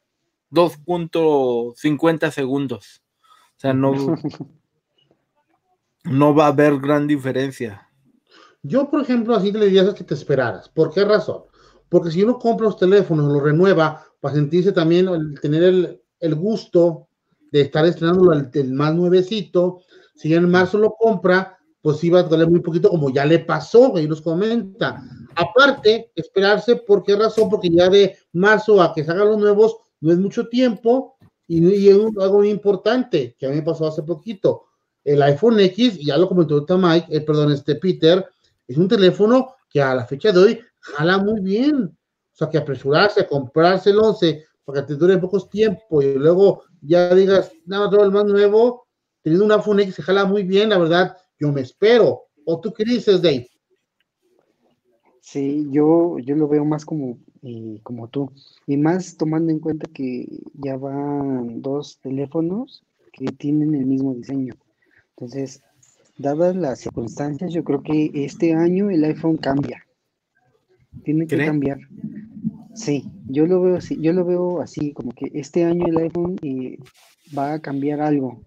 2.50 0.52 2.32
segundos. 2.32 3.02
O 3.58 3.60
sea, 3.60 3.74
no, 3.74 3.94
no 6.04 6.36
va 6.36 6.46
a 6.46 6.50
haber 6.50 6.80
gran 6.80 7.08
diferencia. 7.08 7.88
Yo, 8.62 8.90
por 8.90 9.02
ejemplo, 9.02 9.36
así 9.36 9.52
le 9.52 9.66
diría 9.66 9.94
que 9.94 10.04
te 10.04 10.14
esperaras. 10.14 10.68
¿Por 10.70 10.94
qué 10.94 11.06
razón? 11.06 11.44
Porque 11.88 12.12
si 12.12 12.24
uno 12.24 12.38
compra 12.38 12.66
los 12.66 12.78
teléfonos, 12.78 13.32
lo 13.32 13.40
renueva, 13.40 14.06
para 14.20 14.36
sentirse 14.36 14.72
también, 14.72 15.08
tener 15.42 16.02
el, 16.20 16.36
gusto 16.36 17.08
de 17.52 17.62
estar 17.62 17.86
estrenando 17.86 18.34
el, 18.34 18.50
el, 18.54 18.74
más 18.74 18.94
nuevecito, 18.94 19.82
si 20.16 20.34
en 20.34 20.50
marzo 20.50 20.78
lo 20.78 20.92
compra, 20.92 21.58
pues 21.82 22.04
iba 22.04 22.20
a 22.20 22.24
doler 22.24 22.50
muy 22.50 22.60
poquito, 22.60 22.90
como 22.90 23.10
ya 23.10 23.26
le 23.26 23.40
pasó, 23.40 23.96
ahí 23.96 24.08
nos 24.08 24.22
comenta. 24.22 25.02
Aparte, 25.36 26.12
esperarse, 26.16 26.76
¿por 26.76 27.04
qué 27.04 27.16
razón? 27.16 27.50
Porque 27.50 27.70
ya 27.70 27.90
de 27.90 28.18
marzo 28.34 28.82
a 28.82 28.94
que 28.94 29.04
salgan 29.04 29.30
los 29.30 29.38
nuevos 29.38 29.78
no 30.02 30.12
es 30.12 30.18
mucho 30.18 30.48
tiempo 30.48 31.18
y, 31.48 31.88
es 31.90 31.98
algo 32.20 32.40
muy 32.40 32.50
importante 32.50 33.36
que 33.38 33.46
a 33.46 33.50
mí 33.50 33.56
me 33.56 33.62
pasó 33.62 33.88
hace 33.88 34.04
poquito. 34.04 34.66
El 35.04 35.22
iPhone 35.22 35.60
X, 35.60 35.98
ya 36.00 36.18
lo 36.18 36.28
comentó 36.28 36.56
ahorita 36.56 36.78
Mike, 36.78 37.08
eh, 37.10 37.22
perdón, 37.22 37.52
este 37.54 37.76
Peter, 37.76 38.26
es 38.68 38.78
un 38.78 38.88
teléfono 38.88 39.56
que 39.70 39.82
a 39.82 39.96
la 39.96 40.06
fecha 40.06 40.32
de 40.32 40.40
hoy 40.40 40.60
jala 40.80 41.18
muy 41.18 41.40
bien. 41.40 41.98
O 42.40 42.46
sea, 42.46 42.50
que 42.50 42.58
apresurarse 42.58 43.20
a 43.20 43.28
comprarse 43.28 43.90
el 43.90 44.00
11 44.00 44.46
para 44.64 44.80
que 44.80 44.88
te 44.88 44.96
dure 44.96 45.18
pocos 45.18 45.50
tiempos 45.50 46.06
y 46.06 46.14
luego 46.14 46.64
ya 46.80 47.14
digas, 47.14 47.52
nada, 47.66 47.90
todo 47.90 48.06
el 48.06 48.12
más 48.12 48.24
nuevo, 48.24 48.88
teniendo 49.22 49.44
un 49.44 49.52
iPhone 49.52 49.82
X 49.82 49.96
se 49.96 50.04
jala 50.04 50.24
muy 50.24 50.44
bien, 50.44 50.70
la 50.70 50.78
verdad, 50.78 51.18
yo 51.38 51.52
me 51.52 51.60
espero. 51.60 52.22
¿O 52.46 52.62
tú 52.62 52.72
qué 52.72 52.86
dices, 52.86 53.22
Dave? 53.22 53.50
Sí, 55.20 55.68
yo, 55.70 56.18
yo 56.20 56.38
lo 56.38 56.48
veo 56.48 56.64
más 56.64 56.86
como, 56.86 57.20
eh, 57.42 57.82
como 57.84 58.08
tú. 58.08 58.32
Y 58.68 58.78
más 58.78 59.18
tomando 59.18 59.52
en 59.52 59.60
cuenta 59.60 59.90
que 59.94 60.26
ya 60.54 60.78
van 60.78 61.62
dos 61.62 62.00
teléfonos 62.00 62.86
que 63.12 63.26
tienen 63.34 63.76
el 63.76 63.86
mismo 63.86 64.14
diseño. 64.14 64.54
Entonces, 65.18 65.62
dadas 66.18 66.56
las 66.56 66.80
circunstancias, 66.80 67.52
yo 67.52 67.66
creo 67.66 67.84
que 67.84 68.12
este 68.14 68.54
año 68.54 68.90
el 68.90 69.04
iPhone 69.04 69.36
cambia. 69.36 69.86
Tiene 71.04 71.28
que 71.28 71.38
cambiar. 71.38 71.80
Sí, 72.74 73.10
yo 73.28 73.46
lo 73.48 73.62
veo 73.62 73.78
así, 73.78 73.98
yo 74.00 74.14
lo 74.14 74.26
veo 74.26 74.62
así, 74.62 74.94
como 74.94 75.12
que 75.12 75.32
este 75.34 75.66
año 75.66 75.86
el 75.88 75.98
iPhone 75.98 76.38
eh, 76.42 76.78
va 77.38 77.54
a 77.54 77.60
cambiar 77.60 78.02
algo. 78.02 78.42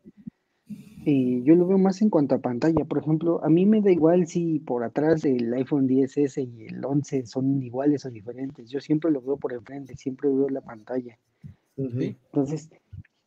Eh, 1.05 1.43
yo 1.43 1.57
lo 1.57 1.67
veo 1.67 1.79
más 1.79 2.01
en 2.01 2.11
cuanto 2.11 2.37
a 2.37 2.39
pantalla. 2.39 2.85
Por 2.85 2.99
ejemplo, 2.99 3.45
a 3.45 3.49
mí 3.49 3.67
me 3.67 3.81
da 3.81 3.91
igual 3.91 4.27
si 4.27 4.61
por 4.61 4.85
atrás 4.85 5.23
del 5.23 5.53
iPhone 5.55 5.89
10S 5.89 6.49
y 6.49 6.67
el 6.67 6.85
11 6.85 7.27
son 7.27 7.61
iguales 7.63 8.05
o 8.07 8.11
diferentes. 8.11 8.71
Yo 8.71 8.81
siempre 8.81 9.11
lo 9.11 9.21
veo 9.21 9.37
por 9.37 9.53
enfrente, 9.53 9.97
siempre 9.97 10.29
veo 10.29 10.49
la 10.49 10.61
pantalla. 10.61 11.19
Entonces, 11.77 12.71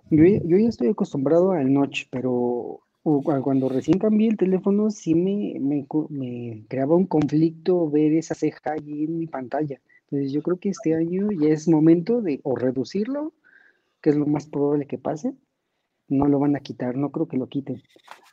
yo, 0.09 0.23
ya 0.23 0.69
estoy 0.69 0.89
acostumbrado 0.89 1.51
al 1.51 1.73
notch, 1.73 2.05
pero 2.09 2.79
cuando 3.03 3.69
recién 3.69 3.99
cambié 3.99 4.29
el 4.29 4.37
teléfono 4.37 4.89
sí 4.89 5.13
me, 5.13 5.59
me, 5.59 6.65
creaba 6.67 6.95
un 6.95 7.05
conflicto 7.05 7.89
ver 7.89 8.13
esa 8.13 8.35
ceja 8.35 8.73
ahí 8.73 9.03
en 9.03 9.19
mi 9.19 9.27
pantalla. 9.27 9.81
Entonces 10.05 10.31
yo 10.31 10.41
creo 10.43 10.57
que 10.57 10.69
este 10.69 10.95
año 10.95 11.29
ya 11.31 11.49
es 11.49 11.67
momento 11.67 12.21
de 12.21 12.39
o 12.43 12.55
reducirlo, 12.55 13.33
que 14.01 14.11
es 14.11 14.15
lo 14.15 14.25
más 14.25 14.47
probable 14.47 14.85
que 14.85 14.97
pase, 14.97 15.33
no 16.07 16.27
lo 16.27 16.39
van 16.39 16.55
a 16.55 16.59
quitar, 16.59 16.95
no 16.95 17.11
creo 17.11 17.27
que 17.27 17.37
lo 17.37 17.47
quiten, 17.47 17.81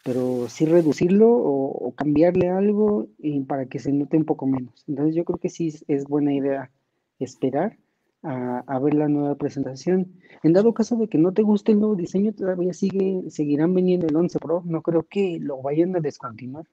pero 0.05 0.49
sí 0.49 0.67
reducirlo 0.67 1.31
o, 1.31 1.95
cambiarle 1.95 2.49
algo 2.49 3.09
y 3.19 3.41
para 3.41 3.67
que 3.67 3.79
se 3.79 3.93
note 3.93 4.17
un 4.17 4.25
poco 4.25 4.47
menos. 4.47 4.85
Entonces 4.89 5.15
yo 5.15 5.25
creo 5.25 5.39
que 5.39 5.51
sí 5.51 5.73
es 5.89 6.05
buena 6.05 6.35
idea 6.35 6.71
esperar 7.19 7.77
a, 8.23 8.79
ver 8.79 8.95
la 8.95 9.09
nueva 9.09 9.35
presentación. 9.35 10.13
En 10.43 10.53
dado 10.53 10.73
caso 10.75 10.97
de 10.97 11.09
que 11.09 11.19
no 11.19 11.33
te 11.33 11.43
guste 11.43 11.73
el 11.73 11.81
nuevo 11.81 11.97
diseño, 11.97 12.33
todavía 12.33 12.73
sigue, 12.73 13.23
seguirán 13.29 13.75
vendiendo 13.75 14.07
el 14.07 14.17
11 14.17 14.39
Pro, 14.39 14.63
no 14.65 14.83
creo 14.83 15.03
que 15.03 15.39
lo 15.41 15.61
vayan 15.61 15.97
a 15.97 16.01
descontinuar. 16.01 16.67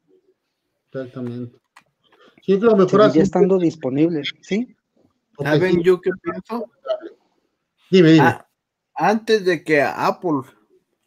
Exactamente. 0.92 1.58
Sí, 2.42 2.58
lo 2.58 2.76
mejor 2.76 3.12
Ya 3.14 3.22
estando 3.22 3.58
disponible, 3.58 4.24
¿sí? 4.42 4.76
¿Saben 5.42 5.82
yo 5.84 6.02
qué 6.02 6.12
pienso? 6.22 6.72
Dime, 7.90 8.12
dime. 8.12 8.26
Ah, 8.26 8.48
antes 8.96 9.46
de 9.46 9.64
que 9.64 9.82
Apple 9.82 10.42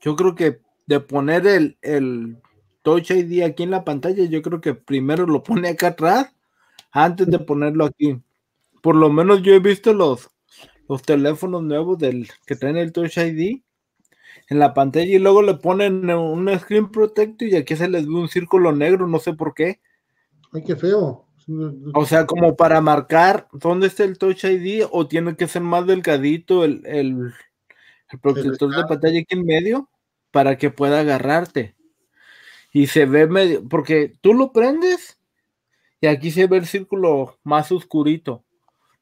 yo 0.01 0.17
creo 0.17 0.35
que 0.35 0.61
de 0.87 1.01
poner 1.01 1.47
el, 1.47 1.79
el 1.83 2.39
Touch 2.83 3.11
ID 3.11 3.43
aquí 3.43 3.63
en 3.63 3.71
la 3.71 3.85
pantalla, 3.85 4.25
yo 4.25 4.43
creo 4.43 4.61
que 4.61 4.75
primero 4.75 5.27
lo 5.27 5.43
pone 5.43 5.69
acá 5.69 5.89
atrás 5.89 6.35
antes 6.91 7.27
de 7.29 7.39
ponerlo 7.39 7.85
aquí. 7.85 8.21
Por 8.83 8.97
lo 8.97 9.11
menos 9.11 9.43
yo 9.43 9.55
he 9.55 9.61
visto 9.61 9.93
los, 9.93 10.31
los 10.89 11.03
teléfonos 11.03 11.63
nuevos 11.63 11.99
del 11.99 12.29
que 12.47 12.57
traen 12.57 12.77
el 12.77 12.93
Touch 12.93 13.17
ID 13.17 13.63
en 14.49 14.59
la 14.59 14.75
pantalla 14.75 15.07
y 15.07 15.19
luego 15.19 15.43
le 15.43 15.55
ponen 15.55 16.11
un 16.11 16.59
screen 16.59 16.91
protector 16.91 17.49
y 17.49 17.57
aquí 17.57 17.77
se 17.77 17.89
les 17.89 18.07
ve 18.07 18.15
un 18.15 18.29
círculo 18.29 18.73
negro, 18.73 19.07
no 19.07 19.19
sé 19.19 19.35
por 19.35 19.55
qué. 19.55 19.81
Ay, 20.53 20.65
qué 20.65 20.77
feo. 20.77 21.27
O 21.95 22.07
sea, 22.07 22.27
como 22.27 22.57
para 22.57 22.81
marcar 22.81 23.49
dónde 23.53 23.87
está 23.87 24.05
el 24.05 24.19
Touch 24.19 24.45
ID 24.45 24.85
o 24.91 25.07
tiene 25.07 25.37
que 25.37 25.49
ser 25.49 25.63
más 25.63 25.87
delgadito 25.87 26.65
el, 26.65 26.83
el, 26.87 27.33
el 28.11 28.19
protector 28.21 28.75
de 28.75 28.85
pantalla 28.85 29.21
aquí 29.21 29.35
en 29.35 29.45
medio 29.45 29.89
para 30.31 30.57
que 30.57 30.71
pueda 30.71 31.01
agarrarte. 31.01 31.75
Y 32.73 32.87
se 32.87 33.07
ve 33.07 33.27
medio, 33.27 33.69
porque 33.69 34.13
tú 34.21 34.35
lo 34.35 34.53
prendes 34.53 35.19
y 36.01 36.07
aquí 36.07 36.31
se 36.31 36.47
ve 36.47 36.59
el 36.59 36.67
círculo 36.67 37.39
más 37.45 37.71
oscurito. 37.71 38.45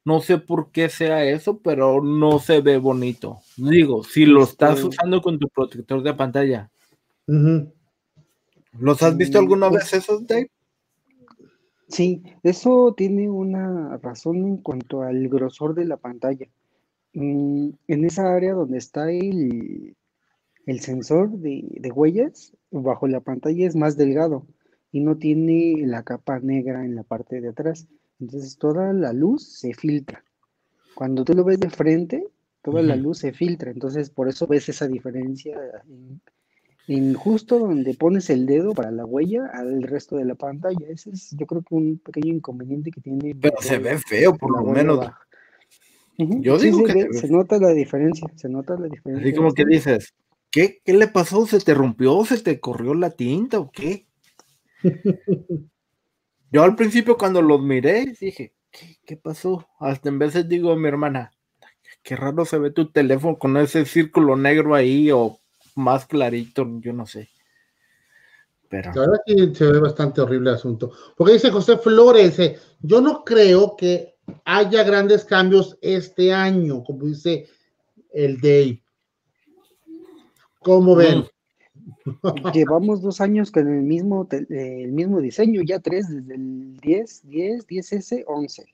No 0.04 0.20
sé 0.20 0.38
por 0.38 0.70
qué 0.70 0.88
sea 0.88 1.24
eso, 1.24 1.58
pero 1.58 2.02
no 2.02 2.38
se 2.38 2.60
ve 2.60 2.78
bonito. 2.78 3.40
Digo, 3.56 4.02
si 4.02 4.26
lo 4.26 4.44
estás 4.44 4.76
este 4.76 4.88
usando 4.88 5.20
con 5.20 5.38
tu 5.38 5.48
protector 5.48 6.02
de 6.02 6.14
pantalla. 6.14 6.70
¿Los 8.78 9.02
has 9.02 9.16
visto 9.16 9.38
alguna 9.38 9.68
pues 9.68 9.84
vez 9.84 9.94
esos, 9.94 10.26
Dave? 10.26 10.50
Sí, 11.90 12.22
eso 12.44 12.94
tiene 12.96 13.28
una 13.28 13.96
razón 13.98 14.36
en 14.46 14.56
cuanto 14.58 15.02
al 15.02 15.28
grosor 15.28 15.74
de 15.74 15.84
la 15.84 15.96
pantalla. 15.96 16.46
Mm, 17.14 17.70
en 17.88 18.04
esa 18.04 18.32
área 18.32 18.54
donde 18.54 18.78
está 18.78 19.10
el, 19.10 19.96
el 20.66 20.80
sensor 20.80 21.30
de, 21.30 21.90
huellas 21.92 22.52
bajo 22.70 23.08
la 23.08 23.20
pantalla 23.20 23.66
es 23.66 23.74
más 23.74 23.96
delgado 23.96 24.46
y 24.92 25.00
no 25.00 25.16
tiene 25.16 25.84
la 25.84 26.04
capa 26.04 26.38
negra 26.38 26.84
en 26.84 26.94
la 26.94 27.02
parte 27.02 27.40
de 27.40 27.48
atrás. 27.48 27.88
Entonces 28.20 28.56
toda 28.56 28.92
la 28.92 29.12
luz 29.12 29.58
se 29.58 29.74
filtra. 29.74 30.24
Cuando 30.94 31.24
tú 31.24 31.34
lo 31.34 31.42
ves 31.42 31.58
de 31.58 31.70
frente, 31.70 32.28
toda 32.62 32.82
la 32.82 32.94
luz 32.94 33.18
se 33.18 33.32
filtra. 33.32 33.72
Entonces 33.72 34.10
por 34.10 34.28
eso 34.28 34.46
ves 34.46 34.68
esa 34.68 34.86
diferencia 34.86 35.58
en, 35.88 36.20
justo 37.14 37.58
donde 37.58 37.94
pones 37.94 38.30
el 38.30 38.46
dedo 38.46 38.74
para 38.74 38.90
la 38.90 39.04
huella 39.04 39.46
al 39.52 39.82
resto 39.82 40.16
de 40.16 40.24
la 40.24 40.34
pantalla. 40.34 40.86
Ese 40.88 41.10
es 41.10 41.30
yo 41.36 41.46
creo 41.46 41.62
que 41.62 41.74
un 41.74 41.98
pequeño 41.98 42.34
inconveniente 42.34 42.90
que 42.90 43.00
tiene. 43.00 43.34
Pero 43.40 43.56
se 43.60 43.78
ve 43.78 43.98
feo 43.98 44.36
por 44.36 44.56
lo 44.56 44.70
menos. 44.70 45.06
Yo 46.18 46.58
digo 46.58 46.84
que 46.84 47.08
se, 47.12 47.28
nota 47.28 47.58
la 47.58 47.70
diferencia, 47.70 48.28
se 48.36 48.48
nota 48.48 48.76
la 48.76 48.88
diferencia. 48.88 49.26
Así 49.26 49.34
como 49.34 49.52
que 49.52 49.64
dices, 49.64 50.12
¿Qué, 50.50 50.80
¿Qué 50.84 50.94
le 50.94 51.06
pasó? 51.06 51.46
¿Se 51.46 51.60
te 51.60 51.74
rompió? 51.74 52.24
¿Se 52.24 52.38
te 52.38 52.58
corrió 52.58 52.94
la 52.94 53.10
tinta 53.10 53.60
o 53.60 53.70
qué? 53.70 54.06
Yo 56.50 56.64
al 56.64 56.74
principio 56.74 57.16
cuando 57.16 57.40
los 57.40 57.62
miré 57.62 58.12
dije, 58.20 58.54
¿qué, 59.06 59.16
pasó? 59.16 59.68
Hasta 59.78 60.08
en 60.08 60.18
veces 60.18 60.48
digo 60.48 60.72
a 60.72 60.76
mi 60.76 60.88
hermana, 60.88 61.30
qué 62.02 62.16
raro 62.16 62.44
se 62.44 62.58
ve 62.58 62.72
tu 62.72 62.90
teléfono 62.90 63.38
con 63.38 63.56
ese 63.56 63.84
círculo 63.84 64.36
negro 64.36 64.74
ahí 64.74 65.12
o 65.12 65.39
más 65.76 66.06
clarito, 66.06 66.66
yo 66.80 66.92
no 66.92 67.06
sé. 67.06 67.28
Pero... 68.68 68.92
La 68.94 69.00
verdad 69.00 69.20
que 69.26 69.54
se 69.54 69.66
ve 69.66 69.78
bastante 69.80 70.20
horrible 70.20 70.50
el 70.50 70.56
asunto. 70.56 70.92
Porque 71.16 71.34
dice 71.34 71.50
José 71.50 71.76
Flores, 71.78 72.38
eh, 72.38 72.56
yo 72.80 73.00
no 73.00 73.24
creo 73.24 73.76
que 73.76 74.16
haya 74.44 74.84
grandes 74.84 75.24
cambios 75.24 75.76
este 75.80 76.32
año, 76.32 76.84
como 76.84 77.06
dice 77.06 77.48
el 78.12 78.40
Dave. 78.40 78.82
¿Cómo 80.60 80.94
ven? 80.94 81.24
Llevamos 82.54 83.02
dos 83.02 83.20
años 83.20 83.50
con 83.50 83.68
el 83.68 83.82
mismo, 83.82 84.28
el 84.30 84.92
mismo 84.92 85.20
diseño, 85.20 85.62
ya 85.62 85.80
tres, 85.80 86.08
desde 86.08 86.34
el 86.34 86.76
10, 86.76 87.28
10, 87.28 87.66
10S, 87.66 88.24
11. 88.26 88.66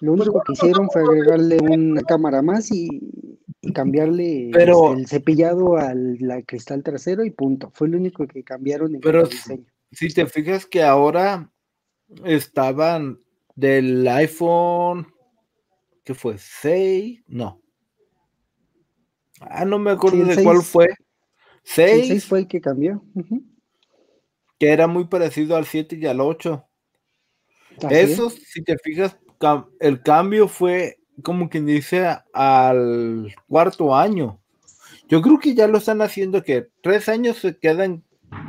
Lo 0.00 0.12
único 0.12 0.42
que 0.42 0.52
hicieron 0.52 0.88
fue 0.90 1.02
agregarle 1.02 1.58
una 1.58 2.02
cámara 2.02 2.42
más 2.42 2.70
y, 2.70 2.88
cambiarle 3.74 4.50
el 4.50 5.06
cepillado 5.06 5.76
al 5.76 6.44
cristal 6.46 6.82
trasero 6.82 7.24
y 7.24 7.30
punto. 7.30 7.70
Fue 7.74 7.88
lo 7.88 7.98
único 7.98 8.26
que 8.26 8.44
cambiaron 8.44 8.94
en 8.94 9.00
el 9.02 9.28
diseño. 9.28 9.66
Si 9.92 10.08
te 10.12 10.26
fijas 10.26 10.66
que 10.66 10.82
ahora 10.82 11.50
estaban 12.24 13.20
del 13.54 14.06
iPhone, 14.08 15.06
¿qué 16.04 16.14
fue? 16.14 16.34
¿6? 16.34 17.24
No. 17.26 17.60
Ah, 19.40 19.64
no 19.64 19.78
me 19.78 19.90
acuerdo 19.90 20.24
de 20.24 20.42
cuál 20.42 20.62
fue. 20.62 20.88
6. 21.64 22.08
6 22.08 22.24
fue 22.26 22.38
el 22.40 22.48
que 22.48 22.60
cambió. 22.60 23.04
Que 24.58 24.70
era 24.70 24.86
muy 24.86 25.06
parecido 25.06 25.56
al 25.56 25.66
7 25.66 25.96
y 25.96 26.06
al 26.06 26.20
8. 26.20 26.64
Eso, 27.90 28.30
si 28.30 28.62
te 28.62 28.78
fijas, 28.78 29.18
el 29.80 30.02
cambio 30.02 30.48
fue 30.48 30.98
como 31.22 31.48
quien 31.48 31.66
dice 31.66 32.18
al 32.32 33.34
cuarto 33.48 33.94
año. 33.94 34.38
Yo 35.08 35.22
creo 35.22 35.38
que 35.38 35.54
ya 35.54 35.66
lo 35.66 35.78
están 35.78 36.02
haciendo 36.02 36.42
que 36.42 36.68
tres 36.82 37.08
años 37.08 37.38
se 37.38 37.56
quedan, 37.56 38.02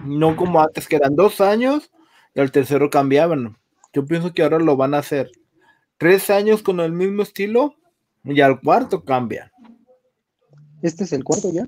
no 0.05 0.35
como 0.35 0.61
antes, 0.61 0.87
que 0.87 0.95
eran 0.95 1.15
dos 1.15 1.39
años 1.39 1.91
y 2.33 2.39
al 2.39 2.51
tercero 2.51 2.89
cambiaban. 2.89 3.57
Yo 3.93 4.05
pienso 4.05 4.33
que 4.33 4.43
ahora 4.43 4.59
lo 4.59 4.75
van 4.75 4.93
a 4.93 4.99
hacer 4.99 5.31
tres 5.97 6.29
años 6.29 6.61
con 6.63 6.79
el 6.79 6.91
mismo 6.91 7.23
estilo 7.23 7.75
y 8.23 8.41
al 8.41 8.59
cuarto 8.61 9.03
cambian. 9.03 9.51
¿Este 10.81 11.05
es 11.05 11.13
el 11.13 11.23
cuarto 11.23 11.51
ya? 11.51 11.67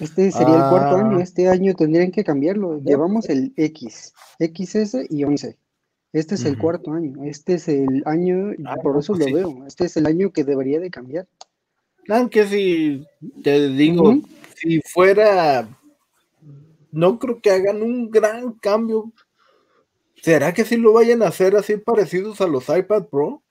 Este 0.00 0.30
sería 0.30 0.56
el 0.56 0.70
cuarto 0.70 0.96
año. 0.96 1.18
Ah. 1.18 1.22
Este 1.22 1.48
año 1.48 1.74
tendrían 1.74 2.10
que 2.10 2.24
cambiarlo. 2.24 2.80
Llevamos 2.80 3.28
el 3.28 3.52
X, 3.56 4.12
XS 4.38 5.10
y 5.10 5.24
11. 5.24 5.56
Este 6.14 6.36
es 6.36 6.44
el 6.44 6.56
cuarto 6.56 6.92
año. 6.92 7.24
Este 7.24 7.54
es 7.54 7.66
el 7.66 8.04
año, 8.06 8.52
ah, 8.66 8.76
por 8.80 8.96
eso 8.96 9.14
pues 9.14 9.28
lo 9.28 9.36
veo. 9.36 9.66
Este 9.66 9.86
es 9.86 9.96
el 9.96 10.06
año 10.06 10.30
que 10.30 10.44
debería 10.44 10.78
de 10.78 10.88
cambiar. 10.88 11.26
Aunque 12.08 12.46
si 12.46 13.04
te 13.42 13.68
digo, 13.70 14.20
si 14.54 14.80
fuera, 14.82 15.68
no 16.92 17.18
creo 17.18 17.40
que 17.40 17.50
hagan 17.50 17.82
un 17.82 18.12
gran 18.12 18.52
cambio. 18.52 19.12
¿Será 20.22 20.54
que 20.54 20.64
si 20.64 20.76
lo 20.76 20.92
vayan 20.92 21.20
a 21.22 21.26
hacer 21.26 21.56
así 21.56 21.78
parecidos 21.78 22.40
a 22.40 22.46
los 22.46 22.68
iPad 22.68 23.06
Pro? 23.06 23.42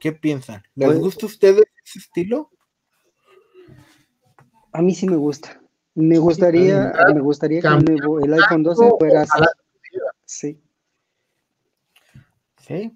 ¿Qué 0.00 0.12
piensan? 0.12 0.62
¿Les 0.74 0.88
pues 0.88 1.00
gusta 1.00 1.26
a 1.26 1.28
ustedes 1.28 1.66
ese 1.84 1.98
estilo? 1.98 2.50
A 4.72 4.80
mí 4.80 4.94
sí 4.94 5.06
me 5.06 5.16
gusta. 5.16 5.60
Me 5.94 6.16
gustaría, 6.16 6.94
me 7.14 7.20
gustaría 7.20 7.60
que 7.60 7.68
el, 7.68 8.32
iPhone 8.32 8.62
12 8.62 8.90
fuera 8.98 9.20
así. 9.20 9.44
Sí. 10.24 10.65
Sí. 12.66 12.92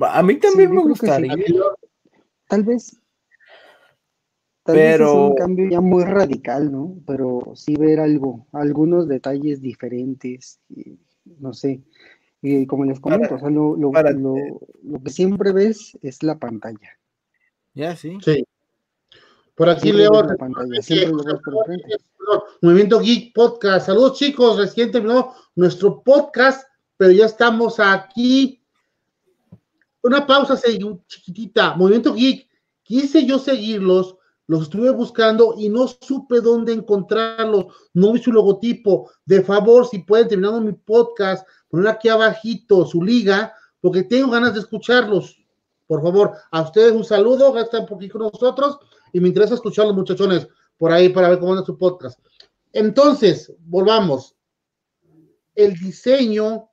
A 0.00 0.22
mí 0.22 0.36
también 0.36 0.72
me 0.72 0.82
gustaría. 0.82 1.34
Tal 2.48 2.62
vez. 2.62 3.00
Tal 4.62 4.76
pero... 4.76 5.04
vez 5.04 5.10
es 5.10 5.30
un 5.30 5.34
cambio 5.34 5.70
ya 5.70 5.80
muy 5.82 6.04
radical, 6.04 6.72
¿no? 6.72 6.96
Pero 7.06 7.52
sí 7.54 7.76
ver 7.76 8.00
algo, 8.00 8.46
algunos 8.52 9.06
detalles 9.06 9.60
diferentes, 9.60 10.58
no 11.38 11.52
sé. 11.52 11.82
Y 12.40 12.66
como 12.66 12.84
les 12.84 13.00
comento, 13.00 13.34
o 13.34 13.38
sea, 13.38 13.50
lo, 13.50 13.76
lo, 13.76 13.92
lo, 13.92 15.02
que 15.02 15.10
siempre 15.10 15.52
ves 15.52 15.98
es 16.02 16.22
la 16.22 16.38
pantalla. 16.38 16.98
Ya, 17.74 17.96
sí. 17.96 18.18
Sí. 18.22 18.46
Por 19.54 19.68
aquí 19.68 19.92
leo. 19.92 20.12
Movimiento 22.62 23.00
Geek 23.00 23.34
Podcast. 23.34 23.86
Saludos, 23.86 24.18
chicos. 24.18 24.58
Recién 24.58 24.90
terminó 24.90 25.34
nuestro 25.56 26.02
podcast, 26.02 26.66
pero 26.96 27.12
ya 27.12 27.26
estamos 27.26 27.80
aquí 27.80 28.63
una 30.04 30.26
pausa 30.26 30.60
chiquitita. 31.08 31.74
Movimiento 31.74 32.14
Geek, 32.14 32.46
quise 32.82 33.24
yo 33.24 33.38
seguirlos, 33.38 34.16
los 34.46 34.64
estuve 34.64 34.90
buscando 34.90 35.54
y 35.56 35.70
no 35.70 35.88
supe 35.88 36.42
dónde 36.42 36.74
encontrarlos. 36.74 37.66
No 37.94 38.12
vi 38.12 38.20
su 38.20 38.30
logotipo. 38.30 39.10
De 39.24 39.42
favor, 39.42 39.88
si 39.88 40.00
pueden 40.00 40.28
terminar 40.28 40.60
mi 40.60 40.72
podcast, 40.72 41.48
poner 41.68 41.88
aquí 41.88 42.10
abajito 42.10 42.84
su 42.84 43.02
liga, 43.02 43.54
porque 43.80 44.02
tengo 44.02 44.30
ganas 44.30 44.52
de 44.52 44.60
escucharlos. 44.60 45.42
Por 45.86 46.02
favor, 46.02 46.34
a 46.50 46.60
ustedes 46.60 46.92
un 46.92 47.04
saludo, 47.04 47.52
gastan 47.52 47.86
por 47.86 47.96
aquí 47.96 48.10
con 48.10 48.22
nosotros 48.22 48.78
y 49.12 49.20
me 49.20 49.28
interesa 49.28 49.54
escuchar 49.54 49.86
los 49.86 49.96
muchachones 49.96 50.46
por 50.76 50.92
ahí 50.92 51.08
para 51.08 51.30
ver 51.30 51.38
cómo 51.38 51.52
anda 51.52 51.64
su 51.64 51.78
podcast. 51.78 52.18
Entonces, 52.72 53.54
volvamos. 53.60 54.36
El 55.54 55.74
diseño 55.74 56.68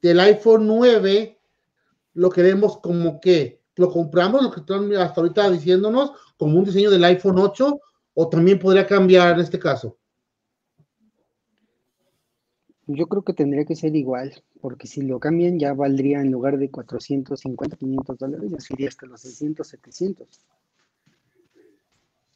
del 0.00 0.18
iPhone 0.18 0.66
9 0.66 1.37
lo 2.18 2.30
queremos 2.30 2.78
como 2.78 3.20
que 3.20 3.60
lo 3.76 3.92
compramos, 3.92 4.42
lo 4.42 4.50
que 4.50 4.60
están 4.60 4.92
hasta 4.96 5.20
ahorita 5.20 5.50
diciéndonos, 5.50 6.10
como 6.36 6.58
un 6.58 6.64
diseño 6.64 6.90
del 6.90 7.04
iPhone 7.04 7.38
8, 7.38 7.80
o 8.14 8.28
también 8.28 8.58
podría 8.58 8.84
cambiar 8.86 9.34
en 9.34 9.40
este 9.40 9.58
caso. 9.58 9.96
Yo 12.88 13.06
creo 13.06 13.22
que 13.22 13.34
tendría 13.34 13.64
que 13.64 13.76
ser 13.76 13.94
igual, 13.94 14.34
porque 14.60 14.88
si 14.88 15.02
lo 15.02 15.20
cambian 15.20 15.60
ya 15.60 15.74
valdría 15.74 16.20
en 16.20 16.32
lugar 16.32 16.58
de 16.58 16.70
450, 16.70 17.76
500 17.76 18.18
dólares, 18.18 18.50
ya 18.50 18.60
sería 18.60 18.88
hasta 18.88 19.06
los 19.06 19.20
600, 19.20 19.68
700. 19.68 20.26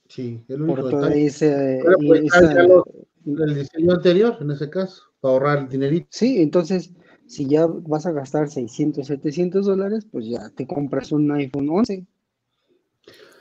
Sí, 0.07 0.45
el 0.47 0.63
único 0.63 0.91
Por 0.91 1.13
ese, 1.13 1.81
el 1.81 3.55
diseño 3.55 3.95
anterior, 3.95 4.37
en 4.41 4.51
ese 4.53 4.71
caso, 4.71 5.05
para 5.21 5.33
ahorrar 5.33 5.59
el 5.61 5.69
dinerito. 5.69 6.07
Sí, 6.11 6.41
entonces 6.41 6.93
si 7.33 7.47
ya 7.47 7.67
vas 7.67 8.05
a 8.05 8.13
gastar 8.13 8.51
600, 8.51 9.07
700 9.07 9.65
dólares, 9.65 10.07
pues 10.13 10.27
ya 10.27 10.51
te 10.51 10.67
compras 10.67 11.13
un 11.13 11.33
iPhone 11.33 11.71
11. 11.71 12.07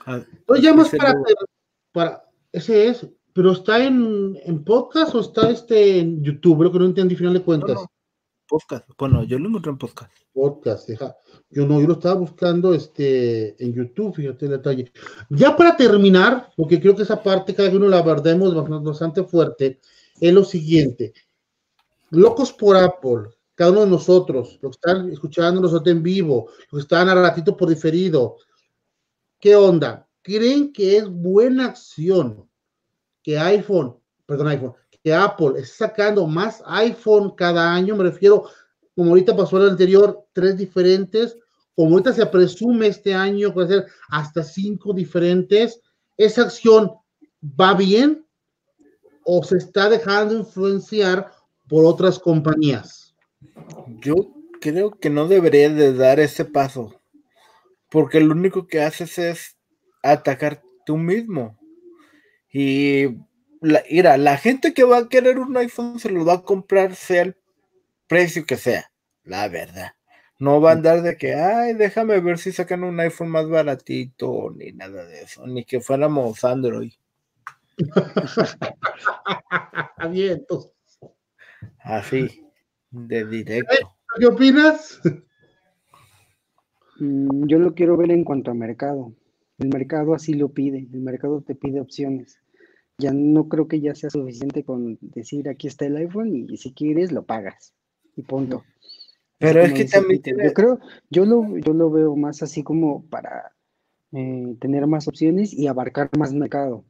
Ah, 0.06 0.24
pues 0.46 0.62
ya 0.62 0.74
más 0.74 0.90
para, 0.92 1.22
para, 1.92 2.24
ese 2.54 2.88
es, 2.88 3.06
pero 3.34 3.52
está 3.52 3.84
en, 3.84 4.40
en, 4.46 4.64
podcast 4.64 5.14
o 5.14 5.20
está 5.20 5.50
este 5.50 6.00
en 6.00 6.24
YouTube, 6.24 6.64
lo 6.64 6.72
que 6.72 6.80
no 6.80 6.86
entendí 6.86 7.18
final 7.18 7.34
de 7.34 7.44
cuentas. 7.44 7.80
Podcast, 8.48 8.88
bueno, 8.98 9.26
yo 9.26 9.38
lo 9.38 9.50
encontré 9.50 9.72
en 9.72 9.78
podcast. 9.78 10.14
Podcast, 10.32 10.88
deja. 10.88 11.18
Yo 11.50 11.68
no, 11.68 11.82
yo 11.82 11.88
lo 11.88 11.94
estaba 11.96 12.16
buscando 12.16 12.74
este 12.74 13.62
en 13.62 13.74
YouTube, 13.74 14.16
fíjate 14.16 14.46
el 14.46 14.52
detalle. 14.52 14.90
Ya 15.30 15.58
para 15.58 15.76
terminar, 15.76 16.50
porque 16.56 16.80
creo 16.80 16.96
que 16.96 17.04
esa 17.04 17.22
parte 17.22 17.54
cada 17.54 17.70
uno 17.70 17.90
la 17.90 17.98
abordemos 17.98 18.56
bastante 18.86 19.26
fuerte, 19.26 19.82
es 20.22 20.34
lo 20.34 20.46
siguiente. 20.46 21.14
Locos 22.10 22.54
por 22.54 22.78
Apple, 22.78 23.32
cada 23.62 23.74
uno 23.74 23.82
de 23.82 23.92
nosotros, 23.92 24.58
los 24.60 24.76
que 24.76 24.90
están 24.90 25.12
escuchando 25.12 25.62
nosotros 25.62 25.96
en 25.96 26.02
vivo, 26.02 26.50
los 26.72 26.82
que 26.82 26.86
están 26.86 27.10
a 27.10 27.14
ratito 27.14 27.56
por 27.56 27.70
diferido, 27.70 28.38
¿qué 29.40 29.56
onda? 29.56 30.08
¿Creen 30.24 30.74
que 30.74 30.98
es 30.98 31.08
buena 31.08 31.66
acción 31.66 32.50
que 33.22 33.38
iPhone, 33.38 33.96
perdón, 34.26 34.48
iPhone, 34.48 34.74
que 35.04 35.14
Apple 35.14 35.60
esté 35.60 35.86
sacando 35.86 36.26
más 36.26 36.64
iPhone 36.66 37.36
cada 37.36 37.72
año? 37.72 37.96
Me 37.96 38.06
refiero, 38.06 38.46
como 38.96 39.12
ahorita 39.12 39.38
pasó 39.38 39.58
el 39.58 39.70
anterior, 39.70 40.26
tres 40.34 40.58
diferentes, 40.58 41.38
como 41.76 41.92
ahorita 41.92 42.14
se 42.14 42.26
presume 42.26 42.88
este 42.88 43.14
año 43.14 43.54
puede 43.54 43.68
ser 43.68 43.86
hasta 44.10 44.42
cinco 44.42 44.92
diferentes, 44.92 45.80
¿esa 46.18 46.42
acción 46.42 46.94
va 47.44 47.76
bien 47.76 48.26
o 49.24 49.44
se 49.44 49.58
está 49.58 49.88
dejando 49.88 50.34
influenciar 50.34 51.32
por 51.70 51.86
otras 51.86 52.18
compañías? 52.18 53.01
Yo 54.00 54.34
creo 54.60 54.92
que 54.92 55.10
no 55.10 55.28
debería 55.28 55.70
de 55.70 55.94
dar 55.94 56.20
ese 56.20 56.46
paso, 56.46 57.02
porque 57.90 58.20
lo 58.20 58.34
único 58.34 58.68
que 58.68 58.82
haces 58.82 59.18
es 59.18 59.58
atacar 60.04 60.62
tú 60.86 60.98
mismo. 60.98 61.58
Y 62.50 63.18
la, 63.60 63.84
mira, 63.90 64.18
la 64.18 64.38
gente 64.38 64.74
que 64.74 64.84
va 64.84 65.00
a 65.00 65.10
querer 65.10 65.40
un 65.40 65.56
iPhone 65.58 66.00
se 66.00 66.10
lo 66.10 66.26
va 66.26 66.36
a 66.36 66.44
comprar 66.44 66.96
sea 66.96 67.24
el 67.24 67.38
precio 68.08 68.46
que 68.46 68.58
sea, 68.58 68.92
la 69.24 69.48
verdad. 69.48 69.94
No 70.38 70.60
va 70.60 70.72
a 70.72 70.74
andar 70.74 71.04
de 71.04 71.18
que, 71.18 71.36
ay, 71.36 71.76
déjame 71.76 72.20
ver 72.20 72.40
si 72.40 72.52
sacan 72.52 72.84
un 72.84 73.00
iPhone 73.00 73.30
más 73.30 73.48
baratito, 73.48 74.52
ni 74.56 74.72
nada 74.72 75.06
de 75.06 75.22
eso, 75.22 75.46
ni 75.46 75.66
que 75.66 75.82
fuéramos 75.82 76.44
Android. 76.44 76.94
Bien, 80.12 80.46
Así 81.80 82.51
de 82.92 83.26
directo. 83.26 83.96
¿Qué 84.20 84.26
opinas? 84.26 85.02
Mm, 87.00 87.48
yo 87.48 87.58
lo 87.58 87.74
quiero 87.74 87.98
ver 87.98 88.12
en 88.12 88.24
cuanto 88.24 88.52
a 88.52 88.54
mercado. 88.54 89.14
El 89.58 89.70
mercado 89.70 90.14
así 90.14 90.34
lo 90.34 90.50
pide, 90.50 90.88
el 90.92 91.02
mercado 91.02 91.42
te 91.42 91.56
pide 91.56 91.80
opciones. 91.80 92.40
Ya 92.98 93.12
no 93.14 93.48
creo 93.48 93.68
que 93.68 93.80
ya 93.82 93.96
sea 93.96 94.10
suficiente 94.10 94.64
con 94.64 94.98
decir 95.02 95.50
aquí 95.50 95.68
está 95.68 95.86
el 95.86 95.98
iPhone 95.98 96.46
y 96.48 96.58
si 96.58 96.74
quieres 96.74 97.12
lo 97.12 97.26
pagas 97.26 97.74
y 98.16 98.22
punto. 98.22 98.64
Pero 99.40 99.62
es 99.62 99.74
que 99.74 99.86
también 99.86 100.22
yo 100.24 100.54
creo, 100.54 100.80
yo 101.10 101.26
lo, 101.26 101.58
yo 101.58 101.74
lo 101.74 101.90
veo 101.90 102.16
más 102.16 102.44
así 102.44 102.62
como 102.62 103.04
para 103.08 103.54
eh, 104.12 104.56
tener 104.60 104.86
más 104.86 105.08
opciones 105.08 105.54
y 105.54 105.68
abarcar 105.68 106.10
más 106.18 106.34
mercado. 106.34 106.86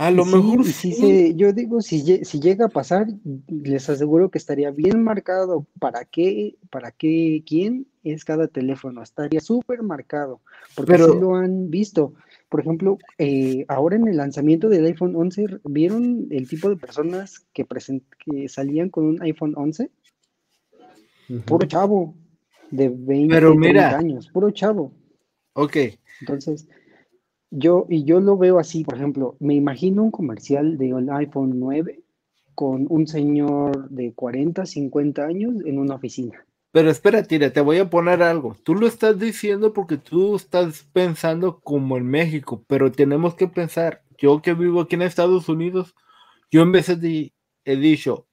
A 0.00 0.10
lo 0.10 0.24
mejor 0.24 0.64
sí. 0.64 1.34
yo 1.36 1.52
digo, 1.52 1.82
si, 1.82 2.24
si 2.24 2.40
llega 2.40 2.64
a 2.64 2.68
pasar, 2.70 3.06
les 3.48 3.90
aseguro 3.90 4.30
que 4.30 4.38
estaría 4.38 4.70
bien 4.70 5.04
marcado 5.04 5.66
para 5.78 6.06
qué, 6.06 6.56
para 6.70 6.90
qué, 6.90 7.44
quién 7.46 7.86
es 8.02 8.24
cada 8.24 8.48
teléfono. 8.48 9.02
Estaría 9.02 9.42
súper 9.42 9.82
marcado, 9.82 10.40
porque 10.74 10.92
Pero, 10.92 11.20
lo 11.20 11.36
han 11.36 11.68
visto. 11.68 12.14
Por 12.48 12.60
ejemplo, 12.60 12.96
eh, 13.18 13.66
ahora 13.68 13.96
en 13.96 14.08
el 14.08 14.16
lanzamiento 14.16 14.70
del 14.70 14.86
iPhone 14.86 15.14
11, 15.14 15.60
¿vieron 15.64 16.28
el 16.30 16.48
tipo 16.48 16.70
de 16.70 16.76
personas 16.76 17.40
que, 17.52 17.66
que 18.24 18.48
salían 18.48 18.88
con 18.88 19.04
un 19.04 19.20
iPhone 19.20 19.52
11? 19.54 19.90
Puro 21.44 21.66
chavo, 21.66 22.14
de 22.70 22.88
20, 22.88 23.34
Pero 23.34 23.54
mira, 23.54 23.98
años, 23.98 24.30
puro 24.30 24.50
chavo. 24.50 24.94
Ok. 25.52 25.76
Entonces, 26.22 26.66
yo, 27.50 27.86
y 27.88 28.04
yo 28.04 28.20
lo 28.20 28.36
veo 28.36 28.58
así, 28.58 28.84
por 28.84 28.96
ejemplo, 28.96 29.36
me 29.40 29.54
imagino 29.54 30.02
un 30.02 30.10
comercial 30.10 30.78
de 30.78 30.94
un 30.94 31.10
iPhone 31.10 31.58
9 31.58 32.00
con 32.54 32.86
un 32.88 33.06
señor 33.06 33.88
de 33.90 34.12
40, 34.12 34.66
50 34.66 35.24
años 35.24 35.54
en 35.64 35.78
una 35.78 35.96
oficina. 35.96 36.44
Pero 36.72 36.90
espera, 36.90 37.24
tira, 37.24 37.52
te 37.52 37.60
voy 37.60 37.78
a 37.78 37.90
poner 37.90 38.22
algo. 38.22 38.56
Tú 38.62 38.74
lo 38.74 38.86
estás 38.86 39.18
diciendo 39.18 39.72
porque 39.72 39.96
tú 39.96 40.36
estás 40.36 40.86
pensando 40.92 41.58
como 41.60 41.96
en 41.96 42.06
México, 42.06 42.62
pero 42.68 42.92
tenemos 42.92 43.34
que 43.34 43.48
pensar, 43.48 44.02
yo 44.18 44.40
que 44.40 44.54
vivo 44.54 44.82
aquí 44.82 44.94
en 44.94 45.02
Estados 45.02 45.48
Unidos, 45.48 45.96
yo 46.50 46.62
en 46.62 46.70
veces 46.70 47.00
de, 47.00 47.32
he 47.64 47.76
dicho, 47.76 48.26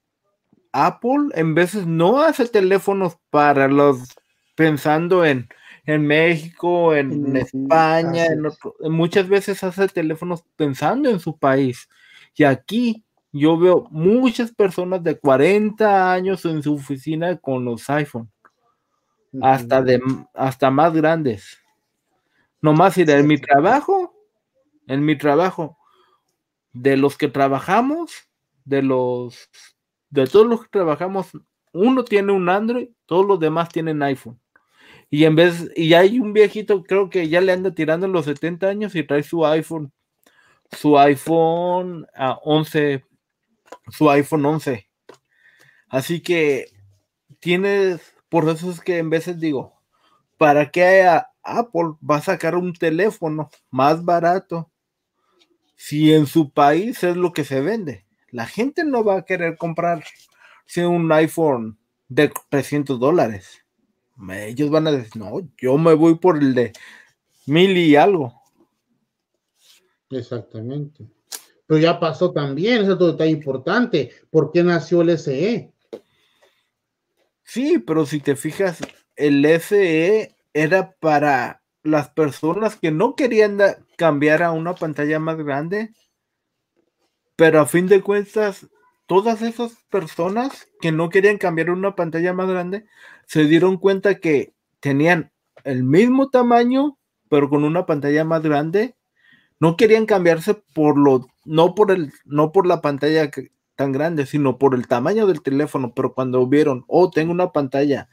Apple 0.72 1.30
en 1.34 1.56
veces 1.56 1.88
no 1.88 2.22
hace 2.22 2.48
teléfonos 2.48 3.18
para 3.32 3.68
los 3.68 4.16
pensando 4.56 5.26
en 5.26 5.48
en 5.88 6.06
México, 6.06 6.94
en, 6.94 7.38
España, 7.38 8.26
en 8.26 8.92
muchas 8.92 9.28
veces 9.30 9.64
hace 9.64 9.88
teléfonos 9.88 10.44
pensando 10.58 11.10
en 11.10 11.22
su 11.22 11.38
país. 11.38 11.88
Y 12.36 12.44
aquí 12.44 13.06
yo 13.32 13.58
veo 13.58 13.88
muchas 13.90 14.52
personas 14.52 15.02
de 15.02 15.18
40 15.18 16.12
años 16.12 16.44
en 16.44 16.62
su 16.62 16.74
oficina 16.74 17.38
con 17.38 17.64
los 17.64 17.90
iPhone, 17.90 18.30
hasta, 19.42 19.82
de, 19.82 20.02
hasta 20.34 20.70
más 20.70 20.94
grandes. 20.94 21.58
Nomás 22.62 22.98
ir 22.98 23.10
en 23.10 23.26
mi 23.26 23.38
trabajo, 23.38 24.14
en 24.88 25.06
mi 25.06 25.18
trabajo, 25.18 25.78
de 26.74 26.98
los 26.98 27.18
que 27.18 27.30
trabajamos, 27.30 28.12
de 28.66 28.82
los, 28.82 29.50
de 30.10 30.28
todos 30.28 30.48
los 30.48 30.64
que 30.64 30.70
trabajamos, 30.70 31.32
uno 31.72 32.04
tiene 32.04 32.34
un 32.34 32.50
Android, 32.50 32.90
todos 33.06 33.26
los 33.26 33.40
demás 33.40 33.70
tienen 33.70 34.04
iPhone. 34.04 34.38
Y 35.10 35.24
en 35.24 35.36
vez, 35.36 35.70
y 35.76 35.94
hay 35.94 36.20
un 36.20 36.34
viejito, 36.34 36.84
creo 36.84 37.10
que 37.10 37.30
ya 37.30 37.40
le 37.40 37.54
anda 37.54 37.74
tirando 37.74 38.08
los 38.08 38.26
70 38.26 38.68
años 38.68 38.96
y 38.96 39.04
trae 39.04 39.24
su 39.24 39.46
iPhone, 39.46 39.94
su 40.72 40.98
iPhone 41.00 42.06
a 42.14 42.34
11, 42.44 43.06
su 43.90 44.10
iPhone 44.10 44.46
11. 44.46 44.90
Así 45.88 46.22
que 46.22 46.66
tienes, 47.40 48.14
por 48.28 48.50
eso 48.50 48.70
es 48.70 48.82
que 48.82 48.98
en 48.98 49.10
veces 49.10 49.40
digo, 49.40 49.82
¿para 50.38 50.72
qué 50.72 51.10
Apple 51.42 51.94
va 52.10 52.18
a 52.18 52.22
sacar 52.22 52.56
un 52.56 52.74
teléfono 52.74 53.50
más 53.72 54.04
barato 54.04 54.70
si 55.76 56.14
en 56.14 56.26
su 56.26 56.52
país 56.52 57.02
es 57.04 57.16
lo 57.16 57.32
que 57.32 57.46
se 57.46 57.62
vende? 57.62 58.06
La 58.30 58.46
gente 58.46 58.84
no 58.84 59.06
va 59.06 59.20
a 59.20 59.26
querer 59.26 59.58
comprar 59.58 60.04
un 60.76 61.12
iPhone 61.14 61.80
de 62.10 62.30
300 62.50 63.00
dólares 63.00 63.67
ellos 64.32 64.70
van 64.70 64.88
a 64.88 64.92
decir, 64.92 65.18
no, 65.18 65.48
yo 65.58 65.78
me 65.78 65.94
voy 65.94 66.16
por 66.16 66.38
el 66.38 66.54
de 66.54 66.74
mil 67.46 67.76
y 67.78 67.96
algo. 67.96 68.34
Exactamente. 70.10 71.06
Pero 71.66 71.80
ya 71.80 72.00
pasó 72.00 72.32
también, 72.32 72.84
es 72.84 72.90
otro 72.90 73.08
detalle 73.08 73.32
importante. 73.32 74.12
¿Por 74.30 74.52
qué 74.52 74.64
nació 74.64 75.02
el 75.02 75.10
SE? 75.12 75.72
Sí, 77.44 77.80
pero 77.80 78.06
si 78.06 78.20
te 78.20 78.36
fijas, 78.36 78.80
el 79.16 79.46
SE 79.60 80.36
era 80.54 80.92
para 81.00 81.62
las 81.84 82.10
personas 82.10 82.76
que 82.76 82.92
no 82.92 83.16
querían 83.16 83.60
cambiar 83.98 84.44
a 84.44 84.52
una 84.52 84.76
pantalla 84.76 85.20
más 85.20 85.38
grande, 85.38 85.92
pero 87.36 87.62
a 87.62 87.66
fin 87.66 87.88
de 87.88 88.02
cuentas 88.02 88.68
todas 89.08 89.42
esas 89.42 89.74
personas 89.90 90.68
que 90.80 90.92
no 90.92 91.10
querían 91.10 91.38
cambiar 91.38 91.72
una 91.72 91.96
pantalla 91.96 92.34
más 92.34 92.48
grande 92.48 92.86
se 93.26 93.46
dieron 93.46 93.78
cuenta 93.78 94.20
que 94.20 94.54
tenían 94.80 95.32
el 95.64 95.84
mismo 95.84 96.30
tamaño, 96.30 96.98
pero 97.30 97.50
con 97.50 97.64
una 97.64 97.86
pantalla 97.86 98.24
más 98.24 98.44
grande. 98.44 98.96
No 99.60 99.76
querían 99.76 100.06
cambiarse 100.06 100.54
por 100.54 100.98
lo, 100.98 101.28
no 101.46 101.74
por 101.74 101.92
el, 101.92 102.14
no 102.26 102.52
por 102.52 102.68
la 102.68 102.82
pantalla 102.82 103.32
tan 103.76 103.92
grande, 103.92 104.26
sino 104.26 104.60
por 104.60 104.76
el 104.76 104.88
tamaño 104.88 105.26
del 105.26 105.42
teléfono. 105.42 105.94
Pero 105.96 106.14
cuando 106.14 106.46
vieron, 106.46 106.86
oh, 106.88 107.10
tengo 107.10 107.32
una 107.32 107.52
pantalla 107.52 108.08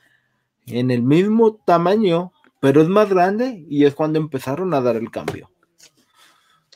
en 0.66 0.90
el 0.90 1.02
mismo 1.02 1.56
tamaño, 1.66 2.32
pero 2.60 2.80
es 2.80 2.88
más 2.88 3.10
grande, 3.10 3.66
y 3.68 3.84
es 3.84 3.94
cuando 3.94 4.18
empezaron 4.18 4.72
a 4.72 4.80
dar 4.80 4.96
el 4.96 5.10
cambio. 5.10 5.50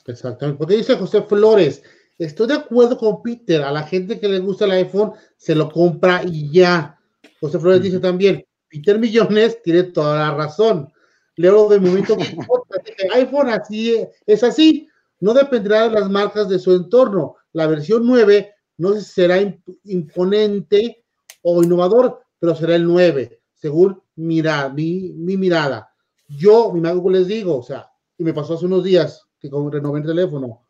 Exactamente. 0.06 0.58
Porque 0.58 0.76
dice 0.76 0.96
José 0.96 1.22
Flores, 1.22 1.82
Estoy 2.18 2.48
de 2.48 2.54
acuerdo 2.54 2.98
con 2.98 3.22
Peter, 3.22 3.62
a 3.62 3.70
la 3.70 3.84
gente 3.84 4.18
que 4.18 4.28
le 4.28 4.40
gusta 4.40 4.64
el 4.64 4.72
iPhone 4.72 5.12
se 5.36 5.54
lo 5.54 5.70
compra 5.70 6.22
y 6.24 6.50
ya. 6.50 6.98
José 7.40 7.60
Flores 7.60 7.80
dice 7.80 8.00
también, 8.00 8.44
Peter 8.68 8.98
Millones 8.98 9.62
tiene 9.64 9.84
toda 9.84 10.18
la 10.18 10.34
razón. 10.34 10.92
Leo 11.36 11.68
de 11.68 11.78
momento 11.78 12.16
que 12.16 13.08
iPhone 13.14 13.50
así 13.50 14.04
es 14.26 14.42
así, 14.42 14.88
no 15.20 15.32
dependerá 15.32 15.84
de 15.84 15.90
las 15.90 16.10
marcas 16.10 16.48
de 16.48 16.58
su 16.58 16.74
entorno. 16.74 17.36
La 17.52 17.68
versión 17.68 18.04
9 18.04 18.52
no 18.78 18.94
sé 18.94 19.02
si 19.02 19.12
será 19.12 19.38
imponente 19.84 21.04
o 21.42 21.62
innovador, 21.62 22.20
pero 22.40 22.56
será 22.56 22.74
el 22.74 22.84
9, 22.84 23.40
según 23.54 24.02
mira, 24.16 24.68
mi, 24.68 25.12
mi 25.14 25.36
mirada. 25.36 25.92
Yo, 26.28 26.72
mi 26.72 26.80
mago 26.80 27.08
les 27.10 27.28
digo, 27.28 27.58
o 27.58 27.62
sea, 27.62 27.90
y 28.16 28.24
me 28.24 28.34
pasó 28.34 28.54
hace 28.54 28.66
unos 28.66 28.82
días 28.82 29.24
que 29.38 29.48
renové 29.48 30.00
el 30.00 30.06
teléfono 30.06 30.67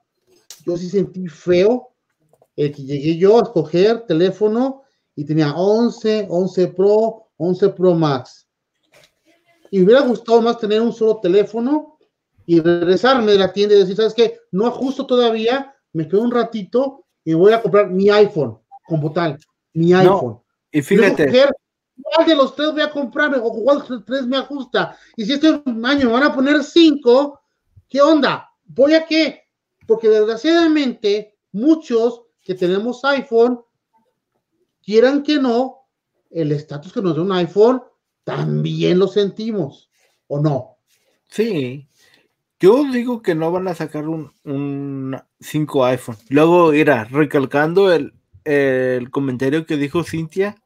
yo 0.64 0.76
sí 0.76 0.88
sentí 0.88 1.26
feo 1.28 1.90
el 2.56 2.72
que 2.74 2.82
llegué 2.82 3.16
yo 3.16 3.38
a 3.38 3.42
escoger 3.42 4.04
teléfono 4.06 4.82
y 5.14 5.24
tenía 5.24 5.52
11, 5.54 6.26
11 6.28 6.68
Pro, 6.68 7.28
11 7.36 7.68
Pro 7.70 7.94
Max. 7.94 8.48
Y 9.70 9.78
me 9.78 9.84
hubiera 9.84 10.00
gustado 10.02 10.40
más 10.42 10.58
tener 10.58 10.80
un 10.80 10.92
solo 10.92 11.18
teléfono 11.18 11.98
y 12.46 12.60
regresarme 12.60 13.32
de 13.32 13.38
la 13.38 13.52
tienda 13.52 13.74
y 13.74 13.78
decir, 13.78 13.96
¿sabes 13.96 14.14
qué? 14.14 14.40
No 14.50 14.66
ajusto 14.66 15.06
todavía, 15.06 15.74
me 15.92 16.08
quedo 16.08 16.22
un 16.22 16.32
ratito 16.32 17.04
y 17.24 17.34
voy 17.34 17.52
a 17.52 17.62
comprar 17.62 17.90
mi 17.90 18.08
iPhone 18.10 18.58
como 18.86 19.12
tal, 19.12 19.38
mi 19.74 19.92
iPhone. 19.92 20.40
Y 20.72 20.82
fíjate. 20.82 21.46
¿Cuál 22.00 22.26
de 22.26 22.36
los 22.36 22.54
tres 22.54 22.72
voy 22.72 22.80
a 22.80 22.90
comprarme 22.90 23.38
o 23.38 23.50
cuál 23.50 23.82
de 23.82 23.88
los 23.88 24.04
tres 24.04 24.26
me 24.26 24.36
ajusta? 24.36 24.96
Y 25.16 25.24
si 25.24 25.34
este 25.34 25.48
año 25.84 26.06
me 26.06 26.12
van 26.12 26.22
a 26.22 26.34
poner 26.34 26.62
cinco, 26.62 27.40
¿qué 27.88 28.00
onda? 28.00 28.48
¿Voy 28.64 28.94
a 28.94 29.04
qué? 29.04 29.47
Porque 29.88 30.10
desgraciadamente 30.10 31.38
muchos 31.50 32.24
que 32.42 32.54
tenemos 32.54 33.02
iPhone, 33.06 33.58
quieran 34.82 35.22
que 35.22 35.38
no, 35.38 35.86
el 36.30 36.52
estatus 36.52 36.92
que 36.92 37.00
nos 37.00 37.16
da 37.16 37.22
un 37.22 37.32
iPhone 37.32 37.82
también 38.22 38.98
lo 38.98 39.08
sentimos, 39.08 39.90
¿o 40.26 40.40
no? 40.40 40.76
Sí. 41.30 41.88
Yo 42.60 42.84
digo 42.92 43.22
que 43.22 43.34
no 43.34 43.50
van 43.50 43.66
a 43.66 43.74
sacar 43.74 44.06
un, 44.06 45.16
5 45.40 45.84
iPhone. 45.86 46.16
Luego, 46.28 46.74
irá 46.74 47.04
recalcando 47.04 47.90
el, 47.90 48.12
el 48.44 49.10
comentario 49.10 49.64
que 49.64 49.78
dijo 49.78 50.04
Cintia, 50.04 50.56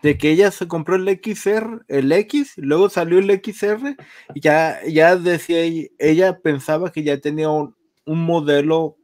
de 0.00 0.16
que 0.16 0.30
ella 0.30 0.50
se 0.52 0.68
compró 0.68 0.96
el 0.96 1.20
XR, 1.22 1.84
el 1.88 2.10
X, 2.12 2.54
luego 2.56 2.88
salió 2.88 3.18
el 3.18 3.30
XR 3.30 3.94
y 4.34 4.40
ya, 4.40 4.80
ya 4.88 5.16
decía 5.16 5.60
ella 5.98 6.38
pensaba 6.38 6.90
que 6.90 7.02
ya 7.02 7.20
tenía 7.20 7.50
un, 7.50 7.74
un 8.04 8.24
modelo 8.24 8.96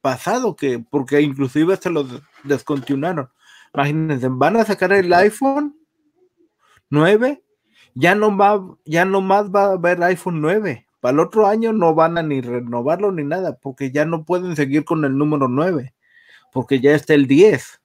pasado, 0.00 0.56
que, 0.56 0.78
porque 0.78 1.20
inclusive 1.20 1.76
se 1.76 1.90
lo 1.90 2.06
descontinuaron. 2.44 3.30
Imagínense, 3.74 4.28
van 4.28 4.56
a 4.56 4.64
sacar 4.64 4.92
el 4.92 5.12
iPhone 5.12 5.76
9, 6.90 7.42
ya 7.94 8.14
no 8.14 8.36
va, 8.36 8.60
ya 8.84 9.04
no 9.04 9.20
más 9.20 9.50
va 9.50 9.64
a 9.64 9.72
haber 9.72 10.02
iPhone 10.02 10.40
9. 10.40 10.86
Para 11.00 11.14
el 11.14 11.20
otro 11.20 11.46
año 11.46 11.72
no 11.72 11.94
van 11.94 12.18
a 12.18 12.22
ni 12.22 12.40
renovarlo 12.40 13.10
ni 13.12 13.24
nada, 13.24 13.56
porque 13.56 13.90
ya 13.90 14.04
no 14.04 14.24
pueden 14.24 14.54
seguir 14.56 14.84
con 14.84 15.04
el 15.04 15.16
número 15.16 15.48
9, 15.48 15.94
porque 16.52 16.80
ya 16.80 16.94
está 16.94 17.14
el 17.14 17.26
10. 17.26 17.80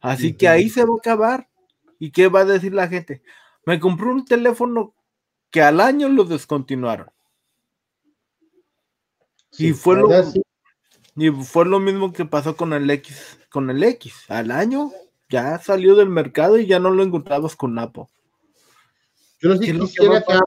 Así 0.00 0.34
que 0.34 0.48
ahí 0.48 0.68
se 0.68 0.84
va 0.84 0.94
a 0.94 0.98
acabar. 0.98 1.48
¿Y 1.98 2.12
qué 2.12 2.28
va 2.28 2.40
a 2.40 2.44
decir 2.44 2.72
la 2.72 2.86
gente? 2.86 3.22
Me 3.66 3.80
compré 3.80 4.06
un 4.06 4.24
teléfono 4.24 4.94
que 5.50 5.60
al 5.60 5.80
año 5.80 6.08
lo 6.08 6.24
descontinuaron. 6.24 7.08
Y 9.56 9.72
fue 9.72 9.96
lo, 9.96 10.08
y 11.16 11.30
fue 11.30 11.64
lo 11.66 11.80
mismo 11.80 12.12
que 12.12 12.24
pasó 12.24 12.56
con 12.56 12.72
el 12.72 12.88
X, 12.90 13.38
con 13.50 13.70
el 13.70 13.82
X. 13.82 14.14
Al 14.28 14.50
año 14.50 14.92
ya 15.28 15.58
salió 15.58 15.96
del 15.96 16.08
mercado 16.08 16.58
y 16.58 16.66
ya 16.66 16.78
no 16.78 16.90
lo 16.90 17.02
encontrabas 17.02 17.56
con 17.56 17.74
Napo. 17.74 18.08
Yo 19.40 19.50
no 19.50 19.56
sé 19.56 19.72
quisiera 19.72 20.22
que 20.22 20.38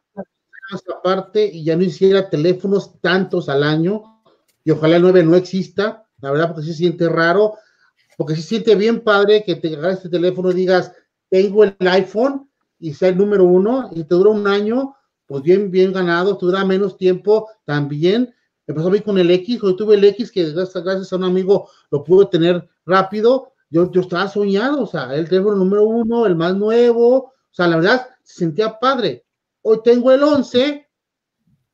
aparte 0.93 1.45
y 1.45 1.63
ya 1.63 1.75
no 1.75 1.83
hiciera 1.83 2.29
teléfonos 2.29 2.99
tantos 3.01 3.49
al 3.49 3.63
año 3.63 4.21
y 4.63 4.71
ojalá 4.71 4.97
el 4.97 5.01
9 5.01 5.23
no 5.23 5.35
exista, 5.35 6.07
la 6.19 6.31
verdad, 6.31 6.53
porque 6.53 6.67
se 6.67 6.73
siente 6.73 7.09
raro, 7.09 7.55
porque 8.17 8.35
se 8.35 8.43
siente 8.43 8.75
bien 8.75 9.01
padre 9.01 9.43
que 9.43 9.55
te 9.55 9.75
agarres 9.75 9.97
este 9.97 10.09
teléfono 10.09 10.51
y 10.51 10.55
digas, 10.55 10.93
tengo 11.29 11.63
el 11.63 11.75
iPhone 11.79 12.49
y 12.79 12.93
sea 12.93 13.09
el 13.09 13.17
número 13.17 13.43
uno 13.43 13.89
y 13.91 14.03
te 14.03 14.15
dura 14.15 14.29
un 14.29 14.47
año, 14.47 14.95
pues 15.25 15.43
bien, 15.43 15.71
bien 15.71 15.93
ganado, 15.93 16.37
te 16.37 16.45
dura 16.45 16.63
menos 16.63 16.97
tiempo 16.97 17.49
también, 17.65 18.33
me 18.67 18.73
pasó 18.73 18.87
a 18.87 18.91
mí 18.91 19.01
con 19.01 19.17
el 19.17 19.31
X, 19.31 19.61
hoy 19.63 19.75
tuve 19.75 19.95
el 19.95 20.03
X 20.03 20.31
que 20.31 20.51
gracias, 20.51 21.11
a 21.11 21.15
un 21.15 21.23
amigo 21.23 21.69
lo 21.89 22.03
pude 22.03 22.27
tener 22.27 22.67
rápido. 22.85 23.53
Yo, 23.69 23.89
yo 23.91 24.01
estaba 24.01 24.27
soñado, 24.27 24.83
o 24.83 24.87
sea, 24.87 25.15
el 25.15 25.29
teléfono 25.29 25.55
número 25.55 25.85
uno, 25.85 26.25
el 26.25 26.35
más 26.35 26.55
nuevo, 26.55 27.15
o 27.17 27.33
sea, 27.51 27.67
la 27.67 27.77
verdad, 27.77 28.07
se 28.23 28.39
sentía 28.39 28.79
padre. 28.79 29.25
Hoy 29.61 29.79
tengo 29.83 30.11
el 30.11 30.21
11 30.23 30.87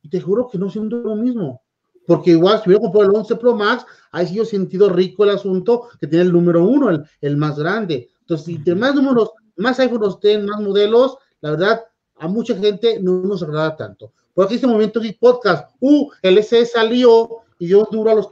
y 0.04 0.10
te 0.10 0.22
juro 0.22 0.48
que 0.48 0.58
no 0.58 0.70
siento 0.70 0.98
lo 0.98 1.16
mismo. 1.16 1.64
Porque 2.06 2.32
igual, 2.32 2.62
si 2.62 2.70
hubiera 2.70 2.84
comprado 2.84 3.10
el 3.10 3.16
11 3.16 3.36
Pro 3.36 3.56
Max, 3.56 3.86
ahí 4.12 4.28
sí 4.28 4.36
yo 4.36 4.44
he 4.44 4.46
sentido 4.46 4.90
rico 4.90 5.24
el 5.24 5.32
asunto 5.32 5.90
que 6.00 6.08
tiene 6.08 6.26
el 6.26 6.32
número 6.32 6.64
uno, 6.64 6.90
el, 6.90 7.04
el 7.20 7.36
más 7.36 7.60
grande. 7.60 8.10
Entonces, 8.22 8.46
si 8.46 8.64
te 8.64 8.76
más 8.76 8.96
números, 8.96 9.32
más 9.58 9.80
iPhones 9.80 10.20
tienen, 10.20 10.46
más 10.46 10.62
modelos, 10.62 11.18
la 11.42 11.52
verdad, 11.52 11.86
a 12.16 12.28
mucha 12.28 12.56
gente 12.56 13.00
no 13.02 13.22
nos 13.22 13.44
agrada 13.44 13.76
tanto. 13.76 14.14
Porque 14.38 14.54
en 14.54 14.58
este 14.58 14.68
momento 14.68 15.00
de 15.00 15.18
podcast, 15.20 15.72
uh, 15.80 16.12
el 16.22 16.38
SE 16.44 16.64
salió 16.68 17.38
y 17.58 17.66
dio 17.66 17.88
duro 17.92 18.12
a 18.12 18.14
los 18.14 18.32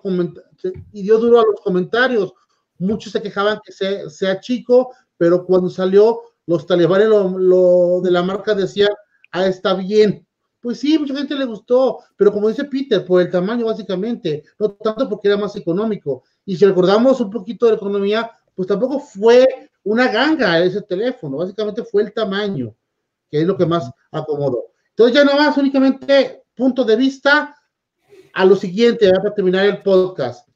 y 0.94 1.02
dio 1.02 1.18
duro 1.18 1.40
a 1.40 1.44
los 1.44 1.60
comentarios. 1.62 2.32
Muchos 2.78 3.12
se 3.12 3.24
quejaban 3.24 3.60
que 3.66 3.72
sea, 3.72 4.08
sea 4.12 4.40
chico, 4.40 4.94
pero 5.18 5.44
cuando 5.48 5.68
salió, 5.68 6.22
los 6.46 6.68
talibanes 6.68 7.08
lo, 7.08 8.02
de 8.04 8.12
la 8.12 8.22
marca 8.22 8.54
decían, 8.54 8.92
ah, 9.32 9.48
está 9.48 9.74
bien. 9.74 10.28
Pues 10.62 10.80
sí, 10.80 10.96
mucha 11.00 11.16
gente 11.16 11.34
le 11.34 11.46
gustó, 11.46 11.98
pero 12.16 12.32
como 12.32 12.50
dice 12.50 12.66
Peter, 12.66 13.04
por 13.04 13.24
el 13.24 13.32
tamaño 13.32 13.66
básicamente, 13.66 14.44
no 14.60 14.74
tanto 14.74 15.10
porque 15.10 15.30
era 15.30 15.38
más 15.38 15.56
económico. 15.56 16.22
Y 16.46 16.56
si 16.56 16.66
recordamos 16.66 17.20
un 17.20 17.32
poquito 17.32 17.66
de 17.66 17.72
la 17.72 17.78
economía, 17.78 18.30
pues 18.54 18.68
tampoco 18.68 19.00
fue 19.00 19.72
una 19.84 20.08
ganga 20.10 20.60
ese 20.60 20.84
teléfono, 20.84 21.38
básicamente 21.38 21.84
fue 21.84 22.04
el 22.04 22.14
tamaño, 22.14 22.76
que 23.32 23.42
es 23.42 23.48
lo 23.48 23.58
que 23.58 23.66
más 23.66 23.90
acomodó. 24.12 24.75
Entonces 24.98 25.18
ya 25.18 25.26
más 25.26 25.58
únicamente 25.58 26.44
punto 26.56 26.86
de 26.86 26.96
vista 26.96 27.54
a 28.34 28.46
lo 28.46 28.56
siguiente, 28.56 29.12
para 29.12 29.34
terminar 29.34 29.66
el 29.66 29.82
podcast. 29.82 30.48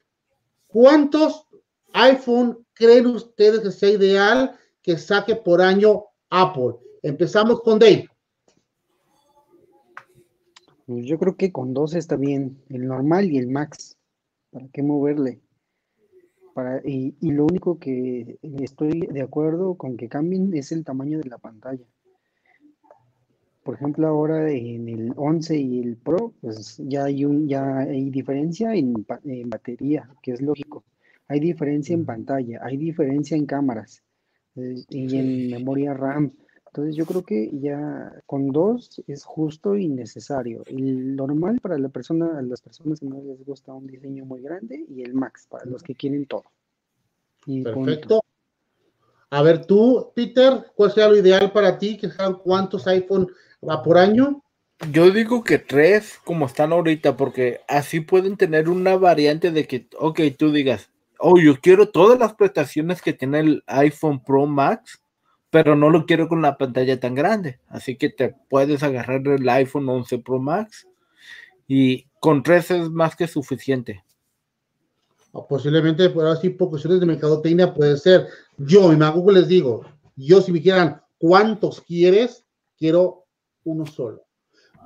¿Cuántos 0.66 1.46
iPhone 1.92 2.64
creen 2.72 3.06
ustedes 3.06 3.60
que 3.60 3.70
sea 3.70 3.90
ideal 3.90 4.58
que 4.80 4.96
saque 4.96 5.36
por 5.36 5.60
año 5.60 6.04
Apple? 6.30 6.76
Empezamos 7.02 7.60
con 7.60 7.78
Dave. 7.78 8.08
Pues 10.86 11.04
yo 11.04 11.18
creo 11.18 11.36
que 11.36 11.52
con 11.52 11.74
dos 11.74 11.94
está 11.94 12.16
bien, 12.16 12.62
el 12.70 12.86
normal 12.86 13.30
y 13.30 13.36
el 13.36 13.48
max. 13.48 13.98
¿Para 14.50 14.68
qué 14.68 14.82
moverle? 14.82 15.42
Para, 16.54 16.80
y, 16.82 17.14
lo 17.20 17.44
único 17.44 17.78
que 17.78 18.38
estoy 18.42 19.06
de 19.06 19.20
acuerdo 19.20 19.74
con 19.74 19.98
que 19.98 20.08
cambien 20.08 20.54
es 20.54 20.72
el 20.72 20.82
tamaño 20.82 21.18
de 21.18 21.28
la 21.28 21.38
pantalla 21.38 21.84
por 23.62 23.74
ejemplo, 23.74 24.08
ahora 24.08 24.50
en 24.50 24.88
el 24.88 25.12
11 25.16 25.56
y 25.56 25.80
el 25.80 25.96
Pro, 25.96 26.32
pues 26.40 26.78
ya 26.78 27.04
hay, 27.04 27.24
un, 27.24 27.46
ya 27.46 27.78
hay 27.78 28.10
diferencia 28.10 28.74
en, 28.74 29.06
batería, 29.46 30.08
que 30.22 30.32
es 30.32 30.40
lógico. 30.40 30.84
Hay 31.28 31.40
diferencia 31.40 31.94
en 31.94 32.04
pantalla, 32.04 32.60
hay 32.62 32.76
diferencia 32.76 33.36
en 33.36 33.46
cámaras 33.46 34.02
eh, 34.56 34.82
y 34.88 35.16
en 35.16 35.50
memoria 35.50 35.94
RAM. 35.94 36.32
Entonces 36.66 36.96
yo 36.96 37.04
creo 37.04 37.22
que 37.24 37.50
ya 37.60 38.22
con 38.26 38.48
dos 38.48 39.02
es 39.06 39.24
justo 39.24 39.76
y 39.76 39.88
necesario. 39.88 40.62
El 40.66 41.16
normal 41.16 41.60
para 41.60 41.76
la 41.78 41.88
persona, 41.88 42.40
las 42.42 42.62
personas 42.62 43.00
que 43.00 43.06
no 43.06 43.22
les 43.22 43.44
gusta 43.44 43.74
un 43.74 43.86
diseño 43.86 44.24
muy 44.24 44.40
grande 44.40 44.86
y 44.88 45.02
el 45.02 45.12
max 45.14 45.46
para 45.48 45.66
los 45.66 45.82
que 45.82 45.94
quieren 45.94 46.26
todo. 46.26 46.44
Perfecto. 47.44 48.22
A 49.30 49.42
ver 49.42 49.64
tú, 49.64 50.12
Peter, 50.14 50.66
¿cuál 50.74 50.92
sea 50.92 51.08
lo 51.08 51.16
ideal 51.16 51.52
para 51.52 51.78
ti? 51.78 51.96
¿Que 51.96 52.10
sean 52.10 52.34
cuántos 52.38 52.86
iPhone 52.86 53.28
va 53.66 53.82
por 53.82 53.98
año. 53.98 54.42
Yo 54.90 55.10
digo 55.10 55.44
que 55.44 55.58
tres, 55.58 56.18
como 56.24 56.46
están 56.46 56.72
ahorita, 56.72 57.16
porque 57.16 57.60
así 57.68 58.00
pueden 58.00 58.36
tener 58.36 58.68
una 58.68 58.96
variante 58.96 59.50
de 59.50 59.66
que, 59.66 59.88
ok, 59.98 60.20
tú 60.38 60.52
digas, 60.52 60.90
oh, 61.18 61.38
yo 61.38 61.60
quiero 61.60 61.90
todas 61.90 62.18
las 62.18 62.34
prestaciones 62.34 63.02
que 63.02 63.12
tiene 63.12 63.40
el 63.40 63.64
iPhone 63.66 64.24
Pro 64.24 64.46
Max, 64.46 65.02
pero 65.50 65.76
no 65.76 65.90
lo 65.90 66.06
quiero 66.06 66.28
con 66.28 66.38
una 66.38 66.56
pantalla 66.56 66.98
tan 66.98 67.14
grande. 67.14 67.58
Así 67.68 67.96
que 67.96 68.08
te 68.08 68.34
puedes 68.48 68.82
agarrar 68.82 69.26
el 69.26 69.48
iPhone 69.48 69.88
11 69.88 70.18
Pro 70.18 70.38
Max 70.38 70.86
y 71.68 72.06
con 72.20 72.42
tres 72.42 72.70
es 72.70 72.88
más 72.88 73.16
que 73.16 73.26
suficiente. 73.26 74.02
O 75.32 75.46
posiblemente, 75.46 76.08
por 76.10 76.26
así, 76.26 76.50
por 76.50 76.70
cuestiones 76.70 77.00
de 77.00 77.06
mercadotecnia 77.06 77.74
puede 77.74 77.96
ser. 77.96 78.26
Yo, 78.56 78.88
mi 78.88 78.96
mago 78.96 79.30
les 79.30 79.46
digo, 79.46 79.84
yo 80.16 80.40
si 80.40 80.52
me 80.52 80.60
quieran, 80.62 81.02
¿cuántos 81.18 81.80
quieres? 81.82 82.44
Quiero 82.78 83.19
uno 83.64 83.86
solo. 83.86 84.24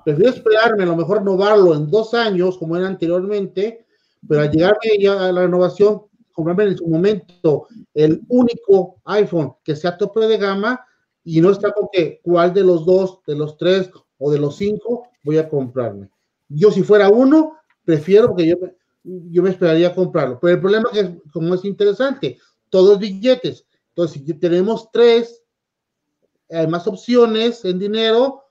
Prefiero 0.05 0.31
esperarme, 0.31 0.83
a 0.83 0.87
lo 0.87 0.97
mejor 0.97 1.18
renovarlo 1.18 1.75
en 1.75 1.91
dos 1.91 2.14
años, 2.14 2.59
como 2.59 2.77
era 2.77 2.87
anteriormente, 2.87 3.87
pero 4.29 4.43
al 4.43 4.51
llegarme 4.51 5.09
a 5.09 5.33
la 5.33 5.43
renovación, 5.43 6.03
comprarme 6.33 6.64
en 6.64 6.77
su 6.77 6.87
momento 6.87 7.68
el 7.95 8.20
único 8.29 9.01
iPhone 9.05 9.55
que 9.62 9.77
sea 9.77 9.97
tope 9.97 10.20
de 10.27 10.37
gama 10.37 10.85
y 11.22 11.41
no 11.41 11.51
está 11.51 11.72
con 11.72 11.89
que 11.93 12.20
cuál 12.22 12.53
de 12.53 12.62
los 12.62 12.85
dos, 12.85 13.20
de 13.27 13.37
los 13.37 13.57
tres 13.57 13.91
o 14.18 14.31
de 14.31 14.39
los 14.39 14.57
cinco 14.57 15.09
voy 15.22 15.39
a 15.39 15.49
comprarme. 15.49 16.11
Yo 16.49 16.70
si 16.70 16.83
fuera 16.83 17.09
uno, 17.09 17.57
prefiero 17.85 18.29
porque 18.29 18.47
yo, 18.47 18.57
yo 19.05 19.43
me 19.43 19.51
esperaría 19.51 19.89
a 19.89 19.95
comprarlo. 19.95 20.39
Pero 20.41 20.55
el 20.55 20.61
problema 20.61 20.89
es 20.93 21.01
que 21.01 21.22
como 21.33 21.55
es 21.55 21.64
interesante, 21.64 22.39
todos 22.68 22.99
billetes. 22.99 23.66
Entonces, 23.91 24.22
si 24.27 24.35
tenemos 24.35 24.91
tres, 24.93 25.43
hay 26.51 26.66
más 26.66 26.87
opciones 26.87 27.64
en 27.64 27.79
dinero, 27.79 28.43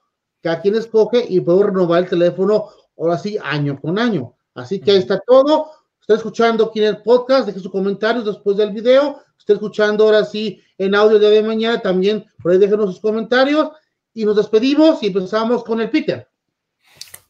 cada 0.44 0.60
quien 0.60 0.74
escoge 0.74 1.24
y 1.26 1.40
puedo 1.40 1.62
renovar 1.62 2.02
el 2.02 2.10
teléfono 2.10 2.68
ahora 2.98 3.16
sí 3.16 3.38
año 3.42 3.80
con 3.80 3.98
año. 3.98 4.34
Así 4.54 4.78
que 4.78 4.90
ahí 4.90 4.98
está 4.98 5.18
todo. 5.26 5.70
Está 5.98 6.16
escuchando 6.16 6.66
aquí 6.66 6.80
en 6.80 6.88
el 6.88 7.02
podcast, 7.02 7.46
deje 7.46 7.60
sus 7.60 7.72
comentarios 7.72 8.26
después 8.26 8.58
del 8.58 8.70
video. 8.70 9.22
Está 9.38 9.54
escuchando 9.54 10.04
ahora 10.04 10.22
sí 10.22 10.60
en 10.76 10.94
audio 10.94 11.18
de 11.18 11.42
mañana 11.42 11.80
también, 11.80 12.26
por 12.42 12.52
ahí 12.52 12.58
déjenos 12.58 12.90
sus 12.90 13.00
comentarios 13.00 13.70
y 14.12 14.26
nos 14.26 14.36
despedimos 14.36 15.02
y 15.02 15.06
empezamos 15.06 15.64
con 15.64 15.80
el 15.80 15.88
Peter. 15.88 16.28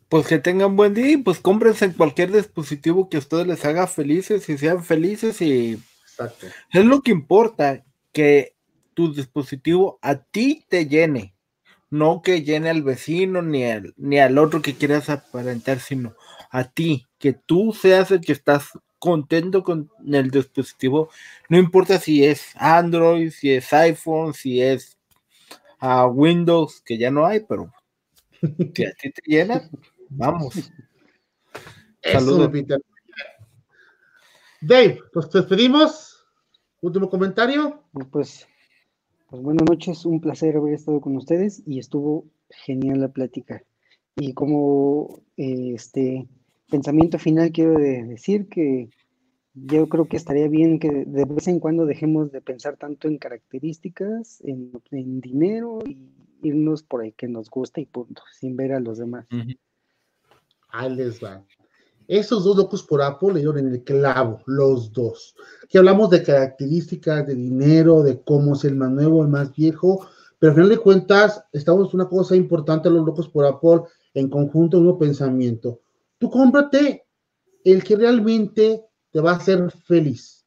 Pues 0.08 0.26
que 0.26 0.40
tengan 0.40 0.74
buen 0.74 0.92
día 0.92 1.12
y 1.12 1.16
pues 1.18 1.38
cómprense 1.38 1.84
en 1.84 1.92
cualquier 1.92 2.32
dispositivo 2.32 3.08
que 3.08 3.18
a 3.18 3.20
ustedes 3.20 3.46
les 3.46 3.64
haga 3.64 3.86
felices 3.86 4.48
y 4.48 4.58
sean 4.58 4.82
felices 4.82 5.40
y 5.40 5.80
es 6.72 6.84
lo 6.84 7.00
que 7.00 7.12
importa, 7.12 7.84
que 8.12 8.56
tu 8.92 9.14
dispositivo 9.14 10.00
a 10.02 10.16
ti 10.16 10.64
te 10.68 10.86
llene 10.86 11.33
no 11.94 12.22
que 12.22 12.42
llene 12.42 12.70
al 12.70 12.82
vecino 12.82 13.40
ni 13.40 13.64
al, 13.64 13.94
ni 13.96 14.18
al 14.18 14.36
otro 14.38 14.60
que 14.60 14.74
quieras 14.74 15.08
aparentar, 15.10 15.78
sino 15.78 16.16
a 16.50 16.64
ti, 16.64 17.06
que 17.18 17.32
tú 17.32 17.72
seas 17.72 18.10
el 18.10 18.20
que 18.20 18.32
estás 18.32 18.70
contento 18.98 19.62
con 19.62 19.88
el 20.04 20.28
dispositivo, 20.28 21.08
no 21.48 21.56
importa 21.56 22.00
si 22.00 22.24
es 22.24 22.50
Android, 22.56 23.30
si 23.30 23.52
es 23.52 23.72
iPhone, 23.72 24.34
si 24.34 24.60
es 24.60 24.98
a 25.78 26.06
Windows, 26.06 26.80
que 26.84 26.98
ya 26.98 27.12
no 27.12 27.26
hay, 27.26 27.40
pero 27.48 27.72
que 28.74 28.88
a 28.88 28.92
ti 28.94 29.12
te 29.12 29.22
llena, 29.24 29.70
vamos. 30.08 30.72
Saludos, 32.02 32.50
Peter. 32.50 32.80
Dave, 34.60 34.98
pues 35.12 35.30
te 35.30 35.38
despedimos. 35.38 36.26
Último 36.80 37.08
comentario. 37.08 37.84
Pues 38.10 38.46
pues 39.34 39.42
buenas 39.42 39.68
noches, 39.68 40.06
un 40.06 40.20
placer 40.20 40.56
haber 40.56 40.74
estado 40.74 41.00
con 41.00 41.16
ustedes 41.16 41.60
y 41.66 41.80
estuvo 41.80 42.24
genial 42.50 43.00
la 43.00 43.08
plática. 43.08 43.64
Y 44.14 44.32
como 44.32 45.22
este 45.36 46.28
pensamiento 46.70 47.18
final 47.18 47.50
quiero 47.50 47.76
decir 47.76 48.48
que 48.48 48.90
yo 49.54 49.88
creo 49.88 50.06
que 50.06 50.18
estaría 50.18 50.46
bien 50.46 50.78
que 50.78 50.88
de 50.88 51.24
vez 51.24 51.48
en 51.48 51.58
cuando 51.58 51.84
dejemos 51.84 52.30
de 52.30 52.42
pensar 52.42 52.76
tanto 52.76 53.08
en 53.08 53.18
características, 53.18 54.40
en, 54.44 54.70
dinero 55.20 55.80
y 55.84 55.98
irnos 56.42 56.84
por 56.84 57.00
ahí 57.00 57.10
que 57.10 57.26
nos 57.26 57.50
gusta 57.50 57.80
y 57.80 57.86
punto, 57.86 58.22
sin 58.30 58.54
ver 58.54 58.72
a 58.72 58.78
los 58.78 58.98
demás. 58.98 59.26
Ahí 60.68 60.94
les 60.94 61.20
va. 61.20 61.44
Esos 62.06 62.44
dos 62.44 62.56
locos 62.56 62.82
por 62.82 63.00
Apple 63.00 63.32
le 63.32 63.40
dieron 63.40 63.58
en 63.58 63.72
el 63.72 63.82
clavo, 63.82 64.40
los 64.46 64.92
dos. 64.92 65.34
Que 65.68 65.78
hablamos 65.78 66.10
de 66.10 66.22
características, 66.22 67.26
de 67.26 67.34
dinero, 67.34 68.02
de 68.02 68.20
cómo 68.22 68.54
es 68.54 68.64
el 68.64 68.76
más 68.76 68.90
nuevo, 68.90 69.22
el 69.22 69.28
más 69.28 69.54
viejo, 69.54 70.06
pero 70.38 70.50
al 70.50 70.56
final 70.56 70.70
de 70.70 70.78
cuentas, 70.78 71.44
estamos 71.52 71.94
una 71.94 72.06
cosa 72.06 72.36
importante, 72.36 72.90
los 72.90 73.06
locos 73.06 73.28
por 73.28 73.46
Apple, 73.46 73.82
en 74.12 74.28
conjunto, 74.28 74.78
un 74.78 74.98
pensamiento. 74.98 75.80
Tú 76.18 76.30
cómprate 76.30 77.06
el 77.64 77.82
que 77.82 77.96
realmente 77.96 78.84
te 79.10 79.20
va 79.20 79.32
a 79.32 79.36
hacer 79.36 79.70
feliz. 79.86 80.44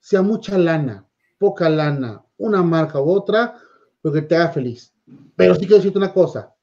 Sea 0.00 0.20
mucha 0.20 0.58
lana, 0.58 1.06
poca 1.38 1.70
lana, 1.70 2.22
una 2.36 2.62
marca 2.62 3.00
u 3.00 3.10
otra, 3.10 3.58
lo 4.02 4.12
que 4.12 4.22
te 4.22 4.36
haga 4.36 4.50
feliz. 4.50 4.92
Pero 5.36 5.54
sí 5.54 5.60
quiero 5.60 5.76
decirte 5.76 5.98
una 5.98 6.12
cosa, 6.12 6.54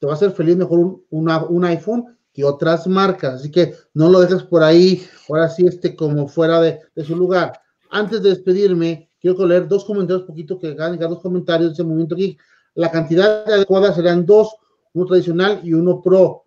te 0.00 0.06
va 0.06 0.14
a 0.14 0.16
hacer 0.16 0.32
feliz 0.32 0.56
mejor 0.56 1.00
un 1.10 1.64
iPhone 1.64 2.18
que 2.32 2.44
otras 2.44 2.86
marcas, 2.86 3.34
así 3.34 3.50
que 3.50 3.74
no 3.94 4.08
lo 4.08 4.20
dejes 4.20 4.42
por 4.42 4.62
ahí, 4.62 5.06
ahora 5.28 5.48
sí, 5.48 5.66
este, 5.66 5.94
como 5.94 6.28
fuera 6.28 6.60
de, 6.60 6.80
su 7.04 7.14
lugar. 7.14 7.60
Antes 7.90 8.22
de 8.22 8.30
despedirme, 8.30 9.10
quiero 9.20 9.46
leer 9.46 9.68
dos 9.68 9.84
comentarios, 9.84 10.26
poquito 10.26 10.58
que 10.58 10.68
hagan 10.68 10.98
dos 10.98 11.20
comentarios 11.20 11.70
de 11.70 11.74
ese 11.74 11.84
momento 11.84 12.14
aquí. 12.14 12.38
La 12.74 12.90
cantidad 12.90 13.46
adecuada 13.46 13.92
serían 13.94 14.24
dos, 14.24 14.56
uno 14.94 15.06
tradicional 15.06 15.60
y 15.62 15.74
uno 15.74 16.00
pro. 16.00 16.46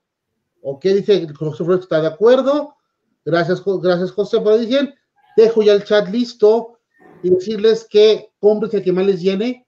¿Ok? 0.63 0.83
Dice 0.85 1.27
José 1.37 1.63
Flores 1.63 1.83
está 1.83 2.01
de 2.01 2.07
acuerdo. 2.07 2.75
Gracias, 3.23 3.61
gracias 3.63 4.11
José 4.11 4.39
por 4.39 4.57
decir. 4.57 4.95
Dejo 5.37 5.61
ya 5.61 5.73
el 5.73 5.83
chat 5.83 6.09
listo 6.09 6.79
y 7.21 7.29
decirles 7.29 7.85
que 7.87 8.31
compren 8.39 8.71
el 8.73 8.83
que 8.83 8.91
más 8.91 9.05
les 9.05 9.21
llene. 9.21 9.67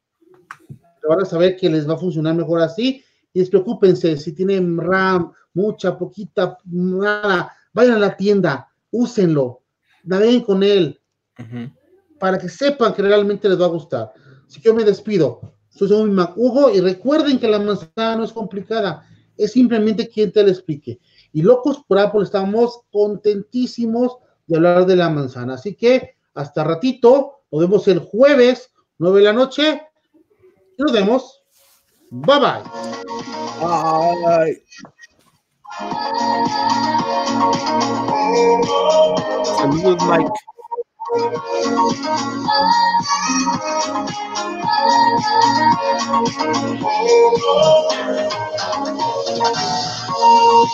Van 1.07 1.21
a 1.21 1.25
saber 1.25 1.57
que 1.57 1.69
les 1.69 1.87
va 1.87 1.93
a 1.93 1.97
funcionar 1.97 2.33
mejor 2.33 2.61
así. 2.61 3.03
Y 3.33 3.39
despreocúpense, 3.39 4.17
si 4.17 4.33
tienen 4.33 4.77
RAM, 4.77 5.31
mucha, 5.53 5.97
poquita, 5.97 6.57
nada, 6.65 7.51
vayan 7.73 7.95
a 7.95 7.99
la 7.99 8.17
tienda, 8.17 8.71
úsenlo, 8.91 9.63
naveguen 10.03 10.41
con 10.41 10.63
él, 10.63 10.99
para 12.19 12.37
que 12.37 12.49
sepan 12.49 12.93
que 12.93 13.01
realmente 13.01 13.47
les 13.47 13.59
va 13.59 13.65
a 13.65 13.69
gustar. 13.69 14.13
Así 14.47 14.61
que 14.61 14.69
yo 14.69 14.73
me 14.73 14.83
despido. 14.83 15.41
Soy 15.69 15.89
Hugo 15.91 16.71
y 16.73 16.79
recuerden 16.79 17.39
que 17.39 17.47
la 17.47 17.59
manzana 17.59 18.15
no 18.15 18.23
es 18.23 18.33
complicada, 18.33 19.07
es 19.35 19.51
simplemente 19.51 20.07
quien 20.07 20.31
te 20.31 20.41
lo 20.41 20.49
explique. 20.49 20.99
Y 21.31 21.43
locos 21.43 21.83
por 21.87 21.99
Apple 21.99 22.23
estamos 22.23 22.81
contentísimos 22.91 24.17
de 24.47 24.55
hablar 24.55 24.85
de 24.87 24.95
la 24.95 25.09
manzana. 25.09 25.53
Así 25.53 25.75
que 25.75 26.15
hasta 26.33 26.63
ratito, 26.63 27.41
nos 27.51 27.61
vemos 27.61 27.87
el 27.87 27.99
jueves, 27.99 28.71
9 28.97 29.19
de 29.19 29.25
la 29.25 29.33
noche. 29.33 29.81
Y 30.77 30.81
nos 30.81 30.91
vemos. 30.91 31.36
Bye 32.11 32.39
bye. 32.39 32.63
Bye. 33.59 34.55
Saludos, 39.57 40.03
Mike. 40.03 40.31
Oh, 50.09 50.67